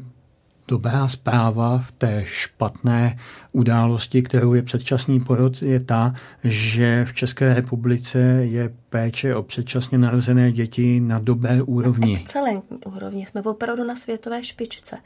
dobrá 0.69 1.09
zpráva 1.09 1.79
v 1.79 1.93
té 1.93 2.25
špatné 2.27 3.19
události, 3.53 4.23
kterou 4.23 4.55
je 4.55 4.63
předčasný 4.63 5.21
porod, 5.21 5.63
je 5.63 5.81
ta, 5.81 6.15
že 6.45 7.05
v 7.05 7.13
České 7.13 7.55
republice 7.55 8.19
je 8.43 8.75
péče 8.91 9.35
o 9.35 9.43
předčasně 9.43 9.99
narozené 9.99 10.53
děti 10.53 11.01
na 11.01 11.19
dobré 11.19 11.63
úrovni. 11.63 12.17
Excelentní 12.21 12.79
úrovni, 12.79 13.27
jsme 13.27 13.43
opravdu 13.43 13.85
na 13.85 13.97
světové 13.97 14.45
špičce. 14.45 14.99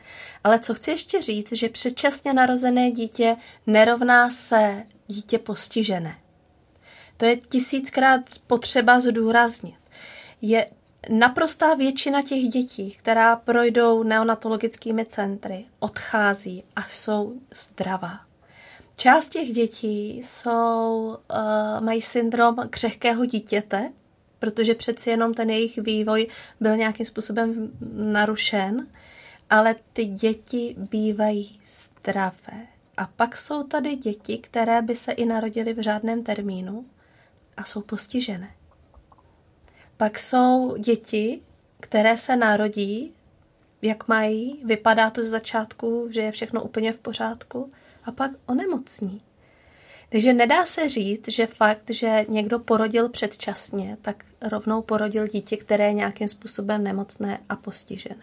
Ale 0.44 0.58
co 0.58 0.74
chci 0.74 0.90
ještě 0.90 1.22
říct, 1.22 1.52
že 1.52 1.68
předčasně 1.68 2.32
narozené 2.32 2.90
dítě 2.90 3.36
nerovná 3.66 4.30
se 4.30 4.82
dítě 5.06 5.38
postižené. 5.38 6.14
To 7.16 7.24
je 7.24 7.36
tisíckrát 7.36 8.20
potřeba 8.46 9.00
zdůraznit. 9.00 9.74
Je 10.42 10.66
naprostá 11.08 11.74
většina 11.74 12.22
těch 12.22 12.42
dětí, 12.42 12.90
která 12.90 13.36
projdou 13.36 14.02
neonatologickými 14.02 15.06
centry, 15.06 15.64
odchází 15.78 16.64
a 16.76 16.82
jsou 16.82 17.32
zdravá. 17.54 18.20
Část 18.96 19.28
těch 19.28 19.52
dětí 19.52 20.18
jsou, 20.24 21.16
uh, 21.30 21.84
mají 21.84 22.02
syndrom 22.02 22.56
křehkého 22.70 23.24
dítěte, 23.24 23.92
protože 24.38 24.74
přeci 24.74 25.10
jenom 25.10 25.34
ten 25.34 25.50
jejich 25.50 25.78
vývoj 25.78 26.26
byl 26.60 26.76
nějakým 26.76 27.06
způsobem 27.06 27.70
narušen, 27.92 28.86
ale 29.50 29.74
ty 29.92 30.04
děti 30.04 30.74
bývají 30.78 31.60
zdravé. 31.66 32.66
A 32.96 33.06
pak 33.16 33.36
jsou 33.36 33.62
tady 33.62 33.96
děti, 33.96 34.38
které 34.38 34.82
by 34.82 34.96
se 34.96 35.12
i 35.12 35.26
narodily 35.26 35.74
v 35.74 35.80
řádném 35.80 36.22
termínu 36.22 36.84
a 37.56 37.64
jsou 37.64 37.80
postižené. 37.80 38.50
Pak 39.96 40.18
jsou 40.18 40.76
děti, 40.76 41.40
které 41.80 42.18
se 42.18 42.36
narodí, 42.36 43.12
jak 43.82 44.08
mají, 44.08 44.60
vypadá 44.64 45.10
to 45.10 45.22
z 45.22 45.26
začátku, 45.26 46.08
že 46.10 46.20
je 46.20 46.32
všechno 46.32 46.62
úplně 46.62 46.92
v 46.92 46.98
pořádku, 46.98 47.72
a 48.04 48.12
pak 48.12 48.30
onemocní. 48.46 49.22
Takže 50.08 50.32
nedá 50.32 50.66
se 50.66 50.88
říct, 50.88 51.28
že 51.28 51.46
fakt, 51.46 51.90
že 51.90 52.24
někdo 52.28 52.58
porodil 52.58 53.08
předčasně, 53.08 53.96
tak 54.02 54.24
rovnou 54.50 54.82
porodil 54.82 55.28
dítě, 55.28 55.56
které 55.56 55.84
je 55.84 55.92
nějakým 55.92 56.28
způsobem 56.28 56.84
nemocné 56.84 57.38
a 57.48 57.56
postižené. 57.56 58.22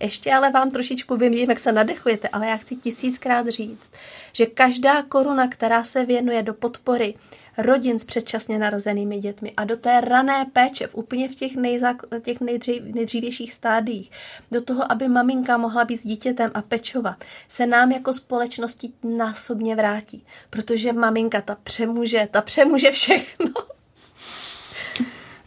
Ještě 0.00 0.32
ale 0.34 0.50
vám 0.50 0.70
trošičku 0.70 1.16
vím, 1.16 1.50
jak 1.50 1.58
se 1.58 1.72
nadechujete, 1.72 2.28
ale 2.28 2.46
já 2.46 2.56
chci 2.56 2.76
tisíckrát 2.76 3.48
říct, 3.48 3.92
že 4.32 4.46
každá 4.46 5.02
koruna, 5.02 5.48
která 5.48 5.84
se 5.84 6.04
věnuje 6.04 6.42
do 6.42 6.54
podpory 6.54 7.14
rodin 7.58 7.98
s 7.98 8.04
předčasně 8.04 8.58
narozenými 8.58 9.18
dětmi 9.18 9.52
a 9.56 9.64
do 9.64 9.76
té 9.76 10.00
rané 10.00 10.46
péče, 10.52 10.86
v 10.86 10.94
úplně 10.94 11.28
v 11.28 11.34
těch, 11.34 11.56
nejzak, 11.56 11.96
těch 12.22 12.40
nejdřív, 12.40 12.82
nejdřívějších 12.82 13.52
stádiích, 13.52 14.10
do 14.52 14.62
toho, 14.62 14.92
aby 14.92 15.08
maminka 15.08 15.56
mohla 15.56 15.84
být 15.84 15.96
s 15.96 16.06
dítětem 16.06 16.50
a 16.54 16.62
pečovat, 16.62 17.24
se 17.48 17.66
nám 17.66 17.92
jako 17.92 18.12
společnosti 18.12 18.90
násobně 19.16 19.76
vrátí. 19.76 20.24
Protože 20.50 20.92
maminka 20.92 21.40
ta 21.40 21.56
přemůže, 21.62 22.28
ta 22.30 22.42
přemůže 22.42 22.90
všechno. 22.90 23.50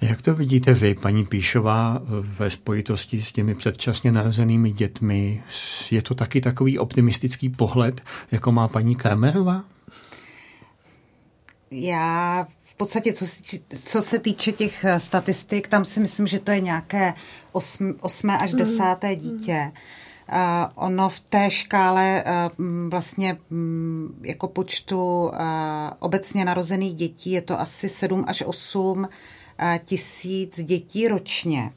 Jak 0.01 0.21
to 0.21 0.35
vidíte 0.35 0.73
vy, 0.73 0.95
paní 0.95 1.25
Píšová, 1.25 2.01
ve 2.21 2.49
spojitosti 2.49 3.21
s 3.21 3.31
těmi 3.31 3.55
předčasně 3.55 4.11
narozenými 4.11 4.71
dětmi? 4.71 5.43
Je 5.91 6.01
to 6.01 6.15
taky 6.15 6.41
takový 6.41 6.79
optimistický 6.79 7.49
pohled, 7.49 8.01
jako 8.31 8.51
má 8.51 8.67
paní 8.67 8.95
Kramerová? 8.95 9.63
Já 11.71 12.47
v 12.61 12.75
podstatě, 12.75 13.13
co, 13.13 13.25
co 13.85 14.01
se 14.01 14.19
týče 14.19 14.51
těch 14.51 14.83
eh, 14.83 14.99
statistik, 14.99 15.67
tam 15.67 15.85
si 15.85 15.99
myslím, 15.99 16.27
že 16.27 16.39
to 16.39 16.51
je 16.51 16.59
nějaké 16.59 17.13
osm, 17.51 17.95
osmé 18.01 18.37
až 18.37 18.51
mhm. 18.51 18.57
desáté 18.57 19.15
dítě. 19.15 19.71
Uh, 20.31 20.35
ono 20.75 21.09
v 21.09 21.19
té 21.19 21.51
škále 21.51 22.23
uh, 22.23 22.89
vlastně 22.89 23.37
um, 23.51 24.15
jako 24.21 24.47
počtu 24.47 25.25
uh, 25.25 25.31
obecně 25.99 26.45
narozených 26.45 26.93
dětí 26.93 27.31
je 27.31 27.41
to 27.41 27.59
asi 27.59 27.89
7 27.89 28.25
až 28.27 28.43
8 28.45 29.07
tisíc 29.85 30.59
dětí 30.63 31.07
ročně 31.07 31.71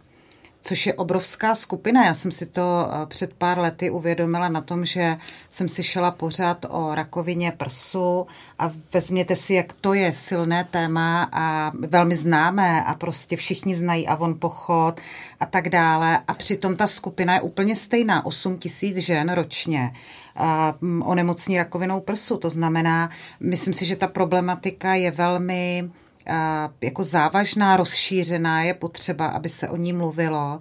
což 0.62 0.86
je 0.86 0.94
obrovská 0.94 1.54
skupina. 1.54 2.04
Já 2.04 2.14
jsem 2.14 2.32
si 2.32 2.46
to 2.46 2.88
eh, 2.88 3.06
před 3.06 3.34
pár 3.34 3.58
lety 3.58 3.90
uvědomila 3.90 4.48
na 4.48 4.60
tom, 4.60 4.84
že 4.84 5.16
jsem 5.50 5.68
si 5.68 5.82
šela 5.82 6.10
pořád 6.10 6.66
o 6.68 6.94
rakovině 6.94 7.52
prsu 7.56 8.26
a 8.58 8.70
vezměte 8.92 9.36
si, 9.36 9.54
jak 9.54 9.72
to 9.72 9.94
je 9.94 10.12
silné 10.12 10.64
téma 10.64 11.28
a 11.32 11.72
velmi 11.74 12.16
známé 12.16 12.84
a 12.84 12.94
prostě 12.94 13.36
všichni 13.36 13.76
znají 13.76 14.08
Avon 14.08 14.38
Pochod 14.38 15.00
a 15.40 15.46
tak 15.46 15.68
dále. 15.68 16.18
A 16.28 16.34
přitom 16.34 16.76
ta 16.76 16.86
skupina 16.86 17.34
je 17.34 17.40
úplně 17.40 17.76
stejná, 17.76 18.26
8 18.26 18.58
tisíc 18.58 18.96
žen 18.96 19.32
ročně 19.32 19.92
onemocní 21.04 21.58
rakovinou 21.58 22.00
prsu. 22.00 22.36
To 22.36 22.50
znamená, 22.50 23.10
myslím 23.40 23.74
si, 23.74 23.84
že 23.84 23.96
ta 23.96 24.06
problematika 24.06 24.94
je 24.94 25.10
velmi 25.10 25.90
jako 26.80 27.04
závažná, 27.04 27.76
rozšířená, 27.76 28.62
je 28.62 28.74
potřeba, 28.74 29.26
aby 29.26 29.48
se 29.48 29.68
o 29.68 29.76
ní 29.76 29.92
mluvilo. 29.92 30.60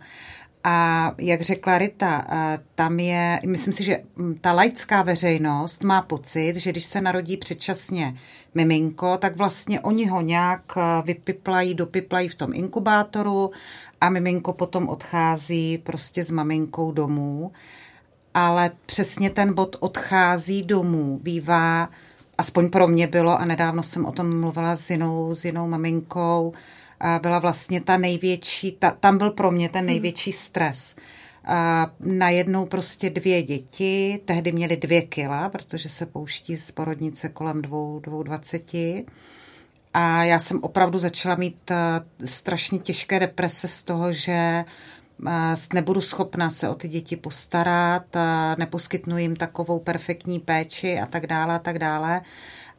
A 0.64 1.12
jak 1.18 1.42
řekla 1.42 1.78
Rita, 1.78 2.26
tam 2.76 3.00
je, 3.00 3.40
myslím 3.46 3.74
si, 3.74 3.84
že 3.84 4.04
ta 4.42 4.52
laická 4.52 5.02
veřejnost 5.02 5.84
má 5.84 6.02
pocit, 6.02 6.56
že 6.56 6.72
když 6.72 6.86
se 6.86 7.02
narodí 7.02 7.38
předčasně 7.38 8.14
miminko, 8.54 9.18
tak 9.18 9.38
vlastně 9.38 9.80
oni 9.80 10.08
ho 10.08 10.22
nějak 10.22 10.62
vypiplají, 11.06 11.74
dopiplají 11.74 12.28
v 12.28 12.36
tom 12.36 12.54
inkubátoru 12.54 13.52
a 14.02 14.10
miminko 14.10 14.54
potom 14.54 14.90
odchází 14.90 15.78
prostě 15.78 16.24
s 16.24 16.32
maminkou 16.32 16.92
domů. 16.92 17.52
Ale 18.34 18.72
přesně 18.86 19.30
ten 19.30 19.54
bod 19.54 19.76
odchází 19.80 20.64
domů 20.64 21.20
bývá 21.24 21.90
aspoň 22.38 22.70
pro 22.70 22.88
mě 22.88 23.08
bylo, 23.08 23.40
a 23.40 23.46
nedávno 23.46 23.84
jsem 23.84 24.06
o 24.06 24.12
tom 24.12 24.40
mluvila 24.40 24.76
s 24.76 24.90
jinou, 24.90 25.36
s 25.36 25.46
jinou 25.46 25.68
maminkou, 25.68 26.54
a 27.00 27.20
byla 27.20 27.40
vlastně 27.40 27.82
ta 27.82 27.98
největší, 27.98 28.72
ta, 28.72 28.92
tam 28.92 29.18
byl 29.18 29.32
pro 29.32 29.52
mě 29.52 29.70
ten 29.70 29.80
hmm. 29.80 29.88
největší 29.88 30.32
stres. 30.32 30.96
A 31.46 31.92
najednou 32.00 32.66
prostě 32.66 33.10
dvě 33.10 33.44
děti, 33.44 34.20
tehdy 34.26 34.52
měly 34.52 34.78
dvě 34.78 35.02
kila, 35.02 35.50
protože 35.50 35.90
se 35.90 36.06
pouští 36.06 36.58
z 36.58 36.72
porodnice 36.72 37.30
kolem 37.30 37.62
dvou, 37.62 38.00
dvou 38.00 38.24
dvaceti. 38.24 39.06
A 39.94 40.24
já 40.24 40.40
jsem 40.40 40.60
opravdu 40.64 41.00
začala 41.00 41.36
mít 41.36 41.72
strašně 42.26 42.80
těžké 42.80 43.20
deprese 43.20 43.68
z 43.68 43.84
toho, 43.84 44.14
že 44.14 44.66
nebudu 45.74 46.02
schopna 46.02 46.50
se 46.50 46.70
o 46.70 46.76
ty 46.76 46.88
děti 46.88 47.16
postarat, 47.16 48.06
neposkytnu 48.58 49.18
jim 49.18 49.36
takovou 49.36 49.80
perfektní 49.80 50.40
péči 50.40 51.00
a 51.00 51.06
tak 51.06 51.28
dále 51.28 51.56
a 51.56 51.60
tak 51.60 51.80
dále. 51.80 52.22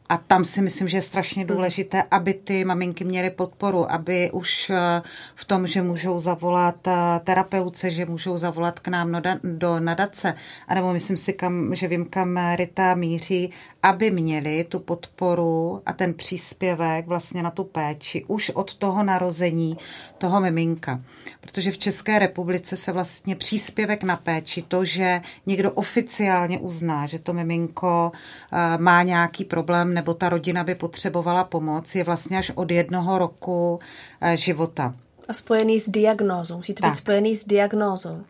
A 0.09 0.17
tam 0.17 0.43
si 0.43 0.61
myslím, 0.61 0.87
že 0.87 0.97
je 0.97 1.01
strašně 1.01 1.43
hmm. 1.43 1.55
důležité, 1.55 2.03
aby 2.11 2.33
ty 2.33 2.65
maminky 2.65 3.03
měly 3.03 3.29
podporu, 3.29 3.91
aby 3.91 4.31
už 4.31 4.69
eh, 4.69 5.01
v 5.35 5.45
tom, 5.45 5.67
že 5.67 5.81
můžou 5.81 6.19
zavolat 6.19 6.87
eh, 6.87 6.93
terapeuce, 7.23 7.91
že 7.91 8.05
můžou 8.05 8.37
zavolat 8.37 8.79
k 8.79 8.87
nám 8.87 9.21
do 9.43 9.79
nadace, 9.79 10.35
anebo 10.67 10.93
myslím 10.93 11.17
si, 11.17 11.33
kam, 11.33 11.75
že 11.75 11.87
vím, 11.87 12.05
kam 12.05 12.39
Rita 12.55 12.95
míří, 12.95 13.51
aby 13.83 14.11
měli 14.11 14.63
tu 14.63 14.79
podporu 14.79 15.81
a 15.85 15.93
ten 15.93 16.13
příspěvek 16.13 17.07
vlastně 17.07 17.43
na 17.43 17.51
tu 17.51 17.63
péči 17.63 18.25
už 18.27 18.49
od 18.49 18.75
toho 18.75 19.03
narození 19.03 19.77
toho 20.17 20.41
miminka. 20.41 21.01
Protože 21.41 21.71
v 21.71 21.77
České 21.77 22.19
republice 22.19 22.77
se 22.77 22.91
vlastně 22.91 23.35
příspěvek 23.35 24.03
na 24.03 24.17
péči, 24.17 24.61
to, 24.61 24.85
že 24.85 25.21
někdo 25.45 25.71
oficiálně 25.71 26.59
uzná, 26.59 27.05
že 27.07 27.19
to 27.19 27.33
miminko 27.33 28.11
eh, 28.51 28.77
má 28.77 29.03
nějaký 29.03 29.45
problém 29.45 29.93
nebo 29.93 30.13
ta 30.13 30.29
rodina 30.29 30.63
by 30.63 30.75
potřebovala 30.75 31.43
pomoc, 31.43 31.95
je 31.95 32.03
vlastně 32.03 32.37
až 32.37 32.51
od 32.55 32.71
jednoho 32.71 33.17
roku 33.17 33.79
eh, 34.21 34.37
života. 34.37 34.95
A 35.27 35.33
spojený 35.33 35.79
s 35.79 35.89
diagnózou. 35.89 36.57
Musí 36.57 36.73
to 36.73 36.81
tak. 36.81 36.91
být 36.91 36.97
spojený 36.97 37.35
s 37.35 37.45
diagnózou. 37.45 38.21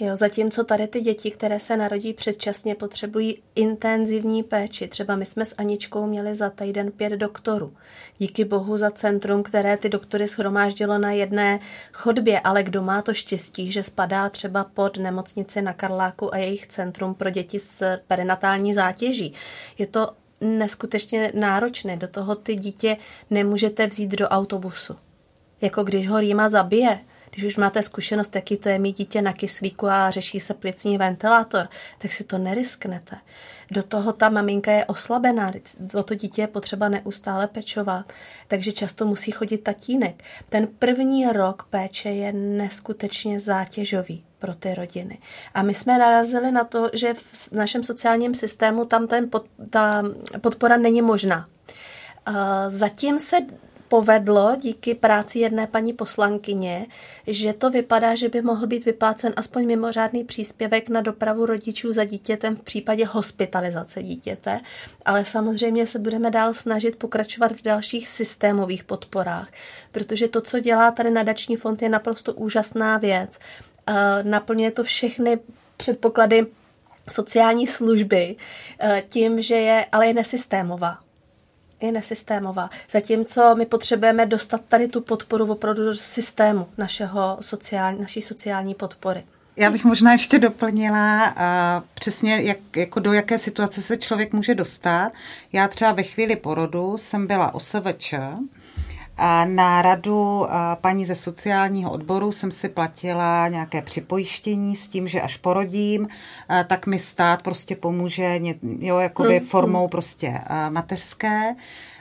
Jo, 0.00 0.16
zatímco 0.16 0.64
tady 0.64 0.86
ty 0.86 1.00
děti, 1.00 1.30
které 1.30 1.60
se 1.60 1.76
narodí 1.76 2.12
předčasně, 2.12 2.74
potřebují 2.74 3.42
intenzivní 3.54 4.42
péči. 4.42 4.88
Třeba 4.88 5.16
my 5.16 5.26
jsme 5.26 5.44
s 5.44 5.54
Aničkou 5.58 6.06
měli 6.06 6.36
za 6.36 6.50
týden 6.50 6.92
pět 6.92 7.12
doktorů. 7.12 7.72
Díky 8.18 8.44
bohu 8.44 8.76
za 8.76 8.90
centrum, 8.90 9.42
které 9.42 9.76
ty 9.76 9.88
doktory 9.88 10.28
schromáždilo 10.28 10.98
na 10.98 11.10
jedné 11.10 11.58
chodbě, 11.92 12.40
ale 12.40 12.62
kdo 12.62 12.82
má 12.82 13.02
to 13.02 13.14
štěstí, 13.14 13.72
že 13.72 13.82
spadá 13.82 14.28
třeba 14.28 14.64
pod 14.64 14.96
nemocnici 14.96 15.62
na 15.62 15.72
Karláku 15.72 16.34
a 16.34 16.38
jejich 16.38 16.66
centrum 16.66 17.14
pro 17.14 17.30
děti 17.30 17.58
s 17.58 17.98
perinatální 18.06 18.74
zátěží. 18.74 19.32
Je 19.78 19.86
to 19.86 20.08
neskutečně 20.40 21.32
náročné. 21.34 21.96
Do 21.96 22.08
toho 22.08 22.34
ty 22.34 22.54
dítě 22.54 22.96
nemůžete 23.30 23.86
vzít 23.86 24.10
do 24.10 24.28
autobusu. 24.28 24.96
Jako 25.60 25.84
když 25.84 26.08
ho 26.08 26.20
rýma 26.20 26.48
zabije, 26.48 26.98
když 27.36 27.46
už 27.46 27.56
máte 27.56 27.82
zkušenost, 27.82 28.34
jaký 28.34 28.56
to 28.56 28.68
je 28.68 28.78
mít 28.78 28.96
dítě 28.96 29.22
na 29.22 29.32
kyslíku 29.32 29.88
a 29.88 30.10
řeší 30.10 30.40
se 30.40 30.54
plicní 30.54 30.98
ventilátor, 30.98 31.68
tak 31.98 32.12
si 32.12 32.24
to 32.24 32.38
nerisknete. 32.38 33.16
Do 33.70 33.82
toho 33.82 34.12
ta 34.12 34.28
maminka 34.28 34.72
je 34.72 34.84
oslabená, 34.84 35.52
do 35.80 36.02
to 36.02 36.14
dítě 36.14 36.42
je 36.42 36.46
potřeba 36.46 36.88
neustále 36.88 37.46
pečovat, 37.46 38.12
takže 38.48 38.72
často 38.72 39.06
musí 39.06 39.30
chodit 39.30 39.58
tatínek. 39.58 40.24
Ten 40.48 40.68
první 40.78 41.26
rok 41.26 41.66
péče 41.70 42.08
je 42.08 42.32
neskutečně 42.32 43.40
zátěžový 43.40 44.24
pro 44.38 44.54
ty 44.54 44.74
rodiny. 44.74 45.18
A 45.54 45.62
my 45.62 45.74
jsme 45.74 45.98
narazili 45.98 46.52
na 46.52 46.64
to, 46.64 46.90
že 46.92 47.14
v 47.14 47.52
našem 47.52 47.84
sociálním 47.84 48.34
systému 48.34 48.84
tam 48.84 49.06
ten 49.06 49.30
pod, 49.30 49.46
ta 49.70 50.02
podpora 50.40 50.76
není 50.76 51.02
možná. 51.02 51.48
Zatím 52.68 53.18
se 53.18 53.36
povedlo 53.88 54.56
díky 54.56 54.94
práci 54.94 55.38
jedné 55.38 55.66
paní 55.66 55.92
poslankyně, 55.92 56.86
že 57.26 57.52
to 57.52 57.70
vypadá, 57.70 58.14
že 58.14 58.28
by 58.28 58.42
mohl 58.42 58.66
být 58.66 58.84
vyplácen 58.84 59.32
aspoň 59.36 59.66
mimořádný 59.66 60.24
příspěvek 60.24 60.88
na 60.88 61.00
dopravu 61.00 61.46
rodičů 61.46 61.92
za 61.92 62.04
dítětem 62.04 62.56
v 62.56 62.60
případě 62.60 63.06
hospitalizace 63.06 64.02
dítěte, 64.02 64.60
ale 65.04 65.24
samozřejmě 65.24 65.86
se 65.86 65.98
budeme 65.98 66.30
dál 66.30 66.54
snažit 66.54 66.96
pokračovat 66.96 67.52
v 67.52 67.62
dalších 67.62 68.08
systémových 68.08 68.84
podporách, 68.84 69.48
protože 69.92 70.28
to, 70.28 70.40
co 70.40 70.60
dělá 70.60 70.90
tady 70.90 71.10
nadační 71.10 71.56
fond, 71.56 71.82
je 71.82 71.88
naprosto 71.88 72.34
úžasná 72.34 72.98
věc. 72.98 73.38
Naplňuje 74.22 74.70
to 74.70 74.84
všechny 74.84 75.38
předpoklady 75.76 76.46
sociální 77.10 77.66
služby 77.66 78.36
tím, 79.08 79.42
že 79.42 79.54
je, 79.54 79.86
ale 79.92 80.06
je 80.06 80.14
nesystémová 80.14 81.05
je 81.80 81.92
nesystémová. 81.92 82.70
Zatímco 82.90 83.54
my 83.54 83.66
potřebujeme 83.66 84.26
dostat 84.26 84.60
tady 84.68 84.88
tu 84.88 85.00
podporu 85.00 85.52
opravdu 85.52 85.84
do 85.84 85.94
systému 85.94 86.68
našeho 86.78 87.38
sociální, 87.40 88.00
naší 88.00 88.22
sociální 88.22 88.74
podpory. 88.74 89.24
Já 89.56 89.70
bych 89.70 89.84
možná 89.84 90.12
ještě 90.12 90.38
doplnila 90.38 91.26
uh, 91.26 91.32
přesně, 91.94 92.42
jak, 92.42 92.58
jako 92.76 93.00
do 93.00 93.12
jaké 93.12 93.38
situace 93.38 93.82
se 93.82 93.96
člověk 93.96 94.32
může 94.32 94.54
dostat. 94.54 95.12
Já 95.52 95.68
třeba 95.68 95.92
ve 95.92 96.02
chvíli 96.02 96.36
porodu 96.36 96.96
jsem 96.96 97.26
byla 97.26 97.54
OSVČ 97.54 98.12
A 98.12 98.38
na 99.44 99.82
radu 99.82 100.46
paní 100.80 101.06
ze 101.06 101.14
sociálního 101.14 101.90
odboru 101.90 102.32
jsem 102.32 102.50
si 102.50 102.68
platila 102.68 103.48
nějaké 103.48 103.82
připojištění 103.82 104.76
s 104.76 104.88
tím, 104.88 105.08
že 105.08 105.20
až 105.20 105.36
porodím, 105.36 106.08
tak 106.66 106.86
mi 106.86 106.98
stát 106.98 107.42
prostě 107.42 107.76
pomůže 107.76 108.40
jo, 108.62 108.98
jakoby 108.98 109.38
hmm. 109.38 109.46
formou 109.46 109.88
prostě 109.88 110.38
mateřské 110.68 111.54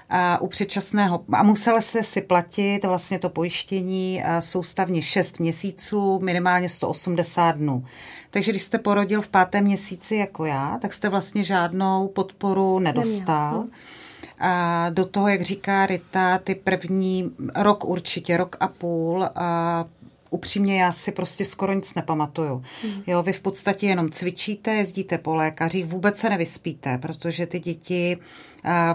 a 0.09 0.41
u 0.41 0.47
předčasného 0.47 1.23
a 1.33 1.43
musela 1.43 1.81
se 1.81 2.03
si 2.03 2.21
platit 2.21 2.79
vlastně 2.85 3.19
to 3.19 3.29
pojištění 3.29 4.23
soustavně 4.39 5.01
6 5.01 5.39
měsíců, 5.39 6.19
minimálně 6.19 6.69
180 6.69 7.51
dnů. 7.51 7.85
Takže 8.29 8.51
když 8.51 8.61
jste 8.61 8.77
porodil 8.77 9.21
v 9.21 9.27
pátém 9.27 9.63
měsíci 9.63 10.15
jako 10.15 10.45
já, 10.45 10.77
tak 10.81 10.93
jste 10.93 11.09
vlastně 11.09 11.43
žádnou 11.43 12.07
podporu 12.07 12.79
nedostal. 12.79 13.51
Neměl. 13.51 13.69
A 14.39 14.89
do 14.89 15.05
toho, 15.05 15.27
jak 15.27 15.41
říká 15.41 15.85
Rita, 15.85 16.37
ty 16.37 16.55
první 16.55 17.31
rok 17.55 17.85
určitě, 17.85 18.37
rok 18.37 18.55
a 18.59 18.67
půl, 18.67 19.29
a 19.35 19.85
upřímně 20.29 20.81
já 20.81 20.91
si 20.91 21.11
prostě 21.11 21.45
skoro 21.45 21.73
nic 21.73 21.95
nepamatuju. 21.95 22.63
Mm. 22.83 23.01
Jo, 23.07 23.23
vy 23.23 23.33
v 23.33 23.39
podstatě 23.39 23.87
jenom 23.87 24.11
cvičíte, 24.11 24.73
jezdíte 24.73 25.17
po 25.17 25.35
lékařích, 25.35 25.85
vůbec 25.85 26.17
se 26.17 26.29
nevyspíte, 26.29 26.97
protože 26.97 27.45
ty 27.45 27.59
děti 27.59 28.17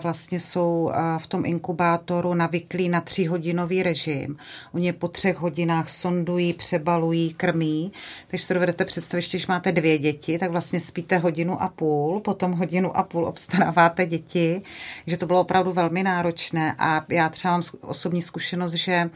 vlastně 0.02 0.40
jsou 0.40 0.92
v 1.18 1.26
tom 1.26 1.44
inkubátoru 1.44 2.34
navyklí 2.34 2.88
na 2.88 3.00
tříhodinový 3.00 3.82
režim. 3.82 4.36
Oni 4.74 4.92
po 4.92 5.08
třech 5.08 5.36
hodinách 5.36 5.90
sondují, 5.90 6.52
přebalují, 6.52 7.34
krmí. 7.34 7.92
Takže 8.26 8.46
si 8.46 8.54
dovedete 8.54 8.84
představit, 8.84 9.22
že 9.22 9.28
když 9.28 9.46
máte 9.46 9.72
dvě 9.72 9.98
děti, 9.98 10.38
tak 10.38 10.50
vlastně 10.50 10.80
spíte 10.80 11.18
hodinu 11.18 11.62
a 11.62 11.68
půl, 11.68 12.20
potom 12.20 12.52
hodinu 12.52 12.96
a 12.96 13.02
půl 13.02 13.26
obstaráváte 13.26 14.06
děti, 14.06 14.62
že 15.06 15.16
to 15.16 15.26
bylo 15.26 15.40
opravdu 15.40 15.72
velmi 15.72 16.02
náročné 16.02 16.74
a 16.78 17.04
já 17.08 17.28
třeba 17.28 17.52
mám 17.52 17.62
osobní 17.80 18.22
zkušenost, 18.22 18.72
že 18.72 19.10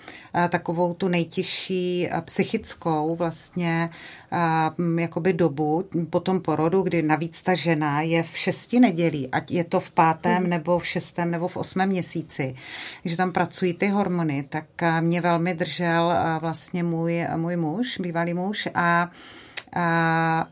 takovou 0.49 0.95
tu 0.95 1.09
nejtěžší 1.09 2.09
psychickou 2.25 3.17
vlastně 3.17 3.91
jakoby 4.99 5.33
dobu 5.33 5.85
po 6.11 6.21
tom 6.21 6.41
porodu, 6.41 6.83
kdy 6.83 7.03
navíc 7.03 7.43
ta 7.43 7.55
žena 7.55 8.01
je 8.01 8.23
v 8.23 8.37
šesti 8.39 8.81
nedělí, 8.81 9.29
ať 9.33 9.51
je 9.51 9.65
to 9.65 9.81
v 9.81 9.91
pátém 9.91 10.44
hmm. 10.45 10.51
nebo 10.51 10.79
v 10.79 10.87
šestém 10.87 11.31
nebo 11.31 11.49
v 11.49 11.57
osmém 11.57 11.89
měsíci, 11.89 12.55
že 13.05 13.17
tam 13.17 13.33
pracují 13.33 13.75
ty 13.75 13.89
hormony, 13.89 14.43
tak 14.49 14.65
mě 15.01 15.21
velmi 15.21 15.55
držel 15.55 16.13
vlastně 16.41 16.83
můj, 16.83 17.27
můj 17.37 17.57
muž, 17.57 17.99
bývalý 18.01 18.35
muž 18.35 18.69
a 18.75 19.11
Uh, 19.77 19.83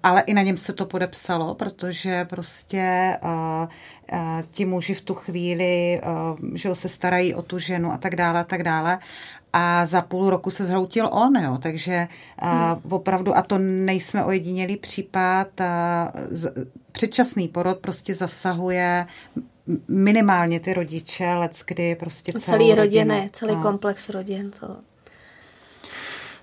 ale 0.03 0.21
i 0.21 0.35
na 0.35 0.43
něm 0.43 0.57
se 0.57 0.73
to 0.73 0.87
podepsalo, 0.87 1.55
protože 1.55 2.25
prostě 2.25 3.17
uh, 3.23 3.31
uh, 4.13 4.43
ti 4.51 4.65
muži 4.65 4.95
v 4.95 5.01
tu 5.01 5.15
chvíli, 5.15 6.01
že 6.55 6.75
se 6.75 6.89
starají 6.89 7.35
o 7.35 7.43
tu 7.43 7.59
ženu 7.59 7.93
a 7.93 7.99
tak 7.99 8.17
dále 8.17 8.41
a 8.41 8.45
tak 8.45 8.63
dále 8.63 8.99
a 9.53 9.87
za 9.87 10.03
půl 10.03 10.31
roku 10.31 10.51
se 10.51 10.65
zhroutil 10.65 11.09
on, 11.13 11.37
jo, 11.37 11.59
takže 11.63 12.09
hmm. 12.39 12.93
opravdu, 12.93 13.37
a 13.37 13.43
to 13.43 13.59
nejsme 13.59 14.25
ojedinělý 14.25 14.77
případ, 14.77 15.49
z, 16.31 16.53
předčasný 16.93 17.49
porod 17.49 17.79
prostě 17.79 18.15
zasahuje 18.15 19.07
minimálně 19.89 20.61
ty 20.61 20.75
rodiče, 20.75 21.25
let 21.35 21.63
kdy 21.67 21.95
prostě 21.95 22.33
celou 22.33 22.59
celý 22.59 22.75
rodiny, 22.75 23.15
rodinu. 23.15 23.31
celý 23.33 23.55
no. 23.55 23.63
komplex 23.63 24.09
rodin. 24.09 24.51
To. 24.61 24.77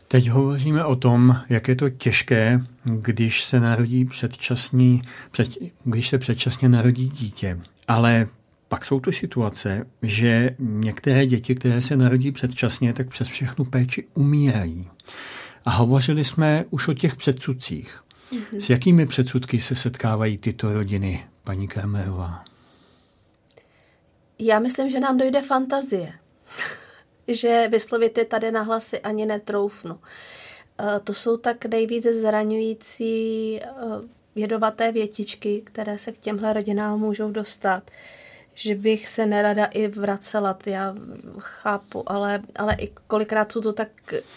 Teď 0.08 0.30
hovoříme 0.30 0.86
o 0.86 0.96
tom, 0.96 1.36
jak 1.50 1.68
je 1.68 1.76
to 1.76 1.90
těžké, 1.90 2.62
když 2.84 3.44
se 3.44 3.60
narodí 3.60 4.06
předčasný, 4.06 5.02
před, 5.32 5.50
když 5.84 6.10
se 6.10 6.18
předčasně 6.18 6.70
narodí 6.70 7.08
dítě. 7.10 7.60
Ale 7.88 8.28
pak 8.68 8.86
jsou 8.86 9.00
tu 9.00 9.12
situace, 9.12 9.86
že 10.02 10.56
některé 10.60 11.26
děti, 11.26 11.56
které 11.56 11.82
se 11.82 11.98
narodí 11.98 12.32
předčasně, 12.32 12.94
tak 12.94 13.10
přes 13.10 13.28
všechnu 13.28 13.66
péči 13.66 14.08
umírají. 14.14 14.90
A 15.66 15.70
hovořili 15.70 16.26
jsme 16.26 16.66
už 16.70 16.88
o 16.88 16.94
těch 16.94 17.16
předsudcích. 17.16 18.04
Mm-hmm. 18.32 18.60
S 18.60 18.70
jakými 18.70 19.06
předsudky 19.06 19.62
se 19.62 19.76
setkávají 19.76 20.38
tyto 20.38 20.74
rodiny, 20.74 21.24
paní 21.44 21.68
Kramerová? 21.68 22.44
Já 24.40 24.60
myslím, 24.60 24.90
že 24.90 25.00
nám 25.00 25.18
dojde 25.18 25.42
fantazie. 25.42 26.14
že 27.28 27.68
vyslovit 27.72 28.18
je 28.18 28.26
tady 28.26 28.52
na 28.52 28.62
hlasy 28.62 29.00
ani 29.00 29.26
netroufnu. 29.26 30.00
Eh, 30.80 31.00
to 31.00 31.14
jsou 31.14 31.38
tak 31.38 31.66
nejvíce 31.66 32.14
zraňující 32.14 33.60
eh, 33.62 33.68
jedovaté 34.36 34.92
větičky, 34.92 35.62
které 35.62 35.98
se 35.98 36.12
k 36.12 36.18
těmhle 36.18 36.54
rodinám 36.54 37.00
můžou 37.00 37.32
dostat 37.32 37.92
že 38.62 38.76
bych 38.76 39.08
se 39.08 39.26
nerada 39.26 39.66
i 39.66 39.88
vracela, 39.88 40.58
já 40.66 40.96
chápu, 41.40 42.12
ale, 42.12 42.42
ale 42.56 42.76
i 42.80 42.88
kolikrát 43.08 43.52
jsou 43.52 43.62
to 43.62 43.74
tak 43.74 43.90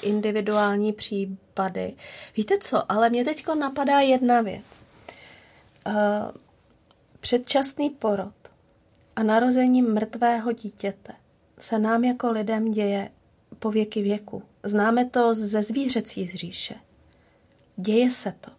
individuální 0.03 0.93
případy. 0.93 1.95
Víte 2.37 2.59
co, 2.59 2.93
ale 2.93 3.11
mě 3.11 3.25
teď 3.25 3.47
napadá 3.59 4.01
jedna 4.01 4.41
věc. 4.41 4.85
Uh, 5.87 5.95
předčasný 7.21 7.91
porod 7.91 8.35
a 9.17 9.23
narození 9.23 9.83
mrtvého 9.83 10.53
dítěte 10.53 11.13
se 11.59 11.79
nám 11.79 12.05
jako 12.05 12.31
lidem 12.31 12.71
děje 12.71 13.11
po 13.59 13.71
věky 13.71 14.03
věku. 14.03 14.43
Známe 14.63 15.05
to 15.05 15.35
ze 15.35 15.63
zvířecí 15.63 16.29
říše. 16.29 16.75
Děje 17.77 18.11
se 18.11 18.35
to. 18.41 18.51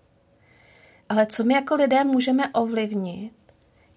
Ale 1.09 1.25
co 1.25 1.43
my 1.43 1.53
jako 1.53 1.75
lidé 1.75 2.03
můžeme 2.03 2.49
ovlivnit, 2.49 3.33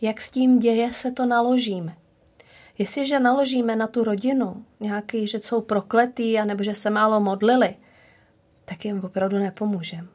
jak 0.00 0.20
s 0.20 0.30
tím 0.30 0.58
děje 0.58 0.92
se 0.92 1.12
to 1.12 1.26
naložíme. 1.26 1.96
Jestliže 2.78 3.20
naložíme 3.20 3.76
na 3.76 3.86
tu 3.86 4.04
rodinu 4.04 4.64
nějaký, 4.80 5.26
že 5.26 5.40
jsou 5.40 5.60
prokletý, 5.60 6.38
anebo 6.38 6.62
že 6.62 6.74
se 6.74 6.90
málo 6.90 7.20
modlili, 7.20 7.76
tak 8.64 8.84
jim 8.84 9.04
opravdu 9.04 9.38
nepomůžeme. 9.38 10.08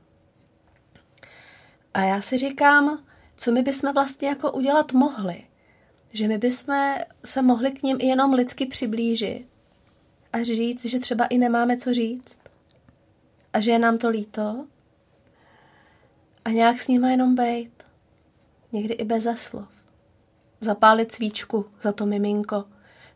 A 1.94 2.02
já 2.02 2.22
si 2.22 2.38
říkám, 2.38 3.04
co 3.38 3.52
my 3.52 3.62
bychom 3.62 3.94
vlastně 3.94 4.28
jako 4.28 4.52
udělat 4.52 4.94
mohli. 4.94 5.44
Že 6.14 6.28
my 6.28 6.38
bychom 6.38 6.96
se 7.26 7.42
mohli 7.42 7.72
k 7.72 7.84
ním 7.84 7.98
i 8.00 8.06
jenom 8.06 8.34
lidsky 8.34 8.66
přiblížit 8.66 9.48
a 10.34 10.44
říct, 10.44 10.86
že 10.86 11.00
třeba 11.00 11.26
i 11.26 11.38
nemáme 11.38 11.78
co 11.78 11.94
říct 11.94 12.40
a 13.54 13.60
že 13.60 13.72
je 13.72 13.80
nám 13.80 13.98
to 13.98 14.10
líto 14.10 14.66
a 16.46 16.50
nějak 16.50 16.82
s 16.82 16.88
nima 16.88 17.10
jenom 17.10 17.36
bejt 17.36 17.84
někdy 18.72 18.94
i 18.94 19.04
bez 19.04 19.28
slov. 19.36 19.68
Zapálit 20.62 21.12
svíčku 21.12 21.66
za 21.82 21.92
to 21.92 22.06
miminko. 22.06 22.66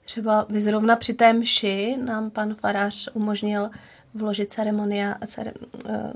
Třeba 0.05 0.45
zrovna 0.49 0.95
při 0.95 1.13
té 1.13 1.33
mši 1.33 1.97
nám 1.97 2.31
pan 2.31 2.55
farář 2.55 3.09
umožnil 3.13 3.69
vložit 4.13 4.51
ceremonia, 4.51 5.17
cere, 5.27 5.53
uh, 5.89 6.11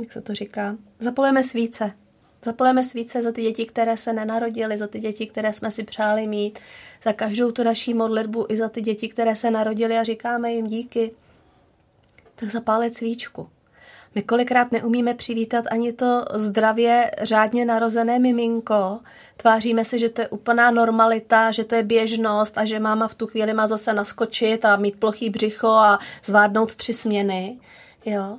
jak 0.00 0.12
se 0.12 0.20
to 0.20 0.34
říká, 0.34 0.76
zapolujeme 0.98 1.44
svíce. 1.44 1.92
Zapolujeme 2.44 2.84
svíce 2.84 3.22
za 3.22 3.32
ty 3.32 3.42
děti, 3.42 3.66
které 3.66 3.96
se 3.96 4.12
nenarodily, 4.12 4.78
za 4.78 4.86
ty 4.86 5.00
děti, 5.00 5.26
které 5.26 5.52
jsme 5.52 5.70
si 5.70 5.84
přáli 5.84 6.26
mít, 6.26 6.58
za 7.02 7.12
každou 7.12 7.52
tu 7.52 7.64
naší 7.64 7.94
modlitbu 7.94 8.46
i 8.48 8.56
za 8.56 8.68
ty 8.68 8.82
děti, 8.82 9.08
které 9.08 9.36
se 9.36 9.50
narodily 9.50 9.98
a 9.98 10.02
říkáme 10.02 10.52
jim 10.52 10.66
díky. 10.66 11.10
Tak 12.34 12.50
zapálit 12.50 12.94
svíčku. 12.94 13.48
My 14.14 14.22
kolikrát 14.22 14.72
neumíme 14.72 15.14
přivítat 15.14 15.64
ani 15.70 15.92
to 15.92 16.24
zdravě 16.34 17.10
řádně 17.22 17.64
narozené 17.64 18.18
miminko. 18.18 19.00
Tváříme 19.36 19.84
se, 19.84 19.98
že 19.98 20.08
to 20.08 20.20
je 20.20 20.28
úplná 20.28 20.70
normalita, 20.70 21.50
že 21.50 21.64
to 21.64 21.74
je 21.74 21.82
běžnost 21.82 22.58
a 22.58 22.64
že 22.64 22.80
máma 22.80 23.08
v 23.08 23.14
tu 23.14 23.26
chvíli 23.26 23.54
má 23.54 23.66
zase 23.66 23.92
naskočit 23.92 24.64
a 24.64 24.76
mít 24.76 25.00
plochý 25.00 25.30
břicho 25.30 25.68
a 25.68 25.98
zvládnout 26.24 26.76
tři 26.76 26.94
směny. 26.94 27.58
Jo. 28.04 28.38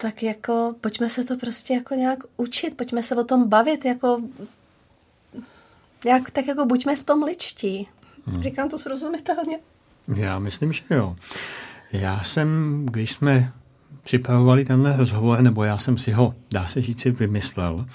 Tak 0.00 0.22
jako 0.22 0.74
pojďme 0.80 1.08
se 1.08 1.24
to 1.24 1.36
prostě 1.36 1.74
jako 1.74 1.94
nějak 1.94 2.18
učit, 2.36 2.76
pojďme 2.76 3.02
se 3.02 3.16
o 3.16 3.24
tom 3.24 3.48
bavit, 3.48 3.84
jako 3.84 4.22
jak, 6.04 6.30
tak 6.30 6.46
jako 6.46 6.64
buďme 6.66 6.96
v 6.96 7.04
tom 7.04 7.22
ličtí. 7.22 7.88
Hmm. 8.26 8.42
Říkám 8.42 8.68
to 8.68 8.78
srozumitelně. 8.78 9.58
Já 10.16 10.38
myslím, 10.38 10.72
že 10.72 10.82
jo. 10.90 11.16
Já 11.92 12.22
jsem, 12.22 12.80
když 12.90 13.12
jsme 13.12 13.52
připravovali 14.02 14.64
tenhle 14.64 14.96
rozhovor, 14.96 15.40
nebo 15.40 15.64
já 15.64 15.78
jsem 15.78 15.98
si 15.98 16.10
ho, 16.10 16.34
dá 16.50 16.66
se 16.66 16.80
říct, 16.80 17.04
vymyslel, 17.04 17.86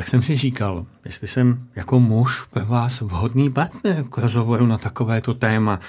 tak 0.00 0.08
jsem 0.08 0.22
si 0.22 0.36
říkal, 0.36 0.86
jestli 1.04 1.28
jsem 1.28 1.66
jako 1.76 2.00
muž 2.00 2.42
pro 2.50 2.66
vás 2.66 3.00
vhodný 3.00 3.50
partner 3.50 4.04
k 4.04 4.18
rozhovoru 4.18 4.66
na 4.66 4.78
takovéto 4.78 5.34
téma, 5.34 5.80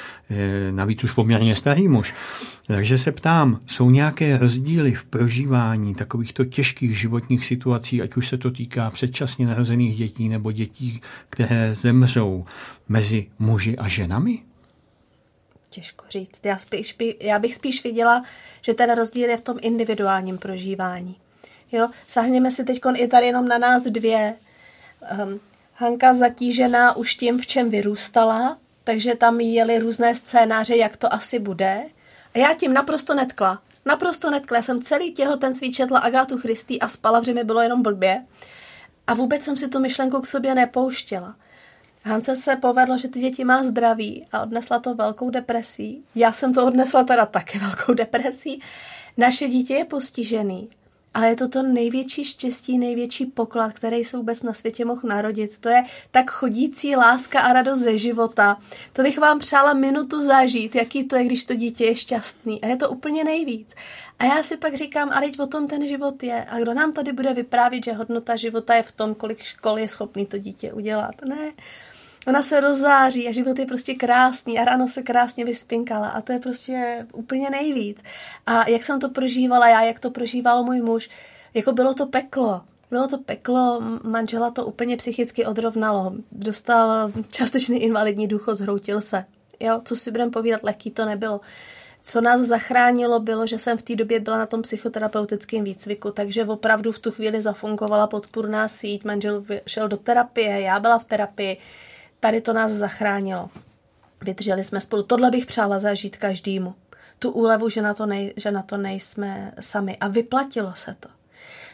navíc 0.72 1.04
už 1.04 1.12
poměrně 1.12 1.56
starý 1.56 1.88
muž. 1.88 2.14
Takže 2.68 2.98
se 2.98 3.12
ptám, 3.12 3.60
jsou 3.68 3.90
nějaké 3.90 4.38
rozdíly 4.38 4.94
v 4.94 5.04
prožívání 5.04 5.96
takovýchto 5.96 6.46
těžkých 6.46 7.00
životních 7.00 7.46
situací, 7.46 8.02
ať 8.02 8.16
už 8.16 8.28
se 8.28 8.38
to 8.38 8.52
týká 8.52 8.90
předčasně 8.90 9.48
narozených 9.48 9.96
dětí 9.96 10.30
nebo 10.30 10.52
dětí, 10.52 11.02
které 11.30 11.76
zemřou 11.76 12.46
mezi 12.90 13.28
muži 13.40 13.78
a 13.78 13.88
ženami? 13.88 14.40
Těžko 15.70 16.06
říct. 16.10 16.46
Já, 16.46 16.58
spíš, 16.58 16.98
já 17.22 17.40
bych 17.40 17.56
spíš 17.56 17.84
viděla, 17.84 18.24
že 18.62 18.74
ten 18.74 18.96
rozdíl 18.96 19.30
je 19.30 19.38
v 19.38 19.42
tom 19.42 19.58
individuálním 19.62 20.38
prožívání. 20.38 21.16
Jo, 21.72 21.90
sahněme 22.08 22.52
si 22.52 22.64
teď 22.64 22.82
i 22.96 23.08
tady 23.08 23.26
jenom 23.26 23.48
na 23.48 23.58
nás 23.58 23.84
dvě. 23.84 24.36
Um, 25.24 25.40
Hanka 25.76 26.14
zatížená 26.14 26.96
už 26.96 27.16
tím, 27.16 27.40
v 27.40 27.48
čem 27.48 27.70
vyrůstala, 27.70 28.58
takže 28.84 29.16
tam 29.16 29.40
jeli 29.40 29.80
různé 29.80 30.16
scénáře, 30.16 30.76
jak 30.76 30.98
to 30.98 31.14
asi 31.14 31.40
bude. 31.40 31.84
A 32.36 32.38
já 32.38 32.54
tím 32.54 32.74
naprosto 32.74 33.16
netkla. 33.16 33.62
Naprosto 33.86 34.32
netkla. 34.32 34.58
Já 34.58 34.62
jsem 34.62 34.82
celý 34.82 35.14
těhotenství 35.14 35.74
četla 35.74 36.00
Agátu 36.00 36.38
Christy 36.38 36.80
a 36.80 36.88
spala, 36.88 37.20
protože 37.20 37.34
mi 37.34 37.44
bylo 37.44 37.62
jenom 37.62 37.82
blbě. 37.82 38.26
A 39.08 39.14
vůbec 39.14 39.44
jsem 39.44 39.58
si 39.58 39.68
tu 39.68 39.80
myšlenku 39.80 40.22
k 40.22 40.28
sobě 40.28 40.56
nepouštěla. 40.56 41.36
Hance 42.04 42.36
se 42.36 42.56
povedlo, 42.56 42.98
že 42.98 43.08
ty 43.08 43.20
děti 43.20 43.44
má 43.44 43.64
zdraví 43.64 44.28
a 44.32 44.42
odnesla 44.42 44.80
to 44.80 44.96
velkou 44.96 45.30
depresí. 45.30 46.04
Já 46.16 46.32
jsem 46.32 46.54
to 46.54 46.66
odnesla 46.66 47.04
teda 47.04 47.26
také 47.26 47.60
velkou 47.68 47.94
depresí. 47.94 48.62
Naše 49.18 49.48
dítě 49.48 49.74
je 49.74 49.86
postižený 49.86 50.70
ale 51.14 51.30
je 51.30 51.36
to 51.36 51.50
to 51.50 51.64
největší 51.64 52.26
štěstí, 52.26 52.78
největší 52.78 53.26
poklad, 53.26 53.74
který 53.74 54.06
se 54.06 54.18
vůbec 54.18 54.44
na 54.44 54.54
světě 54.54 54.86
mohl 54.86 55.02
narodit. 55.04 55.60
To 55.60 55.70
je 55.70 55.84
tak 56.12 56.32
chodící 56.32 56.96
láska 56.96 57.40
a 57.40 57.54
radost 57.54 57.80
ze 57.80 57.98
života. 57.98 58.58
To 58.94 59.02
bych 59.02 59.18
vám 59.18 59.40
přála 59.40 59.74
minutu 59.74 60.22
zažít, 60.22 60.76
jaký 60.76 61.04
to 61.04 61.16
je, 61.16 61.24
když 61.24 61.44
to 61.44 61.56
dítě 61.56 61.86
je 61.86 61.96
šťastný. 61.96 62.62
A 62.62 62.68
je 62.68 62.78
to 62.78 62.90
úplně 62.90 63.24
nejvíc. 63.24 63.76
A 64.20 64.24
já 64.24 64.44
si 64.44 64.58
pak 64.58 64.76
říkám, 64.76 65.10
a 65.10 65.20
teď 65.20 65.40
o 65.40 65.48
tom 65.48 65.68
ten 65.68 65.88
život 65.88 66.24
je. 66.24 66.46
A 66.50 66.60
kdo 66.60 66.74
nám 66.74 66.94
tady 66.94 67.12
bude 67.12 67.34
vyprávět, 67.34 67.84
že 67.86 67.94
hodnota 67.94 68.36
života 68.36 68.76
je 68.76 68.84
v 68.84 68.92
tom, 68.92 69.16
kolik 69.16 69.40
škol 69.44 69.80
je 69.80 69.88
schopný 69.88 70.26
to 70.26 70.38
dítě 70.38 70.74
udělat? 70.74 71.16
Ne. 71.26 71.52
Ona 72.28 72.42
se 72.42 72.60
rozzáří 72.60 73.28
a 73.28 73.32
život 73.32 73.60
je 73.60 73.66
prostě 73.66 73.94
krásný 73.94 74.60
a 74.60 74.66
ráno 74.66 74.88
se 74.88 75.02
krásně 75.02 75.46
vyspinkala 75.46 76.08
a 76.08 76.22
to 76.22 76.32
je 76.34 76.40
prostě 76.40 77.08
úplně 77.14 77.50
nejvíc. 77.50 78.04
A 78.46 78.70
jak 78.70 78.84
jsem 78.84 79.00
to 79.00 79.10
prožívala 79.10 79.70
já, 79.70 79.82
jak 79.82 80.00
to 80.00 80.12
prožíval 80.12 80.64
můj 80.64 80.82
muž, 80.82 81.10
jako 81.54 81.72
bylo 81.72 81.94
to 81.94 82.06
peklo. 82.06 82.62
Bylo 82.92 83.08
to 83.08 83.18
peklo, 83.18 83.82
manžela 84.04 84.52
to 84.52 84.66
úplně 84.66 84.98
psychicky 84.98 85.46
odrovnalo. 85.46 86.14
Dostal 86.32 87.12
částečný 87.32 87.84
invalidní 87.84 88.28
důchod, 88.28 88.56
zhroutil 88.56 89.02
se. 89.02 89.26
Jo, 89.60 89.82
co 89.86 89.96
si 89.96 90.12
budeme 90.12 90.32
povídat, 90.32 90.64
lehký 90.64 90.92
to 90.92 91.06
nebylo. 91.06 91.42
Co 92.04 92.22
nás 92.22 92.42
zachránilo, 92.42 93.20
bylo, 93.20 93.48
že 93.48 93.60
jsem 93.60 93.78
v 93.78 93.82
té 93.82 93.96
době 93.96 94.20
byla 94.20 94.38
na 94.38 94.46
tom 94.46 94.62
psychoterapeutickém 94.62 95.64
výcviku, 95.64 96.12
takže 96.12 96.46
opravdu 96.46 96.92
v 96.92 97.00
tu 97.00 97.12
chvíli 97.12 97.42
zafungovala 97.42 98.08
podpůrná 98.08 98.68
síť, 98.68 99.04
manžel 99.04 99.44
šel 99.68 99.88
do 99.88 99.98
terapie, 99.98 100.62
já 100.62 100.80
byla 100.80 101.00
v 101.00 101.06
terapii, 101.06 101.58
Tady 102.22 102.42
to 102.42 102.54
nás 102.54 102.72
zachránilo. 102.72 103.50
Vydrželi 104.22 104.64
jsme 104.64 104.82
spolu. 104.82 105.04
Tohle 105.04 105.32
bych 105.32 105.46
přála 105.46 105.80
zažít 105.80 106.18
každému. 106.18 106.76
Tu 107.20 107.32
úlevu, 107.32 107.70
že 107.70 107.82
na, 107.82 107.94
to 107.94 108.06
nej, 108.06 108.34
že 108.38 108.52
na 108.52 108.62
to 108.62 108.78
nejsme 108.78 109.54
sami. 109.60 109.98
A 109.98 110.08
vyplatilo 110.08 110.74
se 110.76 110.96
to. 111.00 111.10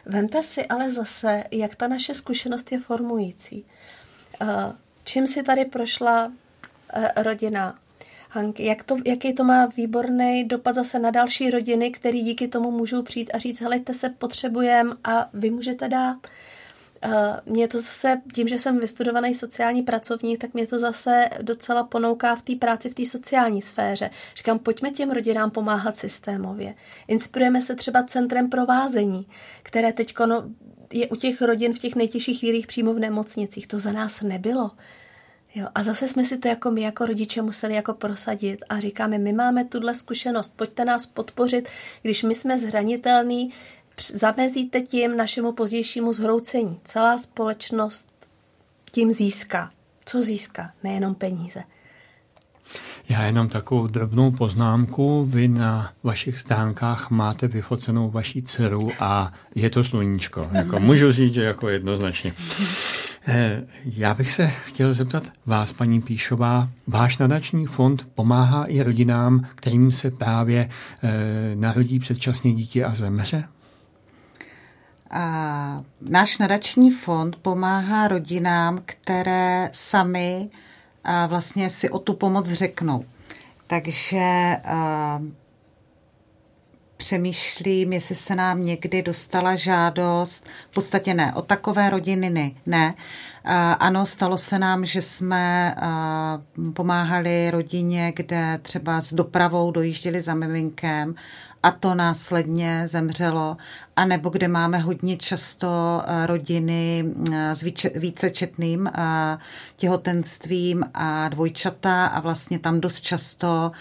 Vemte 0.06 0.44
si 0.44 0.66
ale 0.66 0.92
zase, 0.92 1.44
jak 1.52 1.76
ta 1.76 1.88
naše 1.88 2.14
zkušenost 2.14 2.72
je 2.72 2.80
formující. 2.80 3.66
Eh, 4.42 4.46
čím 5.04 5.28
si 5.28 5.44
tady 5.44 5.66
prošla 5.66 6.32
eh, 6.94 7.24
rodina 7.24 7.80
Hanky, 8.30 8.66
jak 8.66 8.84
to, 8.84 8.98
jaký 9.06 9.34
to 9.34 9.44
má 9.44 9.66
výborný 9.66 10.44
dopad 10.44 10.76
zase 10.76 11.00
na 11.00 11.12
další 11.12 11.50
rodiny, 11.50 11.92
který 11.92 12.22
díky 12.22 12.48
tomu 12.48 12.72
můžou 12.72 13.02
přijít 13.02 13.32
a 13.34 13.38
říct, 13.38 13.62
helejte 13.62 13.94
se, 13.94 14.10
potřebujeme 14.10 14.94
a 15.04 15.30
vy 15.34 15.50
můžete 15.50 15.88
dát. 15.88 16.18
Mě 17.46 17.68
to 17.68 17.82
zase, 17.82 18.22
tím, 18.34 18.48
že 18.48 18.58
jsem 18.58 18.80
vystudovaný 18.80 19.36
sociální 19.36 19.84
pracovník, 19.84 20.42
tak 20.42 20.54
mě 20.54 20.68
to 20.68 20.80
zase 20.80 21.30
docela 21.42 21.84
ponouká 21.84 22.36
v 22.36 22.42
té 22.42 22.56
práci 22.56 22.90
v 22.90 22.96
té 22.96 23.06
sociální 23.06 23.62
sféře. 23.62 24.10
Říkám, 24.36 24.60
pojďme 24.60 24.92
těm 24.92 25.12
rodinám 25.12 25.52
pomáhat 25.52 25.98
systémově. 25.98 26.76
Inspirujeme 27.08 27.62
se 27.62 27.76
třeba 27.76 28.04
centrem 28.04 28.50
provázení, 28.50 29.28
které 29.64 29.94
teď 29.94 30.14
no, 30.26 30.44
je 30.94 31.08
u 31.08 31.16
těch 31.16 31.42
rodin 31.42 31.74
v 31.74 31.80
těch 31.80 31.96
nejtěžších 31.96 32.40
chvílích 32.40 32.68
přímo 32.68 32.94
v 32.94 33.00
nemocnicích. 33.00 33.68
To 33.68 33.80
za 33.80 33.92
nás 33.92 34.22
nebylo. 34.22 34.72
Jo, 35.56 35.68
a 35.76 35.84
zase 35.84 36.08
jsme 36.08 36.24
si 36.24 36.38
to 36.38 36.48
jako 36.48 36.72
my, 36.72 36.82
jako 36.82 37.06
rodiče, 37.06 37.42
museli 37.42 37.76
jako 37.76 37.94
prosadit 37.94 38.66
a 38.70 38.80
říkáme, 38.80 39.18
my 39.18 39.34
máme 39.34 39.66
tuhle 39.66 39.96
zkušenost, 39.96 40.54
pojďte 40.56 40.86
nás 40.86 41.06
podpořit, 41.06 41.70
když 42.02 42.24
my 42.24 42.36
jsme 42.36 42.58
zranitelní, 42.58 43.54
zamezíte 44.14 44.82
tím 44.82 45.18
našemu 45.18 45.52
pozdějšímu 45.52 46.14
zhroucení. 46.14 46.80
Celá 46.84 47.18
společnost 47.18 48.08
tím 48.92 49.14
získá. 49.14 49.72
Co 50.06 50.24
získá? 50.24 50.72
Nejenom 50.84 51.16
peníze. 51.16 51.64
Já 53.10 53.24
jenom 53.24 53.50
takovou 53.50 53.88
drobnou 53.88 54.32
poznámku. 54.32 55.26
Vy 55.26 55.48
na 55.48 55.94
vašich 56.04 56.40
stánkách 56.40 57.10
máte 57.10 57.48
vyfocenou 57.48 58.10
vaší 58.10 58.44
dceru 58.44 58.92
a 59.00 59.34
je 59.56 59.70
to 59.70 59.84
sluníčko. 59.84 60.50
Jako 60.52 60.80
můžu 60.80 61.12
říct, 61.12 61.34
že 61.34 61.44
jako 61.44 61.70
jednoznačně. 61.70 62.34
Eh, 63.28 63.66
já 63.86 64.14
bych 64.14 64.32
se 64.32 64.48
chtěl 64.48 64.94
zeptat 64.94 65.24
vás, 65.46 65.72
paní 65.72 66.02
Píšová, 66.02 66.70
váš 66.88 67.18
nadační 67.18 67.66
fond 67.66 68.08
pomáhá 68.16 68.64
i 68.64 68.82
rodinám, 68.82 69.48
kterým 69.56 69.92
se 69.92 70.12
právě 70.12 70.70
eh, 71.04 71.56
narodí 71.56 72.00
předčasně 72.00 72.54
dítě 72.54 72.86
a 72.86 72.96
zemře? 72.96 73.44
A 75.12 75.84
náš 76.02 76.38
nadační 76.38 76.92
fond 76.92 77.36
pomáhá 77.36 78.08
rodinám, 78.08 78.80
které 78.86 79.70
sami 79.72 80.50
vlastně 81.28 81.70
si 81.70 81.90
o 81.90 82.00
tu 82.00 82.14
pomoc 82.14 82.52
řeknou. 82.52 83.06
Takže 83.68 84.58
přemýšlím, 86.98 87.94
jestli 87.94 88.16
se 88.16 88.36
nám 88.36 88.64
někdy 88.64 89.02
dostala 89.02 89.56
žádost, 89.56 90.46
v 90.70 90.74
podstatě 90.74 91.14
ne, 91.14 91.34
o 91.34 91.42
takové 91.42 91.90
rodiny 91.90 92.30
ne. 92.30 92.52
ne. 92.66 92.94
Ano, 93.80 94.06
stalo 94.06 94.38
se 94.38 94.60
nám, 94.60 94.86
že 94.86 95.02
jsme 95.02 95.76
pomáhali 96.74 97.52
rodině, 97.52 98.14
kde 98.16 98.60
třeba 98.62 99.02
s 99.02 99.14
dopravou 99.14 99.72
dojížděli 99.72 100.22
za 100.22 100.34
miminkem 100.34 101.16
a 101.64 101.72
to 101.72 101.96
následně 101.96 102.88
zemřelo, 102.88 103.58
a 103.96 104.06
nebo 104.06 104.30
kde 104.30 104.48
máme 104.48 104.78
hodně 104.78 105.18
často 105.18 106.04
eh, 106.06 106.28
rodiny 106.28 107.06
eh, 107.34 107.56
s 107.56 107.64
vícečetným 107.96 108.88
eh, 108.88 109.38
těhotenstvím 109.76 110.84
a 110.94 111.30
dvojčata 111.30 112.06
a 112.06 112.20
vlastně 112.20 112.60
tam 112.60 112.82
dost 112.82 113.02
často 113.02 113.72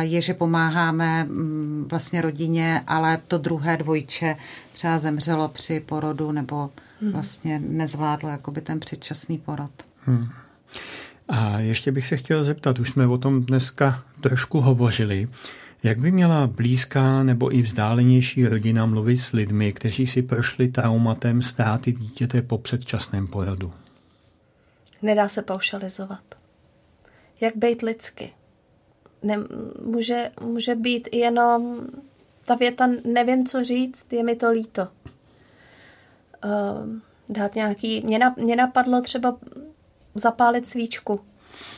je, 0.00 0.20
že 0.20 0.34
pomáháme 0.34 1.24
mm, 1.24 1.86
vlastně 1.90 2.22
rodině, 2.22 2.82
ale 2.86 3.18
to 3.28 3.38
druhé 3.38 3.76
dvojče 3.76 4.36
třeba 4.72 4.98
zemřelo 4.98 5.48
při 5.48 5.80
porodu 5.80 6.32
nebo 6.32 6.70
hmm. 7.00 7.12
vlastně 7.12 7.58
nezvládlo 7.58 8.28
jakoby 8.28 8.60
ten 8.60 8.80
předčasný 8.80 9.38
porod. 9.38 9.70
Hmm. 10.04 10.28
A 11.28 11.58
ještě 11.58 11.92
bych 11.92 12.06
se 12.06 12.16
chtěl 12.16 12.44
zeptat, 12.44 12.78
už 12.78 12.88
jsme 12.88 13.06
o 13.06 13.18
tom 13.18 13.42
dneska 13.42 14.02
trošku 14.20 14.60
hovořili, 14.60 15.28
jak 15.82 15.98
by 15.98 16.12
měla 16.12 16.46
blízká 16.46 17.22
nebo 17.22 17.54
i 17.54 17.62
vzdálenější 17.62 18.46
rodina 18.46 18.86
mluvit 18.86 19.18
s 19.18 19.32
lidmi, 19.32 19.72
kteří 19.72 20.06
si 20.06 20.22
prošli 20.22 20.68
traumatem 20.68 21.42
ztráty 21.42 21.92
dítěte 21.92 22.42
po 22.42 22.58
předčasném 22.58 23.26
porodu? 23.26 23.72
Nedá 25.02 25.28
se 25.28 25.42
paušalizovat. 25.42 26.22
Jak 27.40 27.56
být 27.56 27.82
lidsky? 27.82 28.32
Ne, 29.22 29.36
může, 29.84 30.30
může 30.40 30.74
být 30.74 31.08
jenom 31.12 31.80
ta 32.44 32.54
věta, 32.54 32.88
nevím, 33.04 33.46
co 33.46 33.64
říct, 33.64 34.12
je 34.12 34.22
mi 34.22 34.36
to 34.36 34.50
líto. 34.50 34.88
Uh, 36.44 36.50
dát 37.28 37.54
nějaký, 37.54 38.00
mě, 38.00 38.18
na, 38.18 38.34
mě 38.38 38.56
napadlo 38.56 39.00
třeba 39.02 39.36
zapálit 40.14 40.68
svíčku 40.68 41.20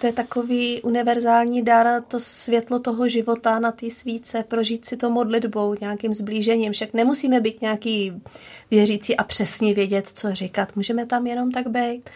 to 0.02 0.06
je 0.06 0.12
takový 0.12 0.82
univerzální 0.82 1.62
dar, 1.62 2.02
to 2.08 2.20
světlo 2.20 2.78
toho 2.78 3.08
života 3.08 3.58
na 3.58 3.72
té 3.72 3.90
svíce, 3.90 4.42
prožít 4.42 4.84
si 4.84 4.96
to 4.96 5.10
modlitbou, 5.10 5.74
nějakým 5.80 6.14
zblížením. 6.14 6.72
Však 6.72 6.94
nemusíme 6.94 7.40
být 7.40 7.60
nějaký 7.60 8.22
věřící 8.70 9.16
a 9.16 9.24
přesně 9.24 9.74
vědět, 9.74 10.08
co 10.08 10.34
říkat. 10.34 10.76
Můžeme 10.76 11.06
tam 11.06 11.26
jenom 11.26 11.50
tak 11.52 11.68
být. 11.68 12.10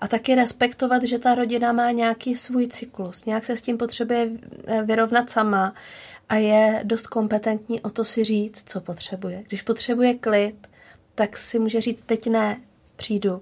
A 0.00 0.08
taky 0.08 0.34
respektovat, 0.34 1.02
že 1.02 1.18
ta 1.18 1.34
rodina 1.34 1.72
má 1.72 1.90
nějaký 1.90 2.36
svůj 2.36 2.66
cyklus, 2.66 3.24
nějak 3.24 3.44
se 3.44 3.56
s 3.56 3.62
tím 3.62 3.78
potřebuje 3.78 4.30
vyrovnat 4.84 5.30
sama 5.30 5.74
a 6.28 6.34
je 6.34 6.80
dost 6.84 7.06
kompetentní 7.06 7.80
o 7.80 7.90
to 7.90 8.04
si 8.04 8.24
říct, 8.24 8.62
co 8.66 8.80
potřebuje. 8.80 9.42
Když 9.48 9.62
potřebuje 9.62 10.14
klid, 10.14 10.68
tak 11.14 11.36
si 11.36 11.58
může 11.58 11.80
říct, 11.80 12.02
teď 12.06 12.26
ne, 12.26 12.60
přijdu. 12.96 13.40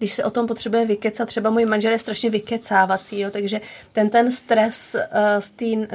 Když 0.00 0.14
se 0.14 0.24
o 0.24 0.30
tom 0.30 0.46
potřebuje 0.46 0.86
vykecat, 0.86 1.28
třeba 1.28 1.50
můj 1.50 1.64
manžel 1.64 1.92
je 1.92 1.98
strašně 1.98 2.30
vykecávací, 2.30 3.20
jo, 3.20 3.30
takže 3.30 3.60
ten 3.92 4.10
ten 4.10 4.32
stres 4.32 4.94
uh, 4.94 5.00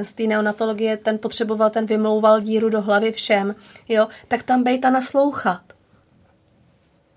z 0.02 0.12
té 0.12 0.22
neonatologie, 0.22 0.96
ten 0.96 1.18
potřeboval, 1.18 1.70
ten 1.70 1.86
vymlouval 1.86 2.40
díru 2.40 2.68
do 2.68 2.82
hlavy 2.82 3.12
všem, 3.12 3.54
jo, 3.88 4.08
tak 4.28 4.42
tam 4.42 4.62
bejta 4.62 4.90
naslouchat. 4.90 5.62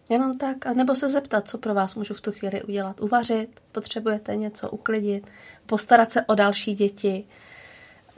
Jenom 0.09 0.37
tak, 0.37 0.65
a 0.65 0.73
nebo 0.73 0.95
se 0.95 1.09
zeptat, 1.09 1.47
co 1.47 1.57
pro 1.57 1.73
vás 1.73 1.95
můžu 1.95 2.13
v 2.13 2.21
tu 2.21 2.31
chvíli 2.31 2.63
udělat. 2.63 3.01
Uvařit, 3.01 3.49
potřebujete 3.71 4.35
něco 4.35 4.69
uklidit, 4.69 5.27
postarat 5.65 6.11
se 6.11 6.21
o 6.21 6.35
další 6.35 6.75
děti, 6.75 7.23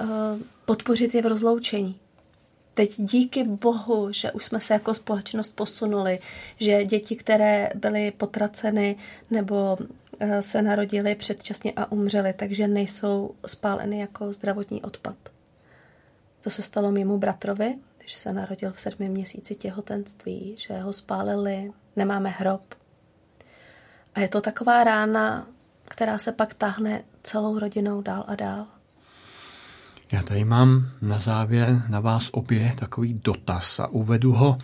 uh, 0.01 0.07
podpořit 0.65 1.15
je 1.15 1.21
v 1.21 1.25
rozloučení. 1.25 1.99
Teď 2.73 2.95
díky 2.97 3.43
bohu, 3.43 4.11
že 4.11 4.31
už 4.31 4.45
jsme 4.45 4.59
se 4.59 4.73
jako 4.73 4.93
společnost 4.93 5.55
posunuli, 5.55 6.19
že 6.59 6.85
děti, 6.85 7.15
které 7.15 7.69
byly 7.75 8.11
potraceny 8.11 8.95
nebo 9.31 9.77
eh, 10.19 10.41
se 10.41 10.61
narodily 10.61 11.15
předčasně 11.15 11.73
a 11.75 11.91
umřely, 11.91 12.33
takže 12.33 12.67
nejsou 12.67 13.35
spáleny 13.45 13.99
jako 13.99 14.33
zdravotní 14.33 14.81
odpad. 14.81 15.15
To 16.43 16.49
se 16.49 16.61
stalo 16.61 16.91
mému 16.91 17.17
bratrovi, 17.17 17.75
když 17.97 18.13
se 18.13 18.33
narodil 18.33 18.71
v 18.71 18.81
sedmi 18.81 19.09
měsíci 19.09 19.55
těhotenství, 19.55 20.55
že 20.57 20.79
ho 20.79 20.93
spálili, 20.93 21.71
nemáme 21.95 22.29
hrob. 22.29 22.75
A 24.15 24.19
je 24.19 24.27
to 24.27 24.41
taková 24.41 24.83
rána, 24.83 25.47
která 25.85 26.17
se 26.17 26.31
pak 26.31 26.53
táhne 26.53 27.03
celou 27.23 27.59
rodinou 27.59 28.01
dál 28.01 28.23
a 28.27 28.35
dál. 28.35 28.67
Já 30.11 30.23
tady 30.23 30.45
mám 30.45 30.87
na 31.01 31.19
závěr 31.19 31.83
na 31.89 31.99
vás 31.99 32.29
obě 32.31 32.73
takový 32.77 33.13
dotaz 33.23 33.79
a 33.79 33.87
uvedu 33.87 34.31
ho 34.31 34.57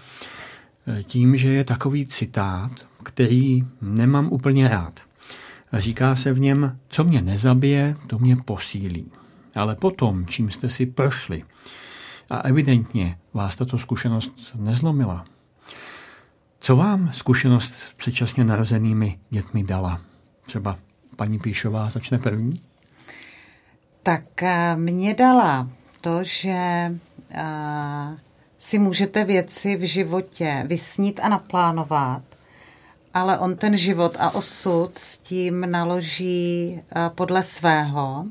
eh, 0.88 1.04
tím, 1.04 1.38
že 1.38 1.48
je 1.48 1.64
takový 1.64 2.06
citát, 2.06 2.72
který 3.04 3.64
nemám 3.82 4.28
úplně 4.32 4.68
rád. 4.68 5.00
Říká 5.74 6.16
se 6.16 6.34
v 6.34 6.40
něm, 6.40 6.78
co 6.88 7.04
mě 7.04 7.22
nezabije, 7.22 7.96
to 8.08 8.20
mě 8.20 8.36
posílí. 8.36 9.12
Ale 9.56 9.76
potom, 9.76 10.26
čím 10.26 10.52
jste 10.52 10.70
si 10.70 10.86
prošli, 10.86 11.44
a 12.30 12.38
evidentně 12.38 13.18
vás 13.34 13.56
tato 13.56 13.78
zkušenost 13.78 14.52
nezlomila, 14.56 15.26
co 16.60 16.76
vám 16.76 17.10
zkušenost 17.14 17.74
s 17.74 17.94
předčasně 17.94 18.44
narozenými 18.44 19.20
dětmi 19.30 19.64
dala? 19.64 20.02
Třeba 20.46 20.78
paní 21.16 21.40
Píšová 21.40 21.90
začne 21.90 22.20
první? 22.20 22.62
Tak 24.08 24.44
eh, 24.44 24.76
mě 24.76 25.14
dala 25.14 25.70
to, 26.02 26.24
že 26.24 26.92
eh, 27.32 28.18
si 28.58 28.80
můžete 28.80 29.26
věci 29.26 29.76
v 29.76 29.88
životě 29.88 30.64
vysnít 30.68 31.20
a 31.24 31.30
naplánovat, 31.30 32.22
ale 33.14 33.38
on 33.38 33.56
ten 33.56 33.78
život 33.78 34.16
a 34.20 34.36
osud 34.36 34.98
s 34.98 35.18
tím 35.18 35.72
naloží 35.72 36.80
eh, 36.80 37.10
podle 37.16 37.44
svého. 37.44 38.26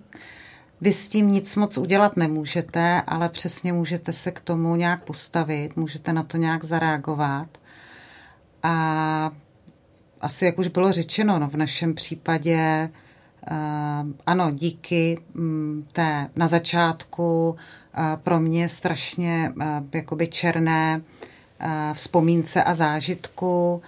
Vy 0.81 0.93
s 0.93 1.09
tím 1.09 1.33
nic 1.33 1.57
moc 1.57 1.79
udělat 1.79 2.17
nemůžete, 2.17 3.03
ale 3.07 3.29
přesně 3.29 3.73
můžete 3.73 4.13
se 4.13 4.31
k 4.31 4.41
tomu 4.41 4.77
nějak 4.77 5.05
postavit, 5.05 5.77
můžete 5.77 6.13
na 6.13 6.23
to 6.23 6.37
nějak 6.37 6.65
zareagovat. 6.65 7.49
A 8.63 9.31
asi, 10.21 10.45
jak 10.45 10.59
už 10.59 10.69
bylo 10.69 10.93
řečeno, 10.93 11.39
no 11.39 11.49
v 11.49 11.57
našem 11.57 11.95
případě 11.95 12.91
ano, 14.27 14.51
díky 14.51 15.19
mm, 15.35 15.87
té 15.93 16.29
na 16.37 16.47
začátku 16.47 17.57
eh, 17.95 18.17
pro 18.23 18.41
mě 18.41 18.69
strašně 18.69 19.53
eh, 19.61 19.83
jakoby 19.95 20.29
černé 20.29 21.01
vzpomínce 21.93 22.65
a 22.65 22.75
zážitku 22.75 23.83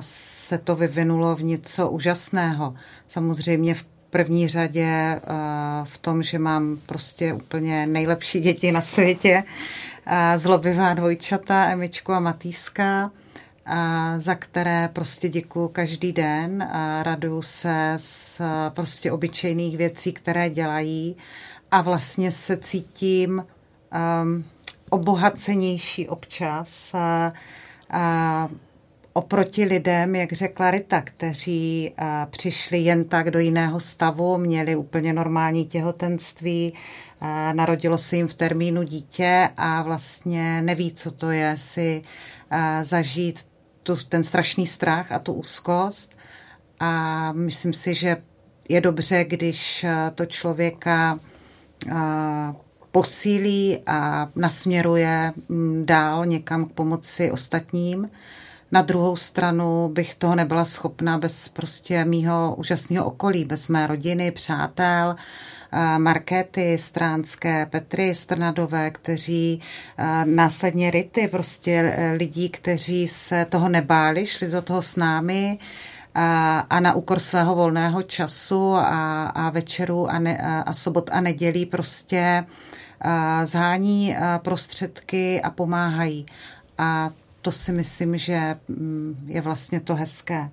se 0.00 0.58
to 0.58 0.76
vyvinulo 0.76 1.36
v 1.36 1.42
něco 1.42 1.90
úžasného. 1.90 2.74
Samozřejmě 3.08 3.74
v 3.74 3.84
první 4.10 4.48
řadě 4.48 5.20
v 5.84 5.98
tom, 5.98 6.22
že 6.22 6.38
mám 6.38 6.78
prostě 6.86 7.32
úplně 7.34 7.86
nejlepší 7.86 8.40
děti 8.40 8.72
na 8.72 8.80
světě, 8.80 9.42
zlobivá 10.36 10.94
dvojčata, 10.94 11.64
Emičku 11.64 12.12
a 12.12 12.20
Matýska, 12.20 13.10
za 14.18 14.34
které 14.34 14.90
prostě 14.92 15.28
děkuju 15.28 15.68
každý 15.68 16.12
den. 16.12 16.68
Raduju 17.02 17.42
se 17.42 17.92
z 17.96 18.40
prostě 18.68 19.12
obyčejných 19.12 19.76
věcí, 19.76 20.12
které 20.12 20.50
dělají 20.50 21.16
a 21.70 21.80
vlastně 21.80 22.30
se 22.30 22.56
cítím 22.56 23.44
um, 24.22 24.44
obohacenější 24.90 26.08
občas 26.08 26.94
oproti 29.12 29.64
lidem, 29.64 30.14
jak 30.14 30.32
řekla 30.32 30.70
Rita, 30.70 31.00
kteří 31.00 31.94
přišli 32.30 32.78
jen 32.78 33.04
tak 33.04 33.30
do 33.30 33.38
jiného 33.38 33.80
stavu, 33.80 34.38
měli 34.38 34.76
úplně 34.76 35.12
normální 35.12 35.66
těhotenství, 35.66 36.74
a, 37.20 37.52
narodilo 37.52 37.98
se 37.98 38.16
jim 38.16 38.28
v 38.28 38.34
termínu 38.34 38.82
dítě 38.82 39.48
a 39.56 39.82
vlastně 39.82 40.62
neví, 40.62 40.92
co 40.92 41.10
to 41.10 41.30
je 41.30 41.56
si 41.56 42.02
zažít 42.82 43.49
tu, 43.82 43.96
ten 44.08 44.22
strašný 44.22 44.66
strach 44.66 45.12
a 45.12 45.18
tu 45.18 45.32
úzkost. 45.32 46.16
A 46.80 47.32
myslím 47.32 47.72
si, 47.72 47.94
že 47.94 48.22
je 48.68 48.80
dobře, 48.80 49.24
když 49.24 49.84
eh, 49.84 50.12
to 50.14 50.26
člověka 50.26 51.18
eh, 51.86 51.92
posílí 52.90 53.78
a 53.86 54.28
nasměruje 54.36 55.32
mm, 55.48 55.86
dál 55.86 56.26
někam 56.26 56.64
k 56.64 56.72
pomoci 56.72 57.30
ostatním. 57.30 58.10
Na 58.72 58.82
druhou 58.82 59.16
stranu 59.16 59.88
bych 59.88 60.14
toho 60.14 60.34
nebyla 60.34 60.64
schopna 60.64 61.18
bez 61.18 61.48
prostě 61.48 62.04
mýho 62.04 62.54
úžasného 62.58 63.06
okolí, 63.06 63.44
bez 63.44 63.68
mé 63.68 63.86
rodiny, 63.86 64.30
přátel, 64.30 65.16
Markéty 65.98 66.78
Stránské, 66.78 67.66
Petry 67.66 68.14
Strnadové, 68.14 68.90
kteří 68.90 69.60
následně 70.24 70.90
Rity, 70.90 71.28
prostě 71.28 71.70
e, 71.70 72.12
lidí, 72.12 72.48
kteří 72.48 73.08
se 73.08 73.44
toho 73.44 73.68
nebáli, 73.68 74.26
šli 74.26 74.50
do 74.50 74.62
toho 74.62 74.82
s 74.82 74.96
námi 74.96 75.58
a, 76.14 76.58
a 76.70 76.80
na 76.80 76.94
úkor 76.94 77.18
svého 77.18 77.54
volného 77.54 78.02
času 78.02 78.74
a, 78.74 79.24
a 79.26 79.50
večerů 79.50 80.10
a, 80.10 80.18
ne, 80.18 80.62
a 80.66 80.72
sobot 80.72 81.10
a 81.12 81.20
nedělí 81.20 81.66
prostě 81.66 82.44
a, 83.00 83.46
zhání 83.46 84.16
prostředky 84.42 85.42
a 85.42 85.50
pomáhají. 85.50 86.26
A 86.78 87.10
to 87.42 87.52
si 87.52 87.72
myslím, 87.72 88.18
že 88.18 88.56
mm, 88.68 89.26
je 89.26 89.40
vlastně 89.40 89.80
to 89.80 89.94
hezké. 89.94 90.50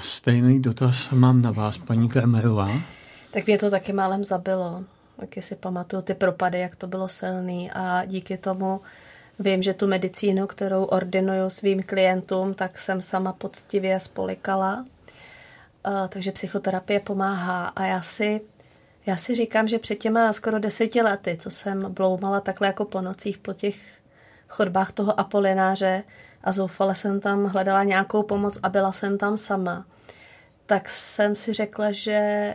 Stejný 0.00 0.62
dotaz 0.62 1.10
mám 1.10 1.42
na 1.42 1.50
vás, 1.50 1.78
paní 1.78 2.08
Kramerová. 2.08 2.70
Tak 3.32 3.46
mě 3.46 3.58
to 3.58 3.70
taky 3.70 3.92
málem 3.92 4.24
zabilo. 4.24 4.84
Taky 5.20 5.42
si 5.42 5.56
pamatuju 5.56 6.02
ty 6.02 6.14
propady, 6.14 6.60
jak 6.60 6.76
to 6.76 6.86
bylo 6.86 7.08
silný 7.08 7.70
a 7.70 8.04
díky 8.04 8.38
tomu 8.38 8.80
vím, 9.38 9.62
že 9.62 9.74
tu 9.74 9.86
medicínu, 9.86 10.46
kterou 10.46 10.84
ordinuju 10.84 11.50
svým 11.50 11.82
klientům, 11.82 12.54
tak 12.54 12.78
jsem 12.78 13.02
sama 13.02 13.32
poctivě 13.32 14.00
spolikala. 14.00 14.86
Takže 16.08 16.32
psychoterapie 16.32 17.00
pomáhá 17.00 17.66
a 17.66 17.84
já 17.84 18.02
si, 18.02 18.40
já 19.06 19.16
si 19.16 19.34
říkám, 19.34 19.68
že 19.68 19.78
před 19.78 19.94
těma 19.94 20.32
skoro 20.32 20.58
deseti 20.58 21.02
lety, 21.02 21.36
co 21.40 21.50
jsem 21.50 21.94
bloumala 21.94 22.40
takhle 22.40 22.66
jako 22.66 22.84
po 22.84 23.00
nocích 23.00 23.38
po 23.38 23.52
těch 23.52 23.76
chodbách 24.48 24.92
toho 24.92 25.20
Apolináře 25.20 26.02
a 26.44 26.52
zoufale 26.52 26.94
jsem 26.94 27.20
tam 27.20 27.44
hledala 27.44 27.84
nějakou 27.84 28.22
pomoc 28.22 28.58
a 28.62 28.68
byla 28.68 28.92
jsem 28.92 29.18
tam 29.18 29.36
sama, 29.36 29.86
tak 30.66 30.88
jsem 30.88 31.36
si 31.36 31.52
řekla, 31.52 31.92
že 31.92 32.54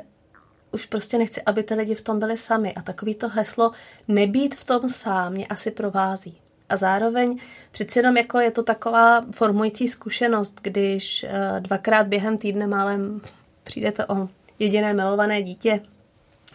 už 0.75 0.85
prostě 0.85 1.17
nechci, 1.17 1.41
aby 1.41 1.63
ty 1.63 1.73
lidi 1.73 1.95
v 1.95 2.01
tom 2.01 2.19
byli 2.19 2.37
sami. 2.37 2.73
A 2.73 2.81
takový 2.81 3.15
to 3.15 3.29
heslo 3.29 3.71
nebýt 4.07 4.55
v 4.55 4.65
tom 4.65 4.89
sám 4.89 5.33
mě 5.33 5.47
asi 5.47 5.71
provází. 5.71 6.37
A 6.69 6.77
zároveň 6.77 7.39
přeci 7.71 7.99
jenom 7.99 8.17
jako 8.17 8.39
je 8.39 8.51
to 8.51 8.63
taková 8.63 9.25
formující 9.31 9.87
zkušenost, 9.87 10.59
když 10.61 11.23
uh, 11.23 11.59
dvakrát 11.59 12.07
během 12.07 12.37
týdne 12.37 12.67
málem 12.67 13.21
přijdete 13.63 14.05
o 14.05 14.29
jediné 14.59 14.93
milované 14.93 15.41
dítě 15.41 15.79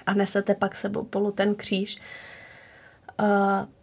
a 0.06 0.14
nesete 0.14 0.54
pak 0.54 0.74
sebou 0.74 1.02
polu 1.02 1.30
ten 1.30 1.54
kříž, 1.54 1.98
uh, 3.20 3.26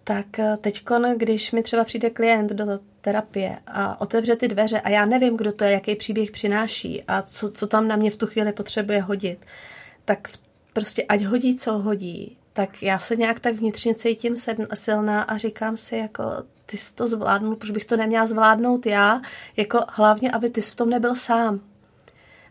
tak 0.07 0.39
eh, 0.39 0.57
teď, 0.61 0.85
když 1.17 1.51
mi 1.51 1.63
třeba 1.63 1.83
přijde 1.83 2.09
klient 2.09 2.51
do 2.51 2.79
terapie 3.01 3.57
a 3.67 4.01
otevře 4.01 4.35
ty 4.35 4.47
dveře 4.47 4.81
a 4.81 4.89
já 4.89 5.05
nevím, 5.05 5.37
kdo 5.37 5.51
to 5.51 5.63
je, 5.63 5.71
jaký 5.71 5.95
příběh 5.95 6.31
přináší 6.31 7.03
a 7.07 7.21
co, 7.21 7.51
co 7.51 7.67
tam 7.67 7.87
na 7.87 7.95
mě 7.95 8.11
v 8.11 8.15
tu 8.15 8.27
chvíli 8.27 8.51
potřebuje 8.51 9.01
hodit, 9.01 9.45
tak 10.07 10.29
prostě 10.73 11.03
ať 11.03 11.23
hodí, 11.23 11.55
co 11.55 11.77
hodí, 11.77 12.37
tak 12.53 12.83
já 12.83 12.99
se 12.99 13.15
nějak 13.15 13.39
tak 13.39 13.55
vnitřně 13.55 13.95
cítím 13.95 14.35
silná 14.73 15.21
a 15.21 15.37
říkám 15.37 15.77
si, 15.77 15.95
jako 15.95 16.23
ty 16.65 16.77
jsi 16.77 16.95
to 16.95 17.07
zvládnul, 17.07 17.55
proč 17.55 17.71
bych 17.71 17.85
to 17.85 17.97
neměla 17.97 18.25
zvládnout 18.25 18.85
já, 18.85 19.21
jako 19.57 19.79
hlavně, 19.89 20.31
aby 20.31 20.49
ty 20.49 20.61
jsi 20.61 20.71
v 20.71 20.75
tom 20.75 20.89
nebyl 20.89 21.15
sám. 21.15 21.59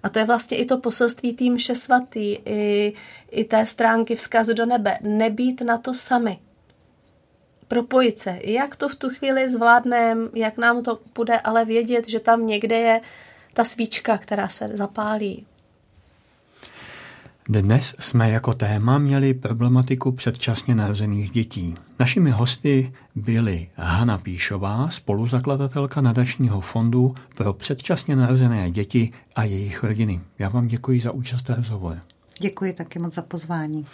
A 0.03 0.09
to 0.09 0.19
je 0.19 0.25
vlastně 0.25 0.57
i 0.57 0.65
to 0.65 0.79
poselství 0.79 1.35
tým 1.35 1.57
vše 1.57 1.75
svatý, 1.75 2.39
i, 2.45 2.93
i 3.31 3.45
té 3.45 3.67
stránky 3.67 4.17
vzkaz 4.17 4.47
do 4.47 4.67
nebe. 4.67 4.99
Nebýt 5.03 5.61
na 5.61 5.79
to 5.79 5.95
sami. 5.95 6.39
Propojit 7.69 8.19
se. 8.19 8.39
Jak 8.45 8.77
to 8.77 8.89
v 8.89 8.95
tu 8.95 9.09
chvíli 9.09 9.49
zvládneme, 9.49 10.31
jak 10.35 10.59
nám 10.59 10.83
to 10.83 10.99
bude, 11.15 11.41
ale 11.41 11.65
vědět, 11.65 12.09
že 12.09 12.21
tam 12.21 12.47
někde 12.47 12.79
je 12.79 13.01
ta 13.55 13.65
svíčka, 13.65 14.19
která 14.19 14.49
se 14.49 14.69
zapálí. 14.73 15.47
Dnes 17.49 17.95
jsme 17.99 18.31
jako 18.31 18.53
téma 18.53 18.99
měli 18.99 19.35
problematiku 19.35 20.13
předčasně 20.13 20.75
narozených 20.75 21.31
dětí. 21.31 21.75
Našimi 21.99 22.31
hosty 22.31 22.93
byly 23.15 23.69
Hana 23.75 24.19
Píšová, 24.19 24.89
spoluzakladatelka 24.89 26.01
nadačního 26.01 26.61
fondu 26.61 27.15
pro 27.35 27.53
předčasně 27.53 28.17
narozené 28.17 28.71
děti 28.71 29.13
a 29.37 29.45
jejich 29.45 29.85
rodiny. 29.85 30.21
Já 30.39 30.49
vám 30.49 30.69
děkuji 30.69 31.01
za 31.01 31.13
účast 31.13 31.51
a 31.51 31.55
rozhovor. 31.55 31.99
Děkuji 32.39 32.73
taky 32.73 32.99
moc 32.99 33.15
za 33.15 33.23
pozvání. 33.23 33.87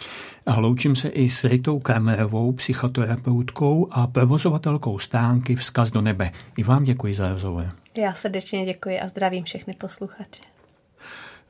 A 0.45 0.59
loučím 0.59 0.95
se 0.95 1.09
i 1.09 1.29
s 1.29 1.43
Ritou 1.43 1.79
Kramerovou, 1.79 2.51
psychoterapeutkou 2.51 3.87
a 3.91 4.07
provozovatelkou 4.07 4.99
stánky 4.99 5.55
Vzkaz 5.55 5.91
do 5.91 6.01
nebe. 6.01 6.31
I 6.57 6.63
vám 6.63 6.83
děkuji 6.83 7.15
za 7.15 7.33
rozhovor. 7.33 7.69
Já 7.97 8.13
srdečně 8.13 8.65
děkuji 8.65 8.99
a 8.99 9.07
zdravím 9.07 9.43
všechny 9.43 9.73
posluchače. 9.73 10.52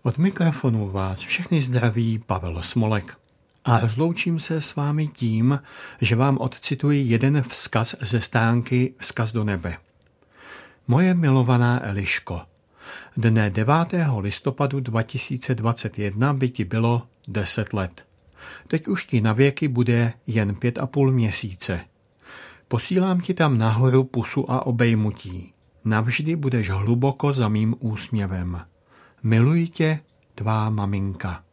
Od 0.05 0.17
mikrofonu 0.17 0.89
vás 0.89 1.19
všechny 1.19 1.61
zdraví 1.61 2.19
Pavel 2.19 2.61
Smolek. 2.63 3.17
A 3.65 3.79
rozloučím 3.79 4.39
se 4.39 4.61
s 4.61 4.75
vámi 4.75 5.07
tím, 5.07 5.59
že 6.01 6.15
vám 6.15 6.37
odcituji 6.37 7.03
jeden 7.07 7.43
vzkaz 7.43 7.95
ze 8.01 8.21
stánky 8.21 8.93
Vzkaz 8.99 9.31
do 9.31 9.43
nebe. 9.43 9.77
Moje 10.87 11.13
milovaná 11.13 11.87
Eliško, 11.87 12.41
dne 13.17 13.49
9. 13.49 13.75
listopadu 14.19 14.79
2021 14.79 16.33
by 16.33 16.49
ti 16.49 16.65
bylo 16.65 17.07
10 17.27 17.73
let. 17.73 18.03
Teď 18.67 18.87
už 18.87 19.05
ti 19.05 19.21
na 19.21 19.33
věky 19.33 19.67
bude 19.67 20.13
jen 20.27 20.55
pět 20.55 20.77
a 20.77 20.87
půl 20.87 21.11
měsíce. 21.11 21.79
Posílám 22.67 23.21
ti 23.21 23.33
tam 23.33 23.57
nahoru 23.57 24.03
pusu 24.03 24.51
a 24.51 24.65
obejmutí. 24.65 25.53
Navždy 25.85 26.35
budeš 26.35 26.69
hluboko 26.69 27.33
za 27.33 27.47
mým 27.47 27.75
úsměvem. 27.79 28.72
Miluji 29.25 29.67
tě, 29.67 29.99
tvá 30.35 30.69
maminka. 30.69 31.43